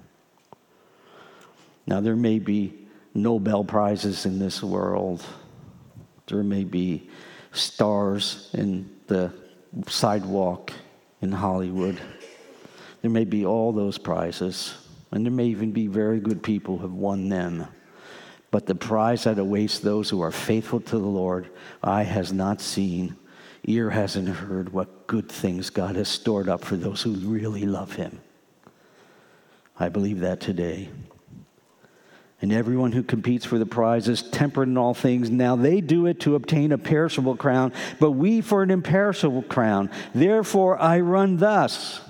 Now, 1.86 2.00
there 2.00 2.16
may 2.16 2.38
be 2.38 2.88
Nobel 3.14 3.64
Prizes 3.64 4.24
in 4.24 4.38
this 4.38 4.62
world, 4.62 5.24
there 6.28 6.44
may 6.44 6.62
be 6.62 7.10
stars 7.52 8.48
in 8.52 8.88
the 9.08 9.32
sidewalk 9.86 10.72
in 11.22 11.32
Hollywood. 11.32 12.00
There 13.02 13.10
may 13.10 13.24
be 13.24 13.46
all 13.46 13.72
those 13.72 13.98
prizes, 13.98 14.74
and 15.10 15.24
there 15.24 15.32
may 15.32 15.46
even 15.46 15.72
be 15.72 15.86
very 15.86 16.20
good 16.20 16.42
people 16.42 16.76
who 16.76 16.82
have 16.82 16.92
won 16.92 17.28
them. 17.28 17.66
But 18.50 18.66
the 18.66 18.74
prize 18.74 19.24
that 19.24 19.38
awaits 19.38 19.78
those 19.78 20.10
who 20.10 20.20
are 20.20 20.32
faithful 20.32 20.80
to 20.80 20.98
the 20.98 21.06
Lord, 21.06 21.50
eye 21.82 22.02
has 22.02 22.32
not 22.32 22.60
seen, 22.60 23.16
ear 23.64 23.90
hasn't 23.90 24.28
heard 24.28 24.72
what 24.72 25.06
good 25.06 25.28
things 25.28 25.70
God 25.70 25.96
has 25.96 26.08
stored 26.08 26.48
up 26.48 26.64
for 26.64 26.76
those 26.76 27.02
who 27.02 27.12
really 27.12 27.64
love 27.64 27.94
Him. 27.94 28.20
I 29.78 29.88
believe 29.88 30.20
that 30.20 30.40
today. 30.40 30.88
And 32.42 32.52
everyone 32.52 32.92
who 32.92 33.02
competes 33.02 33.44
for 33.44 33.58
the 33.58 33.66
prize 33.66 34.08
is 34.08 34.22
temperate 34.22 34.68
in 34.68 34.78
all 34.78 34.94
things. 34.94 35.28
Now 35.28 35.56
they 35.56 35.80
do 35.80 36.06
it 36.06 36.20
to 36.20 36.36
obtain 36.36 36.72
a 36.72 36.78
perishable 36.78 37.36
crown, 37.36 37.72
but 37.98 38.12
we 38.12 38.40
for 38.40 38.62
an 38.62 38.70
imperishable 38.70 39.42
crown. 39.42 39.90
Therefore 40.14 40.80
I 40.80 41.00
run 41.00 41.36
thus. 41.36 42.00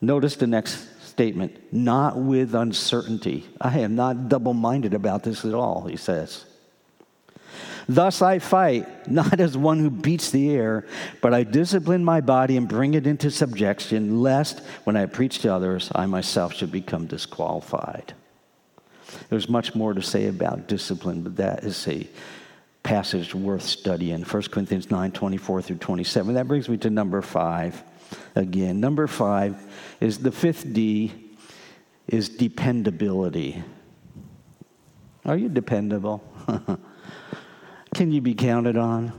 Notice 0.00 0.36
the 0.36 0.46
next 0.46 0.86
statement 1.06 1.72
not 1.72 2.16
with 2.16 2.54
uncertainty. 2.54 3.46
I 3.60 3.80
am 3.80 3.96
not 3.96 4.28
double 4.28 4.54
minded 4.54 4.94
about 4.94 5.24
this 5.24 5.44
at 5.44 5.54
all, 5.54 5.86
he 5.86 5.96
says. 5.96 6.44
Thus 7.88 8.20
I 8.20 8.38
fight, 8.38 9.08
not 9.10 9.40
as 9.40 9.56
one 9.56 9.78
who 9.78 9.90
beats 9.90 10.30
the 10.30 10.50
air, 10.50 10.86
but 11.22 11.32
I 11.32 11.42
discipline 11.42 12.04
my 12.04 12.20
body 12.20 12.56
and 12.56 12.68
bring 12.68 12.94
it 12.94 13.06
into 13.06 13.30
subjection, 13.30 14.20
lest 14.22 14.60
when 14.84 14.94
I 14.96 15.06
preach 15.06 15.38
to 15.40 15.52
others, 15.52 15.90
I 15.94 16.04
myself 16.06 16.54
should 16.54 16.70
become 16.70 17.06
disqualified. 17.06 18.12
There's 19.28 19.48
much 19.48 19.74
more 19.74 19.94
to 19.94 20.02
say 20.02 20.26
about 20.26 20.68
discipline, 20.68 21.22
but 21.22 21.36
that 21.36 21.64
is 21.64 21.86
a 21.88 22.08
passage 22.82 23.34
worth 23.34 23.62
studying 23.62 24.22
1 24.22 24.42
Corinthians 24.44 24.90
9 24.90 25.12
24 25.12 25.62
through 25.62 25.76
27. 25.76 26.34
That 26.34 26.48
brings 26.48 26.68
me 26.68 26.76
to 26.78 26.90
number 26.90 27.20
five 27.22 27.82
again. 28.34 28.80
Number 28.80 29.06
five 29.06 29.62
is 30.00 30.18
the 30.18 30.32
fifth 30.32 30.72
D 30.72 31.12
is 32.06 32.28
dependability. 32.28 33.62
Are 35.24 35.36
you 35.36 35.48
dependable? 35.48 36.22
Can 37.94 38.10
you 38.10 38.20
be 38.20 38.34
counted 38.34 38.76
on? 38.76 39.12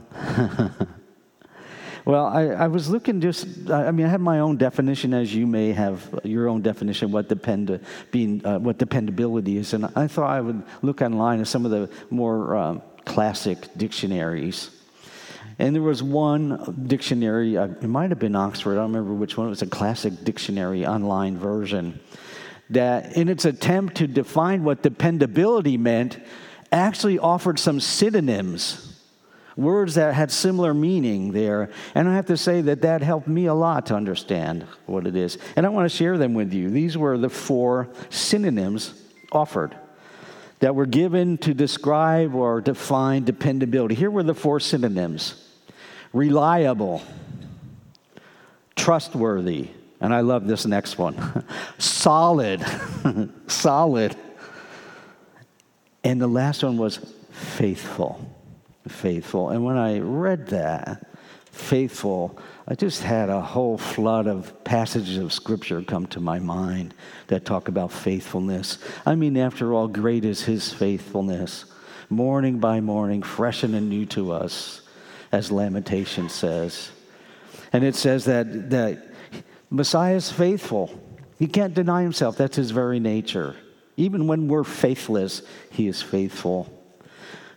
well, 2.04 2.26
I, 2.26 2.46
I, 2.46 2.66
was 2.68 2.88
looking 2.88 3.20
just, 3.20 3.70
I 3.70 3.90
mean, 3.90 4.06
I 4.06 4.08
have 4.08 4.20
my 4.20 4.40
own 4.40 4.56
definition, 4.56 5.12
as 5.14 5.34
you 5.34 5.46
may 5.46 5.72
have 5.72 6.20
your 6.24 6.48
own 6.48 6.62
definition 6.62 7.12
what 7.12 7.28
depend, 7.28 7.80
being, 8.10 8.44
uh, 8.44 8.58
what 8.58 8.78
dependability 8.78 9.56
is. 9.56 9.74
And 9.74 9.86
I 9.96 10.06
thought 10.06 10.30
I 10.30 10.40
would 10.40 10.62
look 10.82 11.02
online 11.02 11.40
at 11.40 11.46
some 11.46 11.64
of 11.64 11.70
the 11.70 11.90
more 12.10 12.56
um, 12.56 12.82
classic 13.04 13.58
dictionaries. 13.76 14.70
And 15.58 15.74
there 15.74 15.82
was 15.82 16.02
one 16.02 16.84
dictionary, 16.86 17.58
uh, 17.58 17.66
it 17.66 17.82
might 17.82 18.10
have 18.10 18.18
been 18.18 18.34
Oxford, 18.34 18.72
I 18.72 18.74
don't 18.76 18.92
remember 18.92 19.12
which 19.12 19.36
one, 19.36 19.46
it 19.46 19.50
was 19.50 19.62
a 19.62 19.66
classic 19.66 20.24
dictionary 20.24 20.86
online 20.86 21.36
version, 21.36 22.00
that 22.70 23.16
in 23.16 23.28
its 23.28 23.44
attempt 23.44 23.96
to 23.96 24.06
define 24.06 24.64
what 24.64 24.82
dependability 24.82 25.76
meant, 25.76 26.18
actually 26.72 27.18
offered 27.18 27.58
some 27.58 27.80
synonyms 27.80 28.89
words 29.60 29.94
that 29.94 30.14
had 30.14 30.30
similar 30.30 30.74
meaning 30.74 31.32
there. 31.32 31.70
And 31.94 32.08
I 32.08 32.14
have 32.14 32.26
to 32.26 32.36
say 32.36 32.60
that 32.62 32.82
that 32.82 33.02
helped 33.02 33.28
me 33.28 33.46
a 33.46 33.54
lot 33.54 33.86
to 33.86 33.94
understand 33.94 34.66
what 34.86 35.06
it 35.06 35.16
is. 35.16 35.38
And 35.56 35.66
I 35.66 35.68
want 35.68 35.90
to 35.90 35.96
share 35.96 36.18
them 36.18 36.34
with 36.34 36.52
you. 36.52 36.70
These 36.70 36.96
were 36.96 37.18
the 37.18 37.28
four 37.28 37.88
synonyms 38.08 38.94
offered 39.32 39.76
that 40.60 40.74
were 40.74 40.86
given 40.86 41.38
to 41.38 41.54
describe 41.54 42.34
or 42.34 42.60
define 42.60 43.24
dependability. 43.24 43.94
Here 43.94 44.10
were 44.10 44.22
the 44.22 44.34
four 44.34 44.60
synonyms 44.60 45.46
reliable, 46.12 47.02
trustworthy, 48.76 49.68
and 50.00 50.14
I 50.14 50.20
love 50.20 50.46
this 50.46 50.66
next 50.66 50.98
one 50.98 51.44
solid, 51.78 52.64
solid. 53.46 54.16
And 56.02 56.20
the 56.20 56.26
last 56.26 56.62
one 56.62 56.78
was 56.78 56.98
faithful, 57.30 58.24
faithful. 58.88 59.50
And 59.50 59.64
when 59.64 59.76
I 59.76 59.98
read 59.98 60.48
that, 60.48 61.06
faithful, 61.50 62.38
I 62.66 62.74
just 62.74 63.02
had 63.02 63.28
a 63.28 63.40
whole 63.40 63.76
flood 63.76 64.26
of 64.26 64.62
passages 64.64 65.18
of 65.18 65.32
scripture 65.32 65.82
come 65.82 66.06
to 66.08 66.20
my 66.20 66.38
mind 66.38 66.94
that 67.26 67.44
talk 67.44 67.68
about 67.68 67.92
faithfulness. 67.92 68.78
I 69.04 69.14
mean, 69.14 69.36
after 69.36 69.74
all, 69.74 69.88
great 69.88 70.24
is 70.24 70.42
his 70.42 70.72
faithfulness, 70.72 71.64
morning 72.08 72.58
by 72.58 72.80
morning, 72.80 73.22
fresh 73.22 73.62
and 73.62 73.88
new 73.88 74.06
to 74.06 74.32
us, 74.32 74.82
as 75.32 75.50
Lamentation 75.50 76.28
says. 76.28 76.90
And 77.72 77.84
it 77.84 77.94
says 77.94 78.24
that, 78.24 78.70
that 78.70 79.08
Messiah 79.70 80.16
is 80.16 80.30
faithful. 80.30 80.90
He 81.38 81.46
can't 81.46 81.74
deny 81.74 82.02
himself, 82.02 82.36
that's 82.36 82.56
his 82.56 82.70
very 82.70 83.00
nature. 83.00 83.56
Even 83.96 84.26
when 84.26 84.48
we're 84.48 84.64
faithless, 84.64 85.42
he 85.70 85.88
is 85.88 86.00
faithful. 86.00 86.79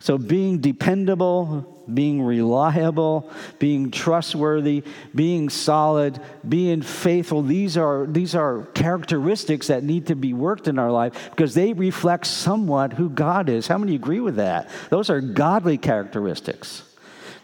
So, 0.04 0.18
being 0.18 0.60
dependable, 0.60 1.82
being 1.94 2.22
reliable, 2.22 3.32
being 3.58 3.90
trustworthy, 3.90 4.84
being 5.16 5.48
solid, 5.48 6.20
being 6.46 6.82
faithful, 6.82 7.42
these 7.42 7.78
are, 7.78 8.06
these 8.06 8.36
are 8.36 8.64
characteristics 8.74 9.68
that 9.68 9.86
need 9.86 10.08
to 10.08 10.16
be 10.18 10.34
worked 10.34 10.68
in 10.68 10.78
our 10.78 10.92
life 10.92 11.30
because 11.30 11.54
they 11.54 11.72
reflect 11.72 12.28
somewhat 12.28 12.92
who 12.92 13.10
God 13.10 13.48
is. 13.48 13.68
How 13.68 13.78
many 13.78 13.96
agree 13.96 14.20
with 14.20 14.36
that? 14.36 14.70
Those 14.90 15.10
are 15.10 15.22
godly 15.22 15.78
characteristics. 15.78 16.84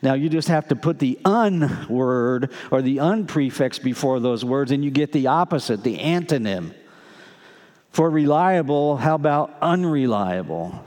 Now, 0.01 0.15
you 0.15 0.27
just 0.27 0.49
have 0.49 0.67
to 0.67 0.75
put 0.75 0.99
the 0.99 1.17
un 1.23 1.87
word 1.87 2.51
or 2.71 2.81
the 2.81 2.99
un 2.99 3.25
prefix 3.25 3.79
before 3.79 4.19
those 4.19 4.43
words, 4.43 4.73
and 4.73 4.83
you 4.83 4.91
get 4.91 5.13
the 5.13 5.27
opposite, 5.27 5.81
the 5.85 5.97
antonym. 5.97 6.73
For 7.93 8.09
reliable, 8.09 8.97
how 8.97 9.15
about 9.15 9.55
unreliable? 9.61 10.83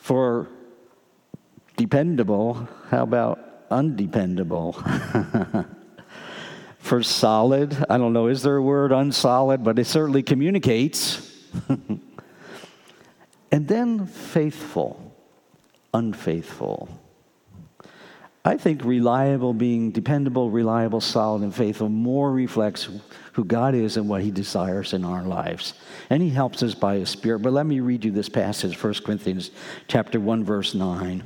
For 0.00 0.48
dependable, 1.76 2.68
how 2.88 3.02
about 3.02 3.38
undependable? 3.70 4.72
For 6.78 7.02
solid, 7.02 7.76
I 7.88 7.98
don't 7.98 8.12
know, 8.12 8.26
is 8.26 8.42
there 8.42 8.56
a 8.56 8.62
word 8.62 8.90
unsolid, 8.90 9.62
but 9.62 9.78
it 9.78 9.84
certainly 9.84 10.22
communicates. 10.22 11.30
and 13.52 13.68
then 13.68 14.06
faithful, 14.06 15.14
unfaithful. 15.92 16.88
I 18.42 18.56
think 18.56 18.82
reliable, 18.82 19.52
being 19.52 19.90
dependable, 19.90 20.50
reliable, 20.50 21.02
solid, 21.02 21.42
and 21.42 21.54
faithful 21.54 21.90
more 21.90 22.32
reflects 22.32 22.88
who 23.34 23.44
God 23.44 23.74
is 23.74 23.98
and 23.98 24.08
what 24.08 24.22
He 24.22 24.30
desires 24.30 24.94
in 24.94 25.04
our 25.04 25.22
lives. 25.22 25.74
And 26.10 26.22
He 26.22 26.28
helps 26.28 26.62
us 26.62 26.74
by 26.74 26.96
His 26.96 27.08
Spirit. 27.08 27.40
But 27.40 27.54
let 27.54 27.64
me 27.64 27.80
read 27.80 28.04
you 28.04 28.10
this 28.10 28.28
passage, 28.28 28.82
1 28.82 28.94
Corinthians 29.04 29.50
chapter 29.88 30.20
1, 30.20 30.44
verse 30.44 30.74
9. 30.74 31.22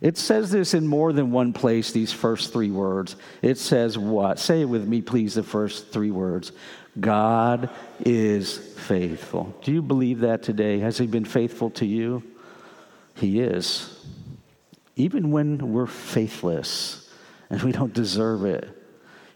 It 0.00 0.16
says 0.16 0.50
this 0.50 0.72
in 0.72 0.86
more 0.86 1.12
than 1.12 1.32
one 1.32 1.52
place, 1.52 1.90
these 1.90 2.12
first 2.12 2.52
three 2.52 2.70
words. 2.70 3.16
It 3.42 3.58
says 3.58 3.98
what? 3.98 4.38
Say 4.38 4.60
it 4.60 4.66
with 4.66 4.86
me, 4.86 5.02
please, 5.02 5.34
the 5.34 5.42
first 5.42 5.90
three 5.90 6.10
words. 6.10 6.52
God 6.98 7.68
is 8.00 8.56
faithful. 8.56 9.54
Do 9.62 9.72
you 9.72 9.82
believe 9.82 10.20
that 10.20 10.42
today? 10.42 10.78
Has 10.78 10.96
He 10.96 11.06
been 11.06 11.24
faithful 11.24 11.70
to 11.70 11.84
you? 11.84 12.22
He 13.14 13.40
is 13.40 13.96
even 14.96 15.30
when 15.30 15.72
we're 15.72 15.86
faithless 15.86 17.08
and 17.50 17.62
we 17.62 17.70
don't 17.70 17.92
deserve 17.92 18.44
it, 18.44 18.68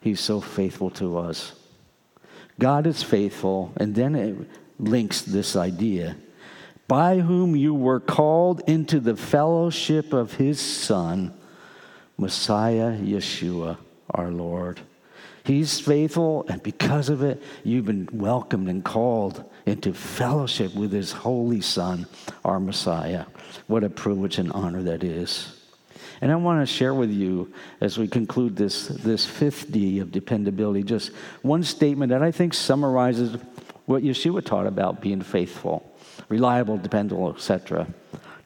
He's 0.01 0.21
so 0.21 0.41
faithful 0.41 0.91
to 0.93 1.19
us. 1.19 1.53
God 2.61 2.87
is 2.87 3.03
faithful, 3.03 3.73
and 3.79 3.95
then 3.95 4.15
it 4.15 4.37
links 4.79 5.23
this 5.23 5.57
idea 5.57 6.15
by 6.87 7.19
whom 7.19 7.57
you 7.57 7.73
were 7.73 8.01
called 8.01 8.61
into 8.67 9.01
the 9.01 9.17
fellowship 9.17 10.13
of 10.13 10.35
His 10.35 10.61
Son, 10.61 11.33
Messiah 12.19 12.99
Yeshua, 12.99 13.79
our 14.11 14.31
Lord. 14.31 14.81
He's 15.45 15.81
faithful, 15.81 16.45
and 16.49 16.63
because 16.63 17.09
of 17.09 17.23
it, 17.23 17.43
you've 17.65 17.87
been 17.87 18.09
welcomed 18.13 18.69
and 18.69 18.85
called 18.85 19.43
into 19.65 19.95
fellowship 19.95 20.75
with 20.75 20.93
His 20.93 21.13
Holy 21.13 21.63
Son, 21.63 22.07
our 22.45 22.61
Messiah. 22.61 23.25
What 23.69 23.85
a 23.85 23.89
privilege 23.89 24.39
and 24.39 24.53
honor 24.53 24.83
that 24.83 25.03
is. 25.03 25.60
And 26.21 26.31
I 26.31 26.37
want 26.37 26.67
to 26.67 26.73
share 26.73 26.93
with 26.95 27.11
you, 27.11 27.53
as 27.81 27.99
we 27.99 28.07
conclude 28.07 28.57
this, 28.57 28.89
this 28.89 29.25
fifth 29.25 29.73
D 29.73 30.01
of 30.01 30.13
dependability, 30.13 30.83
just 30.83 31.13
one 31.43 31.63
statement 31.63 32.11
that 32.11 32.23
I 32.23 32.31
think 32.31 32.53
summarizes 32.53 33.41
what 33.87 34.03
Yeshua 34.03 34.45
taught 34.45 34.67
about 34.67 35.01
being 35.01 35.23
faithful, 35.23 35.91
reliable, 36.29 36.77
dependable, 36.77 37.35
etc. 37.35 37.87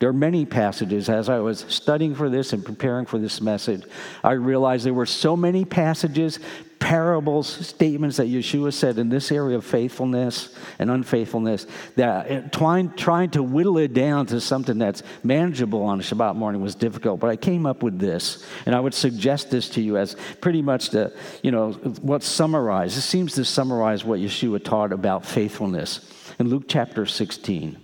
There 0.04 0.10
are 0.10 0.12
many 0.12 0.44
passages. 0.44 1.08
As 1.08 1.30
I 1.30 1.38
was 1.38 1.64
studying 1.70 2.14
for 2.14 2.28
this 2.28 2.52
and 2.52 2.62
preparing 2.62 3.06
for 3.06 3.18
this 3.18 3.40
message, 3.40 3.84
I 4.22 4.32
realized 4.32 4.84
there 4.84 4.92
were 4.92 5.06
so 5.06 5.34
many 5.34 5.64
passages 5.64 6.40
parables, 6.78 7.48
statements 7.48 8.18
that 8.18 8.26
Yeshua 8.26 8.70
said 8.74 8.98
in 8.98 9.08
this 9.08 9.32
area 9.32 9.56
of 9.56 9.64
faithfulness 9.64 10.54
and 10.78 10.90
unfaithfulness, 10.90 11.66
that 11.96 12.52
trying, 12.52 12.92
trying 12.96 13.30
to 13.30 13.42
whittle 13.42 13.78
it 13.78 13.94
down 13.94 14.26
to 14.26 14.42
something 14.42 14.76
that's 14.76 15.02
manageable 15.22 15.80
on 15.80 16.00
a 16.00 16.02
Shabbat 16.02 16.36
morning 16.36 16.60
was 16.60 16.74
difficult. 16.74 17.18
But 17.18 17.30
I 17.30 17.36
came 17.36 17.64
up 17.64 17.82
with 17.82 17.98
this, 17.98 18.44
and 18.66 18.74
I 18.74 18.80
would 18.80 18.92
suggest 18.92 19.50
this 19.50 19.70
to 19.70 19.80
you 19.80 19.96
as 19.96 20.16
pretty 20.42 20.60
much 20.60 20.90
the, 20.90 21.14
you 21.42 21.50
know, 21.50 21.72
what 22.02 22.22
summarized. 22.22 22.98
It 22.98 23.00
seems 23.00 23.32
to 23.36 23.44
summarize 23.46 24.04
what 24.04 24.20
Yeshua 24.20 24.62
taught 24.62 24.92
about 24.92 25.24
faithfulness 25.24 26.12
in 26.38 26.50
Luke 26.50 26.64
chapter 26.68 27.06
16, 27.06 27.78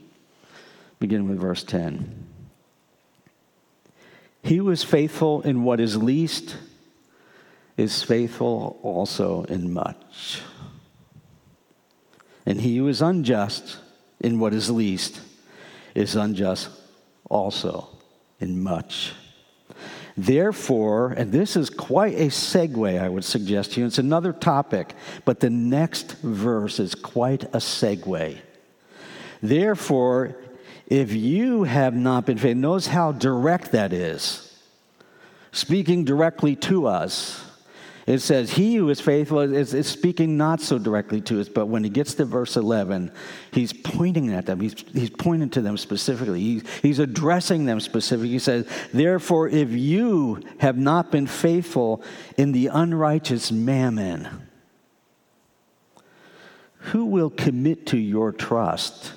beginning 1.00 1.28
with 1.28 1.40
verse 1.40 1.64
10. 1.64 2.26
He 4.42 4.60
was 4.60 4.84
faithful 4.84 5.42
in 5.42 5.64
what 5.64 5.80
is 5.80 5.96
least 5.96 6.56
is 7.76 8.02
faithful 8.02 8.78
also 8.82 9.44
in 9.44 9.72
much. 9.72 10.42
And 12.44 12.60
he 12.60 12.76
who 12.76 12.88
is 12.88 13.00
unjust 13.00 13.78
in 14.20 14.38
what 14.38 14.52
is 14.52 14.70
least 14.70 15.20
is 15.94 16.14
unjust 16.14 16.68
also 17.28 17.88
in 18.38 18.62
much. 18.62 19.12
Therefore, 20.16 21.12
and 21.12 21.32
this 21.32 21.56
is 21.56 21.70
quite 21.70 22.14
a 22.14 22.26
segue, 22.26 23.00
I 23.00 23.08
would 23.08 23.24
suggest 23.24 23.72
to 23.72 23.80
you, 23.80 23.86
it's 23.86 23.98
another 23.98 24.32
topic, 24.32 24.94
but 25.24 25.40
the 25.40 25.48
next 25.48 26.18
verse 26.18 26.78
is 26.78 26.94
quite 26.94 27.44
a 27.44 27.58
segue. 27.58 28.36
Therefore, 29.42 30.36
if 30.90 31.12
you 31.12 31.62
have 31.62 31.94
not 31.94 32.26
been 32.26 32.36
faithful, 32.36 32.60
notice 32.60 32.88
how 32.88 33.12
direct 33.12 33.72
that 33.72 33.92
is, 33.92 34.58
speaking 35.52 36.04
directly 36.04 36.56
to 36.56 36.88
us. 36.88 37.46
It 38.06 38.18
says, 38.18 38.50
He 38.50 38.74
who 38.74 38.90
is 38.90 39.00
faithful 39.00 39.38
is, 39.38 39.72
is, 39.72 39.86
speaking 39.86 40.36
not 40.36 40.60
so 40.60 40.80
directly 40.80 41.20
to 41.22 41.40
us, 41.40 41.48
but 41.48 41.66
when 41.66 41.84
he 41.84 41.90
gets 41.90 42.14
to 42.14 42.24
verse 42.24 42.56
11, 42.56 43.12
he's 43.52 43.72
pointing 43.72 44.32
at 44.34 44.46
them. 44.46 44.58
He's, 44.58 44.74
he's 44.92 45.10
pointing 45.10 45.50
to 45.50 45.60
them 45.60 45.76
specifically. 45.76 46.40
He, 46.40 46.62
he's 46.82 46.98
addressing 46.98 47.66
them 47.66 47.78
specifically. 47.78 48.30
He 48.30 48.40
says, 48.40 48.66
Therefore, 48.92 49.48
if 49.48 49.70
you 49.70 50.42
have 50.58 50.76
not 50.76 51.12
been 51.12 51.28
faithful 51.28 52.02
in 52.36 52.50
the 52.50 52.66
unrighteous 52.66 53.52
mammon, 53.52 54.48
who 56.78 57.04
will 57.04 57.30
commit 57.30 57.86
to 57.88 57.98
your 57.98 58.32
trust 58.32 59.12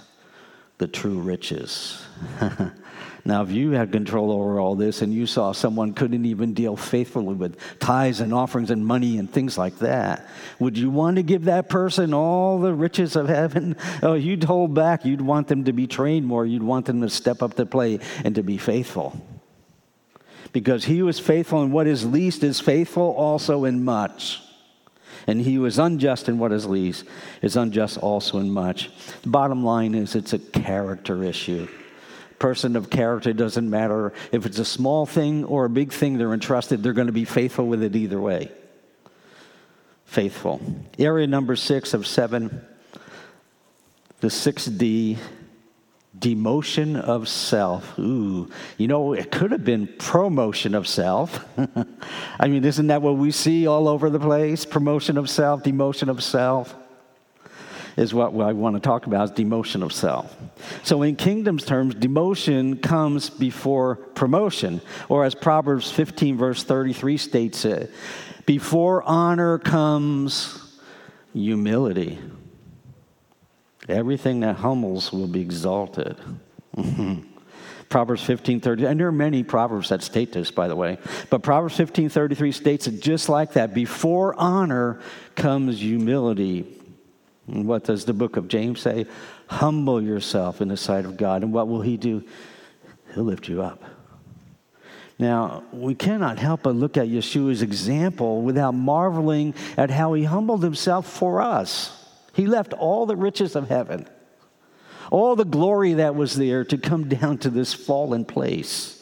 the 0.84 0.88
true 0.88 1.20
riches? 1.20 2.04
Now, 3.26 3.42
if 3.42 3.52
you 3.52 3.72
had 3.72 3.94
control 3.94 4.34
over 4.34 4.60
all 4.60 4.76
this 4.76 5.02
and 5.02 5.14
you 5.14 5.26
saw 5.28 5.54
someone 5.54 5.94
couldn't 5.94 6.26
even 6.26 6.54
deal 6.54 6.76
faithfully 6.76 7.34
with 7.34 7.58
tithes 7.80 8.20
and 8.20 8.34
offerings 8.34 8.70
and 8.70 8.86
money 8.86 9.18
and 9.18 9.32
things 9.32 9.58
like 9.58 9.80
that, 9.80 10.28
would 10.60 10.78
you 10.78 10.90
want 10.90 11.16
to 11.16 11.24
give 11.24 11.46
that 11.46 11.70
person 11.70 12.14
all 12.14 12.60
the 12.60 12.74
riches 12.74 13.16
of 13.16 13.30
heaven? 13.30 13.78
Oh, 14.04 14.16
you'd 14.16 14.44
hold 14.44 14.74
back. 14.74 15.06
You'd 15.06 15.22
want 15.22 15.48
them 15.48 15.64
to 15.64 15.72
be 15.72 15.88
trained 15.88 16.28
more. 16.28 16.46
You'd 16.46 16.64
want 16.64 16.86
them 16.86 17.00
to 17.00 17.10
step 17.10 17.42
up 17.42 17.54
to 17.54 17.66
play 17.66 18.00
and 18.26 18.36
to 18.36 18.44
be 18.44 18.58
faithful. 18.58 19.16
Because 20.52 20.84
he 20.84 20.98
who 20.98 21.08
is 21.08 21.18
faithful 21.18 21.64
in 21.64 21.72
what 21.72 21.88
is 21.88 22.06
least 22.06 22.44
is 22.44 22.60
faithful 22.60 23.16
also 23.16 23.64
in 23.64 23.86
much. 23.86 24.43
And 25.28 25.42
he 25.42 25.56
who 25.56 25.66
is 25.66 25.80
unjust 25.80 26.28
in 26.28 26.38
what 26.38 26.52
is 26.52 26.66
least 26.66 27.06
is 27.42 27.56
unjust 27.56 27.98
also 27.98 28.40
in 28.40 28.52
much. 28.52 28.90
The 29.22 29.30
bottom 29.30 29.64
line 29.64 29.96
is 29.96 30.16
it's 30.16 30.34
a 30.34 30.40
character 30.40 31.24
issue 31.24 31.68
person 32.44 32.76
of 32.76 32.90
character. 32.90 33.32
Doesn't 33.32 33.70
matter 33.70 34.12
if 34.34 34.46
it's 34.46 34.60
a 34.60 34.66
small 34.66 35.06
thing 35.06 35.46
or 35.46 35.64
a 35.64 35.70
big 35.70 35.94
thing 35.94 36.18
they're 36.18 36.34
entrusted, 36.34 36.84
they're 36.84 36.92
going 36.92 37.08
to 37.08 37.14
be 37.14 37.24
faithful 37.24 37.66
with 37.66 37.82
it 37.82 37.96
either 37.96 38.20
way. 38.20 38.52
Faithful. 40.04 40.60
Area 41.00 41.26
number 41.26 41.56
six 41.56 41.94
of 41.94 42.06
seven, 42.06 42.62
the 44.20 44.28
6D, 44.28 45.18
demotion 46.24 46.96
of 47.00 47.28
self. 47.28 48.00
Ooh, 48.00 48.50
you 48.78 48.88
know, 48.88 49.12
it 49.12 49.30
could 49.30 49.52
have 49.52 49.66
been 49.66 49.88
promotion 50.00 50.74
of 50.74 50.88
self. 50.88 51.46
I 52.40 52.48
mean, 52.48 52.64
isn't 52.64 52.88
that 52.88 53.02
what 53.02 53.18
we 53.18 53.30
see 53.30 53.68
all 53.68 53.90
over 53.90 54.10
the 54.10 54.22
place? 54.22 54.64
Promotion 54.64 55.18
of 55.18 55.30
self, 55.30 55.64
demotion 55.64 56.08
of 56.08 56.24
self 56.24 56.74
is 57.98 58.14
what 58.14 58.34
I 58.34 58.54
want 58.54 58.76
to 58.76 58.80
talk 58.80 59.06
about 59.06 59.26
is 59.26 59.32
demotion 59.32 59.84
of 59.84 59.92
self. 59.92 60.36
So 60.84 61.04
in 61.04 61.18
kingdom's 61.18 61.66
terms, 61.66 61.94
demotion 61.94 62.82
comes 62.82 63.30
before 63.30 63.98
promotion, 63.98 64.82
or 65.10 65.26
as 65.26 65.36
Proverbs 65.36 65.92
15 65.92 66.38
verse 66.38 66.64
33 66.64 67.18
states 67.18 67.66
it, 67.66 67.92
before 68.46 69.04
honor 69.04 69.60
comes 69.60 70.80
humility. 71.34 72.18
Everything 73.90 74.40
that 74.42 74.58
humbles 74.58 75.12
will 75.12 75.28
be 75.28 75.42
exalted. 75.42 76.18
Proverbs 77.90 78.24
15:30, 78.24 78.90
and 78.90 79.00
there 79.00 79.08
are 79.08 79.12
many 79.12 79.44
proverbs 79.44 79.90
that 79.90 80.02
state 80.02 80.32
this, 80.32 80.50
by 80.50 80.68
the 80.68 80.76
way. 80.76 80.98
But 81.30 81.44
Proverbs 81.44 81.78
15:33 81.78 82.54
states 82.54 82.88
it 82.88 83.02
just 83.02 83.30
like 83.30 83.54
that. 83.54 83.74
Before 83.74 84.34
honor 84.36 85.00
comes 85.36 85.80
humility. 85.80 86.80
And 87.48 87.68
what 87.68 87.84
does 87.84 88.06
the 88.06 88.14
book 88.14 88.38
of 88.38 88.48
James 88.48 88.80
say? 88.80 89.06
Humble 89.48 90.02
yourself 90.02 90.62
in 90.62 90.70
the 90.70 90.78
sight 90.78 91.06
of 91.06 91.18
God. 91.18 91.44
And 91.44 91.52
what 91.52 91.68
will 91.68 91.82
He 91.82 91.98
do? 91.98 92.24
He'll 93.14 93.26
lift 93.26 93.48
you 93.48 93.62
up. 93.62 93.84
Now, 95.20 95.64
we 95.72 95.94
cannot 95.94 96.40
help 96.40 96.64
but 96.64 96.76
look 96.76 96.98
at 96.98 97.08
Yeshua's 97.08 97.62
example 97.62 98.42
without 98.42 98.74
marveling 98.74 99.54
at 99.78 99.92
how 99.92 100.14
he 100.14 100.24
humbled 100.24 100.64
himself 100.64 101.08
for 101.08 101.42
us. 101.42 102.03
He 102.34 102.48
left 102.48 102.74
all 102.74 103.06
the 103.06 103.16
riches 103.16 103.56
of 103.56 103.70
heaven, 103.70 104.08
all 105.12 105.36
the 105.36 105.46
glory 105.46 105.94
that 105.94 106.16
was 106.16 106.36
there 106.36 106.66
to 106.66 106.78
come 106.78 107.08
down 107.08 107.38
to 107.40 107.50
this 107.50 107.74
fallen 107.74 108.26
place 108.26 109.00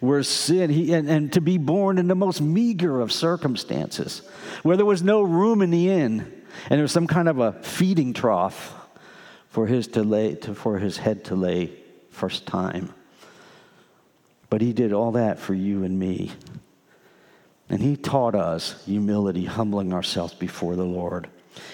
where 0.00 0.24
sin, 0.24 0.68
he, 0.68 0.92
and, 0.92 1.08
and 1.08 1.32
to 1.32 1.40
be 1.40 1.58
born 1.58 1.96
in 1.96 2.08
the 2.08 2.14
most 2.16 2.40
meager 2.40 3.00
of 3.00 3.12
circumstances, 3.12 4.22
where 4.64 4.76
there 4.76 4.84
was 4.84 5.00
no 5.00 5.22
room 5.22 5.62
in 5.62 5.70
the 5.70 5.88
inn 5.88 6.42
and 6.68 6.78
there 6.78 6.82
was 6.82 6.92
some 6.92 7.06
kind 7.06 7.28
of 7.28 7.38
a 7.38 7.52
feeding 7.62 8.12
trough 8.12 8.74
for 9.48 9.66
his 9.66 9.86
to 9.88 10.02
lay 10.02 10.34
to, 10.34 10.54
for 10.54 10.78
his 10.78 10.96
head 10.96 11.24
to 11.26 11.36
lay 11.36 11.72
first 12.10 12.46
time. 12.46 12.92
But 14.50 14.60
he 14.60 14.72
did 14.72 14.92
all 14.92 15.12
that 15.12 15.38
for 15.38 15.54
you 15.54 15.84
and 15.84 15.98
me. 15.98 16.32
And 17.68 17.80
he 17.80 17.96
taught 17.96 18.34
us 18.34 18.84
humility, 18.84 19.44
humbling 19.44 19.92
ourselves 19.92 20.34
before 20.34 20.76
the 20.76 20.84
Lord. 20.84 21.28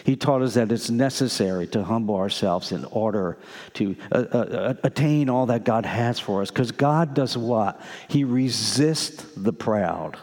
He 0.04 0.16
taught 0.16 0.42
us 0.42 0.54
that 0.54 0.72
it's 0.72 0.90
necessary 0.90 1.66
to 1.68 1.84
humble 1.84 2.16
ourselves 2.16 2.72
in 2.72 2.84
order 2.86 3.38
to 3.74 3.96
uh, 4.10 4.24
uh, 4.32 4.38
uh 4.38 4.74
attain 4.82 5.28
all 5.28 5.46
that 5.46 5.64
God 5.64 5.86
has 5.86 6.18
for 6.18 6.42
us. 6.42 6.50
Because 6.50 6.72
God 6.72 7.14
does 7.14 7.36
what? 7.36 7.80
He 8.08 8.24
resists 8.24 9.24
the 9.36 9.52
proud. 9.52 10.16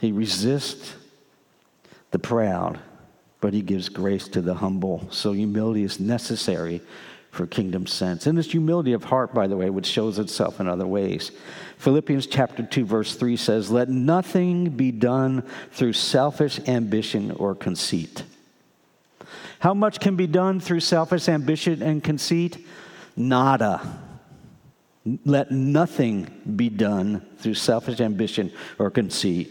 He 0.00 0.12
resists 0.12 0.94
the 2.10 2.18
proud 2.18 2.80
but 3.40 3.54
he 3.54 3.62
gives 3.62 3.88
grace 3.88 4.28
to 4.28 4.40
the 4.40 4.54
humble. 4.54 5.06
So 5.10 5.32
humility 5.32 5.82
is 5.82 5.98
necessary 5.98 6.80
for 7.30 7.46
kingdom 7.46 7.86
sense. 7.86 8.26
And 8.26 8.36
this 8.36 8.50
humility 8.50 8.92
of 8.92 9.04
heart, 9.04 9.32
by 9.32 9.46
the 9.46 9.56
way, 9.56 9.70
which 9.70 9.86
shows 9.86 10.18
itself 10.18 10.60
in 10.60 10.68
other 10.68 10.86
ways. 10.86 11.30
Philippians 11.80 12.26
chapter 12.26 12.62
2, 12.62 12.84
verse 12.84 13.14
3 13.14 13.38
says, 13.38 13.70
Let 13.70 13.88
nothing 13.88 14.68
be 14.68 14.92
done 14.92 15.42
through 15.72 15.94
selfish 15.94 16.60
ambition 16.68 17.30
or 17.30 17.54
conceit. 17.54 18.22
How 19.60 19.72
much 19.72 19.98
can 19.98 20.14
be 20.14 20.26
done 20.26 20.60
through 20.60 20.80
selfish 20.80 21.26
ambition 21.26 21.82
and 21.82 22.04
conceit? 22.04 22.66
Nada. 23.16 23.80
Let 25.24 25.50
nothing 25.50 26.42
be 26.54 26.68
done 26.68 27.26
through 27.38 27.54
selfish 27.54 27.98
ambition 27.98 28.52
or 28.78 28.90
conceit, 28.90 29.50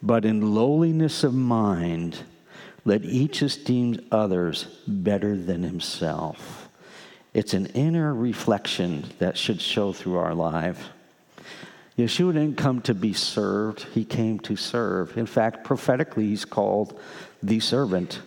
but 0.00 0.24
in 0.24 0.54
lowliness 0.54 1.24
of 1.24 1.34
mind 1.34 2.16
let 2.84 3.04
each 3.04 3.42
esteem 3.42 4.06
others 4.12 4.66
better 4.86 5.36
than 5.36 5.64
himself. 5.64 6.68
It's 7.34 7.54
an 7.54 7.66
inner 7.74 8.14
reflection 8.14 9.04
that 9.18 9.36
should 9.36 9.60
show 9.60 9.92
through 9.92 10.18
our 10.18 10.32
life. 10.32 10.90
Yeshua 11.98 12.34
didn't 12.34 12.58
come 12.58 12.82
to 12.82 12.94
be 12.94 13.14
served, 13.14 13.84
he 13.94 14.04
came 14.04 14.38
to 14.40 14.54
serve. 14.54 15.16
In 15.16 15.26
fact, 15.26 15.64
prophetically, 15.64 16.26
he's 16.26 16.44
called 16.44 16.98
the 17.42 17.58
servant 17.58 18.20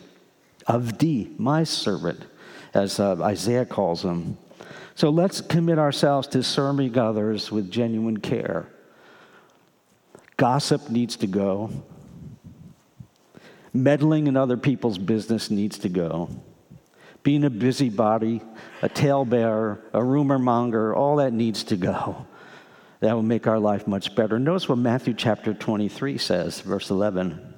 of 0.66 0.98
the, 0.98 1.30
my 1.38 1.64
servant, 1.64 2.26
as 2.74 3.00
uh, 3.00 3.22
Isaiah 3.22 3.66
calls 3.66 4.04
him. 4.04 4.38
So 4.96 5.10
let's 5.10 5.40
commit 5.40 5.78
ourselves 5.80 6.28
to 6.30 6.44
serving 6.44 6.98
others 6.98 7.52
with 7.52 7.72
genuine 7.72 8.20
care. 8.20 8.68
Gossip 10.36 10.90
needs 10.90 11.16
to 11.18 11.28
go. 11.28 11.70
Meddling 13.72 14.28
in 14.28 14.36
other 14.36 14.58
people's 14.58 14.98
business 14.98 15.52
needs 15.52 15.78
to 15.80 15.90
go. 15.90 16.30
Being 17.22 17.44
a 17.44 17.50
busybody, 17.50 18.42
a 18.82 18.90
talebearer, 18.90 19.80
a 19.94 20.04
rumor 20.04 20.40
monger, 20.40 20.96
all 20.96 21.18
that 21.18 21.34
needs 21.34 21.64
to 21.66 21.78
go. 21.78 22.26
That 23.00 23.14
will 23.14 23.24
make 23.24 23.48
our 23.48 23.60
life 23.60 23.88
much 23.88 24.14
better. 24.16 24.38
Notice 24.40 24.68
what 24.68 24.78
Matthew 24.78 25.14
chapter 25.14 25.54
23 25.54 26.18
says, 26.18 26.60
verse 26.60 26.90
11. 26.90 27.54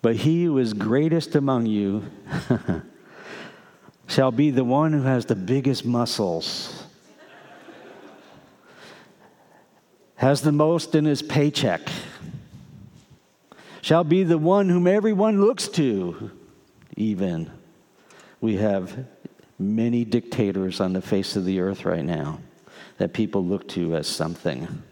But 0.00 0.16
he 0.16 0.44
who 0.44 0.58
is 0.58 0.72
greatest 0.72 1.34
among 1.34 1.66
you 1.66 2.04
shall 4.06 4.30
be 4.30 4.50
the 4.50 4.62
one 4.62 4.92
who 4.92 5.02
has 5.02 5.26
the 5.26 5.34
biggest 5.34 5.84
muscles, 5.84 6.84
has 10.14 10.42
the 10.42 10.52
most 10.52 10.94
in 10.94 11.04
his 11.04 11.22
paycheck 11.22 11.82
shall 13.86 14.02
be 14.02 14.24
the 14.24 14.36
one 14.36 14.68
whom 14.68 14.88
everyone 14.88 15.40
looks 15.40 15.68
to, 15.68 16.32
even. 16.96 17.48
We 18.40 18.56
have 18.56 19.06
many 19.60 20.04
dictators 20.04 20.80
on 20.80 20.92
the 20.92 21.00
face 21.00 21.36
of 21.36 21.44
the 21.44 21.60
earth 21.60 21.84
right 21.84 22.04
now 22.04 22.40
that 22.98 23.12
people 23.12 23.44
look 23.44 23.68
to 23.68 23.96
as 23.96 24.06
something. 24.06 24.82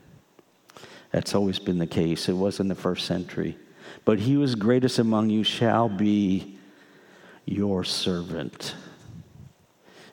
That's 1.11 1.35
always 1.35 1.59
been 1.59 1.79
the 1.79 1.87
case. 1.87 2.29
It 2.29 2.35
was 2.35 2.61
in 2.61 2.69
the 2.69 2.75
first 2.75 3.07
century. 3.07 3.57
But 4.05 4.19
he 4.21 4.35
who 4.35 4.43
is 4.43 4.55
greatest 4.55 4.99
among 4.99 5.31
you 5.31 5.45
shall 5.45 5.89
be 5.89 6.59
your 7.47 7.85
servant. 7.85 8.75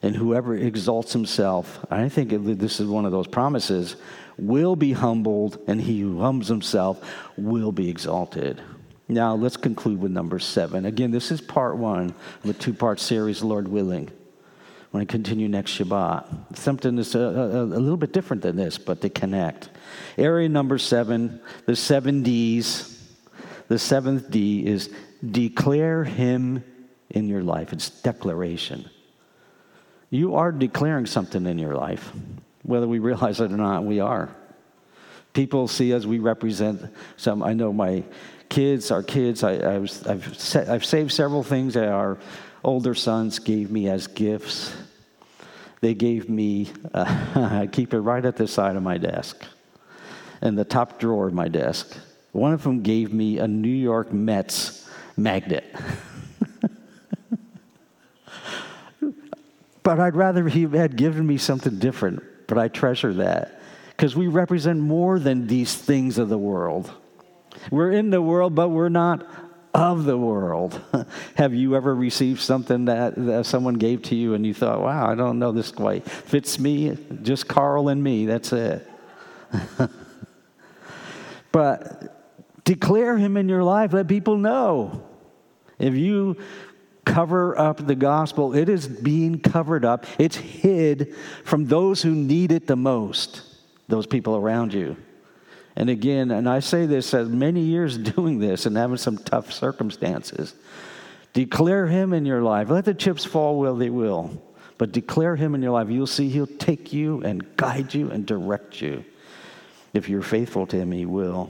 And 0.02 0.16
whoever 0.16 0.56
exalts 0.56 1.14
himself, 1.14 1.86
I 1.90 2.10
think 2.10 2.30
this 2.58 2.80
is 2.80 2.88
one 2.88 3.06
of 3.06 3.12
those 3.12 3.28
promises, 3.28 3.96
will 4.38 4.76
be 4.76 4.94
humbled, 4.94 5.60
and 5.68 5.80
he 5.82 6.00
who 6.02 6.20
humbles 6.20 6.48
himself 6.48 7.04
will 7.38 7.72
be 7.72 7.90
exalted. 7.90 8.62
Now, 9.08 9.36
let's 9.36 9.58
conclude 9.58 10.00
with 10.00 10.12
number 10.12 10.40
seven. 10.40 10.86
Again, 10.86 11.12
this 11.12 11.32
is 11.32 11.42
part 11.42 11.78
one 11.78 12.16
of 12.44 12.50
a 12.50 12.54
two 12.54 12.74
part 12.74 13.00
series, 13.00 13.44
Lord 13.44 13.68
willing. 13.68 14.10
When 14.92 15.02
I 15.02 15.06
continue 15.06 15.48
next 15.48 15.72
Shabbat, 15.72 16.58
something 16.58 16.98
that's 16.98 17.16
a, 17.16 17.20
a, 17.20 17.64
a, 17.64 17.80
little 17.80 17.98
bit 17.98 18.12
different 18.12 18.44
than 18.44 18.58
this, 18.58 18.78
but 18.78 19.00
they 19.00 19.10
connect. 19.10 19.70
Area 20.18 20.50
number 20.50 20.78
seven, 20.78 21.40
the 21.66 21.78
seven 21.78 22.24
D's. 22.24 23.02
the 23.70 23.80
seventh 23.80 24.30
D 24.30 24.66
is 24.66 24.90
declare 25.26 26.04
him 26.04 26.64
in 27.10 27.30
your 27.30 27.42
life. 27.42 27.72
It's 27.72 27.90
declaration. 27.90 28.90
You 30.10 30.36
are 30.36 30.52
declaring 30.52 31.06
something 31.06 31.46
in 31.46 31.58
your 31.58 31.76
life. 31.76 32.12
Whether 32.64 32.88
we 32.88 33.00
realize 33.00 33.40
it 33.40 33.52
or 33.52 33.58
not, 33.58 33.86
we 33.86 34.02
are. 34.02 34.36
People 35.32 35.70
see 35.70 35.94
us, 35.94 36.06
we 36.06 36.20
represent 36.20 36.82
some. 37.16 37.42
I 37.42 37.54
know 37.54 37.72
my 37.72 38.04
kids, 38.50 38.92
our 38.92 39.02
kids, 39.02 39.44
I, 39.44 39.78
was, 39.78 40.06
I've, 40.06 40.28
I've 40.70 40.84
saved 40.84 41.14
several 41.14 41.42
things 41.42 41.76
that 41.76 41.88
our 41.88 42.18
older 42.64 42.94
sons 42.94 43.40
gave 43.40 43.72
me 43.72 43.90
as 43.90 44.08
gifts. 44.08 44.76
They 45.82 45.94
gave 45.94 46.30
me, 46.30 46.70
uh, 46.94 47.06
I 47.36 47.68
keep 47.68 47.94
it 47.94 48.00
right 48.00 48.24
at 48.24 48.36
the 48.36 48.48
side 48.48 48.76
of 48.76 48.84
my 48.84 48.98
desk, 48.98 49.44
in 50.42 50.56
the 50.56 50.66
top 50.66 51.00
drawer 51.00 51.28
of 51.28 51.34
my 51.34 51.48
desk. 51.48 51.98
One 52.32 52.54
of 52.54 52.64
them 52.64 52.82
gave 52.82 53.14
me 53.14 53.40
a 53.40 53.48
New 53.48 53.70
York 53.70 54.14
Mets 54.14 54.90
magnet. 55.18 55.66
but 59.84 60.00
I'd 60.00 60.16
rather 60.16 60.48
he 60.48 60.64
had 60.64 60.96
given 60.96 61.28
me 61.28 61.38
something 61.38 61.80
different, 61.80 62.24
but 62.48 62.58
I 62.58 62.68
treasure 62.68 63.14
that 63.16 63.62
because 64.02 64.16
we 64.16 64.28
represent 64.28 64.80
more 64.80 65.20
than 65.20 65.46
these 65.46 65.76
things 65.76 66.18
of 66.18 66.28
the 66.30 66.38
world. 66.38 66.92
We're 67.70 67.92
in 67.92 68.10
the 68.10 68.22
world, 68.22 68.56
but 68.56 68.70
we're 68.70 68.90
not 68.90 69.28
of 69.74 70.06
the 70.06 70.18
world. 70.18 70.80
Have 71.36 71.54
you 71.54 71.76
ever 71.76 71.96
received 71.96 72.42
something 72.42 72.86
that, 72.86 73.14
that, 73.16 73.46
someone 73.46 73.76
gave 73.76 74.02
to 74.04 74.16
you 74.16 74.34
and 74.34 74.46
you 74.46 74.54
thought, 74.54 74.82
wow, 74.82 75.10
I 75.10 75.16
don't 75.16 75.40
know 75.40 75.52
this 75.52 75.72
quite 75.72 76.10
fits 76.10 76.60
me, 76.60 76.98
just 77.22 77.48
Carl 77.48 77.90
and 77.90 78.04
me, 78.04 78.26
that's 78.26 78.52
it. 78.54 78.88
but 81.52 82.64
declare 82.66 83.18
him 83.18 83.38
in 83.38 83.48
your 83.48 83.64
life, 83.64 83.94
let 83.94 84.08
people 84.08 84.38
know. 84.38 85.08
If 85.80 85.96
you 85.96 86.38
cover 87.06 87.58
up 87.58 87.86
the 87.86 87.96
gospel, 87.96 88.54
it 88.54 88.70
is 88.70 88.88
being 88.88 89.40
covered 89.40 89.84
up, 89.86 90.06
it's 90.20 90.36
hid 90.36 91.16
from 91.44 91.66
those 91.66 92.02
who 92.02 92.14
need 92.14 92.52
it 92.52 92.68
the 92.68 92.76
most, 92.76 93.42
those 93.88 94.06
people 94.06 94.36
around 94.36 94.74
you. 94.74 94.96
And 95.76 95.90
again, 95.90 96.32
and 96.32 96.50
I 96.50 96.60
say 96.60 96.86
this 96.86 97.14
as 97.14 97.30
many 97.30 97.62
years 97.62 97.98
doing 98.16 98.40
this 98.40 98.66
and 98.66 98.76
having 98.78 98.98
some 98.98 99.18
tough 99.18 99.52
circumstances. 99.52 100.54
Declare 101.34 101.88
him 101.88 102.14
in 102.14 102.26
your 102.26 102.42
life. 102.42 102.70
Let 102.70 102.86
the 102.86 102.94
chips 102.94 103.24
fall 103.24 103.58
where 103.58 103.74
they 103.74 103.90
will. 103.90 104.42
But 104.78 104.92
declare 104.92 105.36
him 105.36 105.56
in 105.56 105.62
your 105.62 105.72
life. 105.72 105.90
You'll 105.90 106.08
see 106.08 106.30
he'll 106.30 106.48
take 106.48 106.92
you 106.92 107.22
and 107.24 107.56
guide 107.56 107.94
you 107.94 108.10
and 108.12 108.26
direct 108.26 108.82
you. 108.82 109.06
If 109.94 110.10
you're 110.10 110.22
faithful 110.22 110.66
to 110.68 110.78
him, 110.78 110.92
he 110.92 111.06
will. 111.06 111.50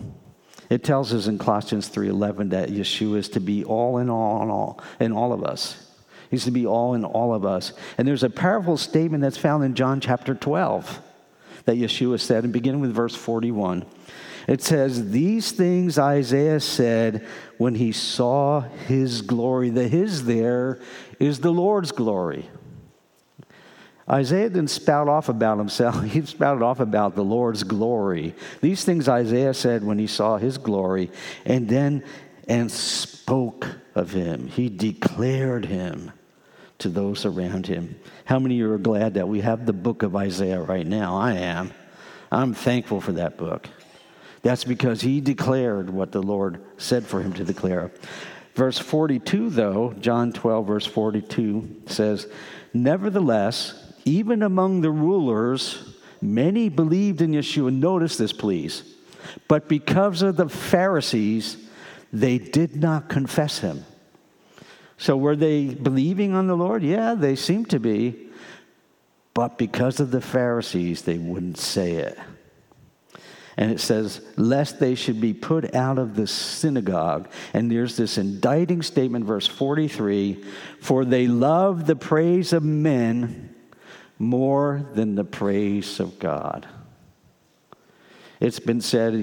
It 0.69 0.83
tells 0.83 1.13
us 1.13 1.27
in 1.27 1.37
Colossians 1.37 1.89
3:11 1.89 2.49
that 2.49 2.69
Yeshua 2.69 3.17
is 3.17 3.29
to 3.29 3.39
be 3.39 3.63
all 3.63 3.97
in 3.97 4.09
all 4.09 4.41
in 4.43 4.49
all 4.49 4.79
in 4.99 5.11
all 5.11 5.33
of 5.33 5.43
us. 5.43 5.87
He's 6.29 6.45
to 6.45 6.51
be 6.51 6.65
all 6.65 6.93
in 6.93 7.03
all 7.03 7.33
of 7.33 7.45
us. 7.45 7.73
And 7.97 8.07
there's 8.07 8.23
a 8.23 8.29
powerful 8.29 8.77
statement 8.77 9.21
that's 9.21 9.37
found 9.37 9.65
in 9.65 9.75
John 9.75 9.99
chapter 9.99 10.33
12 10.33 11.01
that 11.65 11.75
Yeshua 11.75 12.19
said, 12.19 12.45
and 12.45 12.53
beginning 12.53 12.79
with 12.79 12.93
verse 12.93 13.15
41. 13.15 13.85
It 14.47 14.61
says, 14.61 15.11
These 15.11 15.51
things 15.51 15.97
Isaiah 15.97 16.59
said 16.59 17.25
when 17.57 17.75
he 17.75 17.91
saw 17.91 18.61
his 18.61 19.21
glory. 19.21 19.69
The 19.69 19.87
his 19.87 20.25
there 20.25 20.79
is 21.19 21.39
the 21.39 21.51
Lord's 21.51 21.91
glory. 21.91 22.49
Isaiah 24.09 24.49
didn't 24.49 24.69
spout 24.69 25.07
off 25.07 25.29
about 25.29 25.57
himself, 25.57 26.03
he 26.05 26.25
spouted 26.25 26.63
off 26.63 26.79
about 26.79 27.15
the 27.15 27.23
Lord's 27.23 27.63
glory. 27.63 28.35
These 28.59 28.83
things 28.83 29.07
Isaiah 29.07 29.53
said 29.53 29.83
when 29.83 29.99
he 29.99 30.07
saw 30.07 30.37
his 30.37 30.57
glory, 30.57 31.11
and 31.45 31.69
then 31.69 32.03
and 32.47 32.71
spoke 32.71 33.67
of 33.95 34.11
him. 34.11 34.47
He 34.47 34.67
declared 34.67 35.65
him 35.65 36.11
to 36.79 36.89
those 36.89 37.25
around 37.25 37.67
him. 37.67 37.97
How 38.25 38.39
many 38.39 38.55
of 38.55 38.59
you 38.59 38.73
are 38.73 38.77
glad 38.77 39.13
that 39.13 39.27
we 39.27 39.41
have 39.41 39.65
the 39.65 39.73
book 39.73 40.03
of 40.03 40.15
Isaiah 40.15 40.59
right 40.59 40.85
now? 40.85 41.15
I 41.15 41.33
am. 41.33 41.71
I'm 42.31 42.53
thankful 42.53 42.99
for 42.99 43.13
that 43.13 43.37
book. 43.37 43.69
That's 44.41 44.63
because 44.63 45.01
he 45.01 45.21
declared 45.21 45.89
what 45.89 46.11
the 46.11 46.21
Lord 46.21 46.63
said 46.77 47.05
for 47.05 47.21
him 47.21 47.33
to 47.33 47.43
declare. 47.43 47.91
Verse 48.55 48.79
42, 48.79 49.49
though, 49.49 49.93
John 49.99 50.33
12, 50.33 50.67
verse 50.67 50.85
42 50.85 51.83
says, 51.85 52.27
Nevertheless, 52.73 53.93
even 54.03 54.43
among 54.43 54.81
the 54.81 54.91
rulers, 54.91 55.95
many 56.21 56.69
believed 56.69 57.21
in 57.21 57.31
Yeshua. 57.31 57.73
Notice 57.73 58.17
this, 58.17 58.33
please. 58.33 58.83
But 59.47 59.67
because 59.69 60.21
of 60.21 60.37
the 60.37 60.49
Pharisees, 60.49 61.57
they 62.11 62.37
did 62.37 62.75
not 62.75 63.09
confess 63.09 63.59
him. 63.59 63.85
So 64.97 65.15
were 65.17 65.35
they 65.35 65.67
believing 65.73 66.33
on 66.33 66.47
the 66.47 66.57
Lord? 66.57 66.83
Yeah, 66.83 67.15
they 67.15 67.35
seemed 67.35 67.69
to 67.71 67.79
be. 67.79 68.27
But 69.33 69.57
because 69.57 69.99
of 69.99 70.11
the 70.11 70.21
Pharisees, 70.21 71.03
they 71.03 71.17
wouldn't 71.17 71.57
say 71.57 71.93
it. 71.93 72.19
And 73.57 73.71
it 73.71 73.79
says, 73.79 74.21
lest 74.37 74.79
they 74.79 74.95
should 74.95 75.19
be 75.19 75.33
put 75.33 75.75
out 75.75 75.97
of 75.97 76.15
the 76.15 76.27
synagogue. 76.27 77.29
And 77.53 77.69
there's 77.69 77.97
this 77.97 78.17
indicting 78.17 78.81
statement, 78.81 79.25
verse 79.25 79.47
43 79.47 80.43
For 80.79 81.03
they 81.03 81.27
love 81.27 81.85
the 81.85 81.95
praise 81.95 82.53
of 82.53 82.63
men 82.63 83.53
more 84.17 84.85
than 84.93 85.15
the 85.15 85.23
praise 85.23 85.99
of 85.99 86.19
God. 86.19 86.67
It's 88.39 88.59
been 88.59 88.81
said 88.81 89.13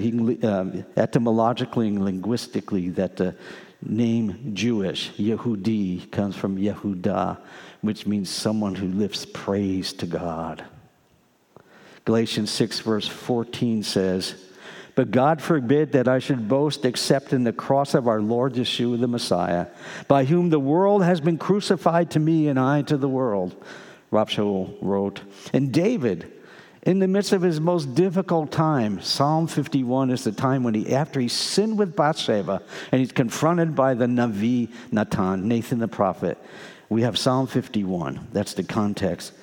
um, 0.45 0.85
etymologically 0.95 1.87
and 1.87 2.05
linguistically 2.05 2.89
that 2.91 3.17
the 3.17 3.35
name 3.81 4.51
Jewish, 4.53 5.11
Yehudi, 5.17 6.09
comes 6.11 6.35
from 6.35 6.57
Yehudah, 6.57 7.39
which 7.81 8.05
means 8.05 8.29
someone 8.29 8.75
who 8.75 8.87
lifts 8.87 9.25
praise 9.33 9.93
to 9.93 10.05
God. 10.05 10.63
Galatians 12.09 12.49
6, 12.49 12.79
verse 12.79 13.07
14 13.07 13.83
says, 13.83 14.33
But 14.95 15.11
God 15.11 15.43
forbid 15.43 15.91
that 15.91 16.07
I 16.07 16.17
should 16.17 16.47
boast 16.47 16.83
except 16.83 17.33
in 17.33 17.43
the 17.43 17.53
cross 17.53 17.93
of 17.93 18.07
our 18.07 18.19
Lord 18.19 18.55
Yeshua 18.55 18.99
the 18.99 19.07
Messiah, 19.07 19.67
by 20.07 20.25
whom 20.25 20.49
the 20.49 20.59
world 20.59 21.03
has 21.03 21.21
been 21.21 21.37
crucified 21.37 22.09
to 22.09 22.19
me 22.19 22.47
and 22.47 22.59
I 22.59 22.81
to 22.81 22.97
the 22.97 23.07
world. 23.07 23.63
Shaul 24.11 24.75
wrote. 24.81 25.21
And 25.53 25.71
David, 25.71 26.33
in 26.81 26.97
the 26.97 27.07
midst 27.07 27.31
of 27.31 27.43
his 27.43 27.61
most 27.61 27.93
difficult 27.93 28.51
time, 28.51 28.99
Psalm 29.01 29.45
51 29.45 30.09
is 30.09 30.23
the 30.23 30.31
time 30.31 30.63
when 30.63 30.73
he, 30.73 30.91
after 30.91 31.19
he 31.19 31.27
sinned 31.27 31.77
with 31.77 31.95
Bathsheba 31.95 32.63
and 32.91 32.99
he's 32.99 33.11
confronted 33.11 33.75
by 33.75 33.93
the 33.93 34.07
Navi 34.07 34.69
Natan, 34.91 35.47
Nathan 35.47 35.77
the 35.77 35.87
prophet, 35.87 36.39
we 36.89 37.03
have 37.03 37.19
Psalm 37.19 37.45
51. 37.45 38.29
That's 38.33 38.55
the 38.55 38.63
context. 38.63 39.33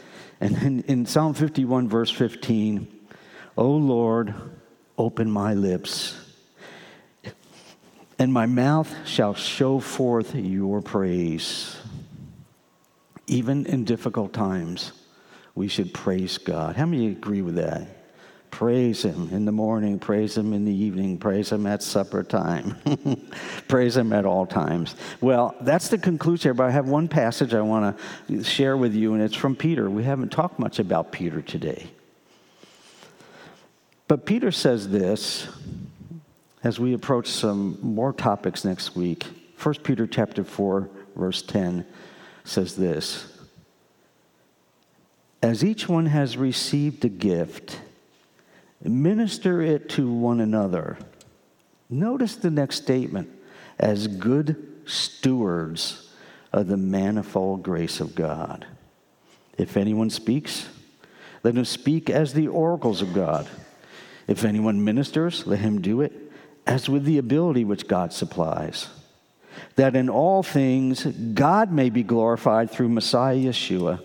And 0.40 0.54
then 0.56 0.84
in 0.86 1.06
Psalm 1.06 1.34
51, 1.34 1.88
verse 1.88 2.10
15, 2.10 2.86
O 3.56 3.70
Lord, 3.70 4.34
open 4.98 5.30
my 5.30 5.54
lips, 5.54 6.16
and 8.18 8.32
my 8.32 8.46
mouth 8.46 8.94
shall 9.06 9.34
show 9.34 9.78
forth 9.78 10.34
your 10.34 10.82
praise. 10.82 11.76
Even 13.26 13.66
in 13.66 13.84
difficult 13.84 14.32
times, 14.32 14.92
we 15.54 15.68
should 15.68 15.92
praise 15.92 16.38
God. 16.38 16.76
How 16.76 16.86
many 16.86 17.08
agree 17.08 17.42
with 17.42 17.56
that? 17.56 17.95
Praise 18.56 19.04
Him 19.04 19.28
in 19.32 19.44
the 19.44 19.52
morning, 19.52 19.98
praise 19.98 20.34
Him 20.34 20.54
in 20.54 20.64
the 20.64 20.72
evening, 20.72 21.18
praise 21.18 21.52
Him 21.52 21.66
at 21.66 21.82
supper 21.82 22.22
time, 22.22 22.74
praise 23.68 23.98
Him 23.98 24.14
at 24.14 24.24
all 24.24 24.46
times. 24.46 24.96
Well, 25.20 25.54
that's 25.60 25.88
the 25.88 25.98
conclusion 25.98 26.48
here, 26.48 26.54
but 26.54 26.64
I 26.64 26.70
have 26.70 26.88
one 26.88 27.06
passage 27.06 27.52
I 27.52 27.60
want 27.60 27.98
to 28.28 28.42
share 28.42 28.78
with 28.78 28.94
you, 28.94 29.12
and 29.12 29.22
it's 29.22 29.34
from 29.34 29.56
Peter. 29.56 29.90
We 29.90 30.04
haven't 30.04 30.32
talked 30.32 30.58
much 30.58 30.78
about 30.78 31.12
Peter 31.12 31.42
today. 31.42 31.90
But 34.08 34.24
Peter 34.24 34.50
says 34.50 34.88
this 34.88 35.48
as 36.64 36.80
we 36.80 36.94
approach 36.94 37.28
some 37.28 37.76
more 37.82 38.14
topics 38.14 38.64
next 38.64 38.96
week. 38.96 39.26
1 39.62 39.74
Peter 39.82 40.06
chapter 40.06 40.44
4, 40.44 40.88
verse 41.14 41.42
10 41.42 41.84
says 42.44 42.74
this 42.74 43.38
As 45.42 45.62
each 45.62 45.90
one 45.90 46.06
has 46.06 46.38
received 46.38 47.04
a 47.04 47.10
gift, 47.10 47.80
minister 48.88 49.60
it 49.62 49.88
to 49.90 50.10
one 50.10 50.40
another. 50.40 50.98
Notice 51.88 52.36
the 52.36 52.50
next 52.50 52.76
statement 52.82 53.30
as 53.78 54.06
good 54.06 54.56
stewards 54.86 56.10
of 56.52 56.66
the 56.68 56.76
manifold 56.76 57.62
grace 57.62 58.00
of 58.00 58.14
God. 58.14 58.66
If 59.58 59.76
anyone 59.76 60.10
speaks, 60.10 60.68
let 61.42 61.56
him 61.56 61.64
speak 61.64 62.10
as 62.10 62.32
the 62.32 62.48
oracles 62.48 63.02
of 63.02 63.14
God. 63.14 63.48
If 64.26 64.44
anyone 64.44 64.84
ministers, 64.84 65.46
let 65.46 65.60
him 65.60 65.80
do 65.80 66.00
it 66.00 66.12
as 66.66 66.88
with 66.88 67.04
the 67.04 67.18
ability 67.18 67.64
which 67.64 67.86
God 67.86 68.12
supplies 68.12 68.88
that 69.76 69.96
in 69.96 70.08
all 70.08 70.42
things 70.42 71.04
God 71.04 71.72
may 71.72 71.90
be 71.90 72.02
glorified 72.02 72.70
through 72.70 72.88
Messiah 72.88 73.36
Yeshua, 73.36 74.02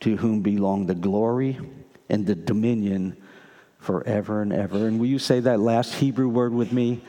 to 0.00 0.16
whom 0.16 0.42
belong 0.42 0.86
the 0.86 0.94
glory 0.94 1.58
and 2.08 2.26
the 2.26 2.34
dominion 2.34 3.16
forever 3.88 4.42
and 4.42 4.52
ever. 4.52 4.86
And 4.86 5.00
will 5.00 5.06
you 5.06 5.18
say 5.18 5.40
that 5.40 5.60
last 5.60 5.94
Hebrew 5.94 6.28
word 6.28 6.52
with 6.52 6.74
me? 6.74 7.00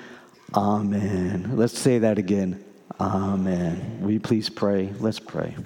Amen. 0.55 1.57
Let's 1.57 1.77
say 1.77 1.99
that 1.99 2.17
again. 2.17 2.63
Amen. 3.01 3.99
Will 3.99 4.11
you 4.11 4.21
please 4.21 4.49
pray? 4.49 4.93
Let's 4.97 5.19
pray. 5.19 5.57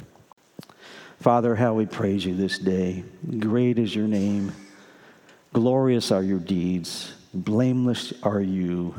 Father, 1.20 1.54
how 1.54 1.76
we 1.76 1.86
praise 1.86 2.26
you 2.26 2.34
this 2.34 2.58
day. 2.58 3.04
Great 3.38 3.78
is 3.78 3.96
your 3.96 4.08
name. 4.08 4.54
Glorious 5.54 6.12
are 6.12 6.24
your 6.24 6.40
deeds. 6.40 7.14
Blameless 7.32 8.12
are 8.24 8.42
you. 8.42 8.96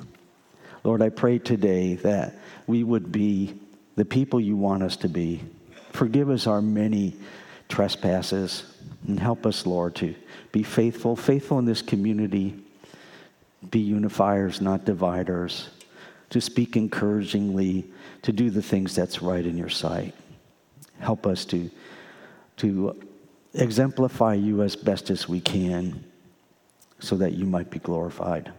Lord, 0.84 1.02
I 1.02 1.08
pray 1.08 1.40
today 1.40 1.96
that 1.96 2.38
we 2.68 2.84
would 2.84 3.10
be 3.10 3.58
the 3.96 4.04
people 4.04 4.40
you 4.40 4.56
want 4.56 4.84
us 4.84 4.96
to 4.98 5.08
be. 5.08 5.42
Forgive 5.90 6.30
us 6.30 6.46
our 6.46 6.62
many 6.62 7.16
trespasses 7.68 8.72
and 9.06 9.20
help 9.20 9.46
us, 9.46 9.66
Lord, 9.66 9.94
to 9.96 10.14
be 10.52 10.62
faithful, 10.62 11.16
faithful 11.16 11.58
in 11.58 11.64
this 11.64 11.82
community, 11.82 12.54
be 13.70 13.80
unifiers, 13.80 14.60
not 14.60 14.84
dividers, 14.84 15.68
to 16.30 16.40
speak 16.40 16.76
encouragingly, 16.76 17.84
to 18.22 18.32
do 18.32 18.50
the 18.50 18.62
things 18.62 18.94
that's 18.94 19.22
right 19.22 19.44
in 19.44 19.56
your 19.56 19.68
sight. 19.68 20.14
Help 20.98 21.26
us 21.26 21.44
to, 21.46 21.70
to 22.56 23.00
exemplify 23.52 24.34
you 24.34 24.62
as 24.62 24.74
best 24.74 25.10
as 25.10 25.28
we 25.28 25.40
can 25.40 26.04
so 26.98 27.16
that 27.16 27.32
you 27.32 27.44
might 27.44 27.70
be 27.70 27.78
glorified. 27.78 28.52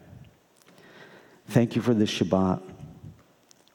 Thank 1.47 1.75
you 1.75 1.81
for 1.81 1.93
this 1.93 2.11
Shabbat. 2.11 2.61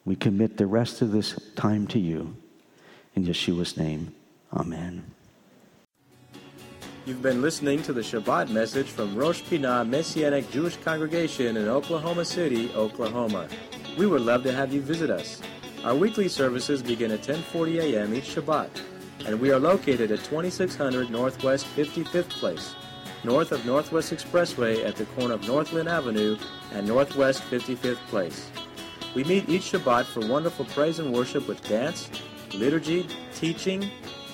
We 0.05 0.16
commit 0.16 0.57
the 0.57 0.66
rest 0.66 1.03
of 1.03 1.12
this 1.12 1.39
time 1.57 1.87
to 1.89 1.99
you. 1.99 2.37
In 3.14 3.25
Yeshua's 3.25 3.77
name, 3.77 4.14
amen. 4.53 5.05
You've 7.11 7.23
been 7.23 7.43
listening 7.43 7.83
to 7.83 7.93
the 7.93 8.03
Shabbat 8.03 8.51
message 8.51 8.87
from 8.87 9.17
Rosh 9.17 9.43
Pinah 9.43 9.85
Messianic 9.85 10.49
Jewish 10.53 10.77
Congregation 10.77 11.57
in 11.57 11.67
Oklahoma 11.67 12.25
City, 12.25 12.73
Oklahoma. 12.73 13.49
We 13.99 14.07
would 14.07 14.21
love 14.21 14.45
to 14.45 14.53
have 14.53 14.73
you 14.73 14.81
visit 14.81 15.11
us. 15.11 15.43
Our 15.83 15.97
weekly 15.97 16.29
services 16.29 16.85
begin 16.85 17.11
at 17.11 17.23
10:40 17.23 17.81
a.m. 17.81 18.15
each 18.15 18.37
Shabbat, 18.37 18.71
and 19.27 19.41
we 19.41 19.51
are 19.51 19.59
located 19.59 20.13
at 20.13 20.23
2600 20.23 21.11
Northwest 21.11 21.67
55th 21.75 22.31
Place, 22.31 22.77
north 23.25 23.51
of 23.51 23.67
Northwest 23.67 24.13
Expressway 24.13 24.87
at 24.87 24.95
the 24.95 25.07
corner 25.07 25.35
of 25.35 25.49
Northland 25.49 25.89
Avenue 25.89 26.39
and 26.73 26.87
Northwest 26.87 27.43
55th 27.51 28.07
Place. 28.07 28.53
We 29.17 29.25
meet 29.25 29.49
each 29.49 29.73
Shabbat 29.73 30.05
for 30.05 30.25
wonderful 30.25 30.65
praise 30.67 31.01
and 31.01 31.13
worship 31.13 31.49
with 31.49 31.61
dance, 31.69 32.09
liturgy, 32.55 33.09
teaching, 33.35 33.91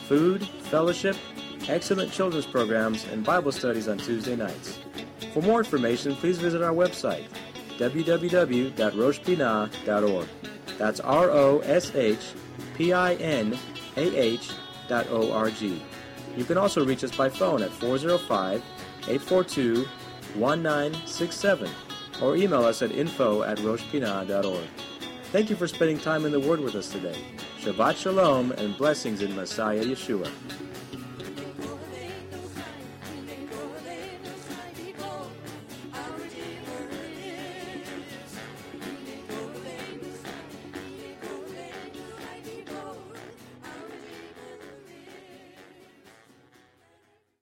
food, 0.08 0.46
fellowship, 0.70 1.16
excellent 1.68 2.12
children's 2.12 2.46
programs, 2.46 3.04
and 3.06 3.24
Bible 3.24 3.52
studies 3.52 3.88
on 3.88 3.98
Tuesday 3.98 4.36
nights. 4.36 4.78
For 5.32 5.42
more 5.42 5.58
information, 5.58 6.14
please 6.16 6.38
visit 6.38 6.62
our 6.62 6.72
website, 6.72 7.24
www.roshpinah.org. 7.78 10.28
That's 10.78 11.00
R 11.00 11.30
O 11.30 11.58
S 11.60 11.94
H 11.94 12.32
P 12.74 12.92
I 12.92 13.14
N 13.14 13.58
A 13.96 14.16
H 14.16 14.50
dot 14.88 15.06
O 15.10 15.32
R 15.32 15.50
G. 15.50 15.82
You 16.36 16.44
can 16.44 16.58
also 16.58 16.84
reach 16.84 17.02
us 17.02 17.16
by 17.16 17.30
phone 17.30 17.62
at 17.62 17.70
405 17.70 18.62
842 19.08 19.86
1967 20.34 21.70
or 22.22 22.36
email 22.36 22.64
us 22.64 22.82
at 22.82 22.92
info 22.92 23.42
at 23.42 23.58
roshpinah.org. 23.58 24.68
Thank 25.32 25.50
you 25.50 25.56
for 25.56 25.66
spending 25.66 25.98
time 25.98 26.24
in 26.24 26.32
the 26.32 26.40
Word 26.40 26.60
with 26.60 26.74
us 26.74 26.90
today. 26.90 27.20
Shabbat 27.60 27.96
Shalom 27.96 28.52
and 28.52 28.76
blessings 28.76 29.22
in 29.22 29.34
Messiah 29.34 29.84
Yeshua. 29.84 30.30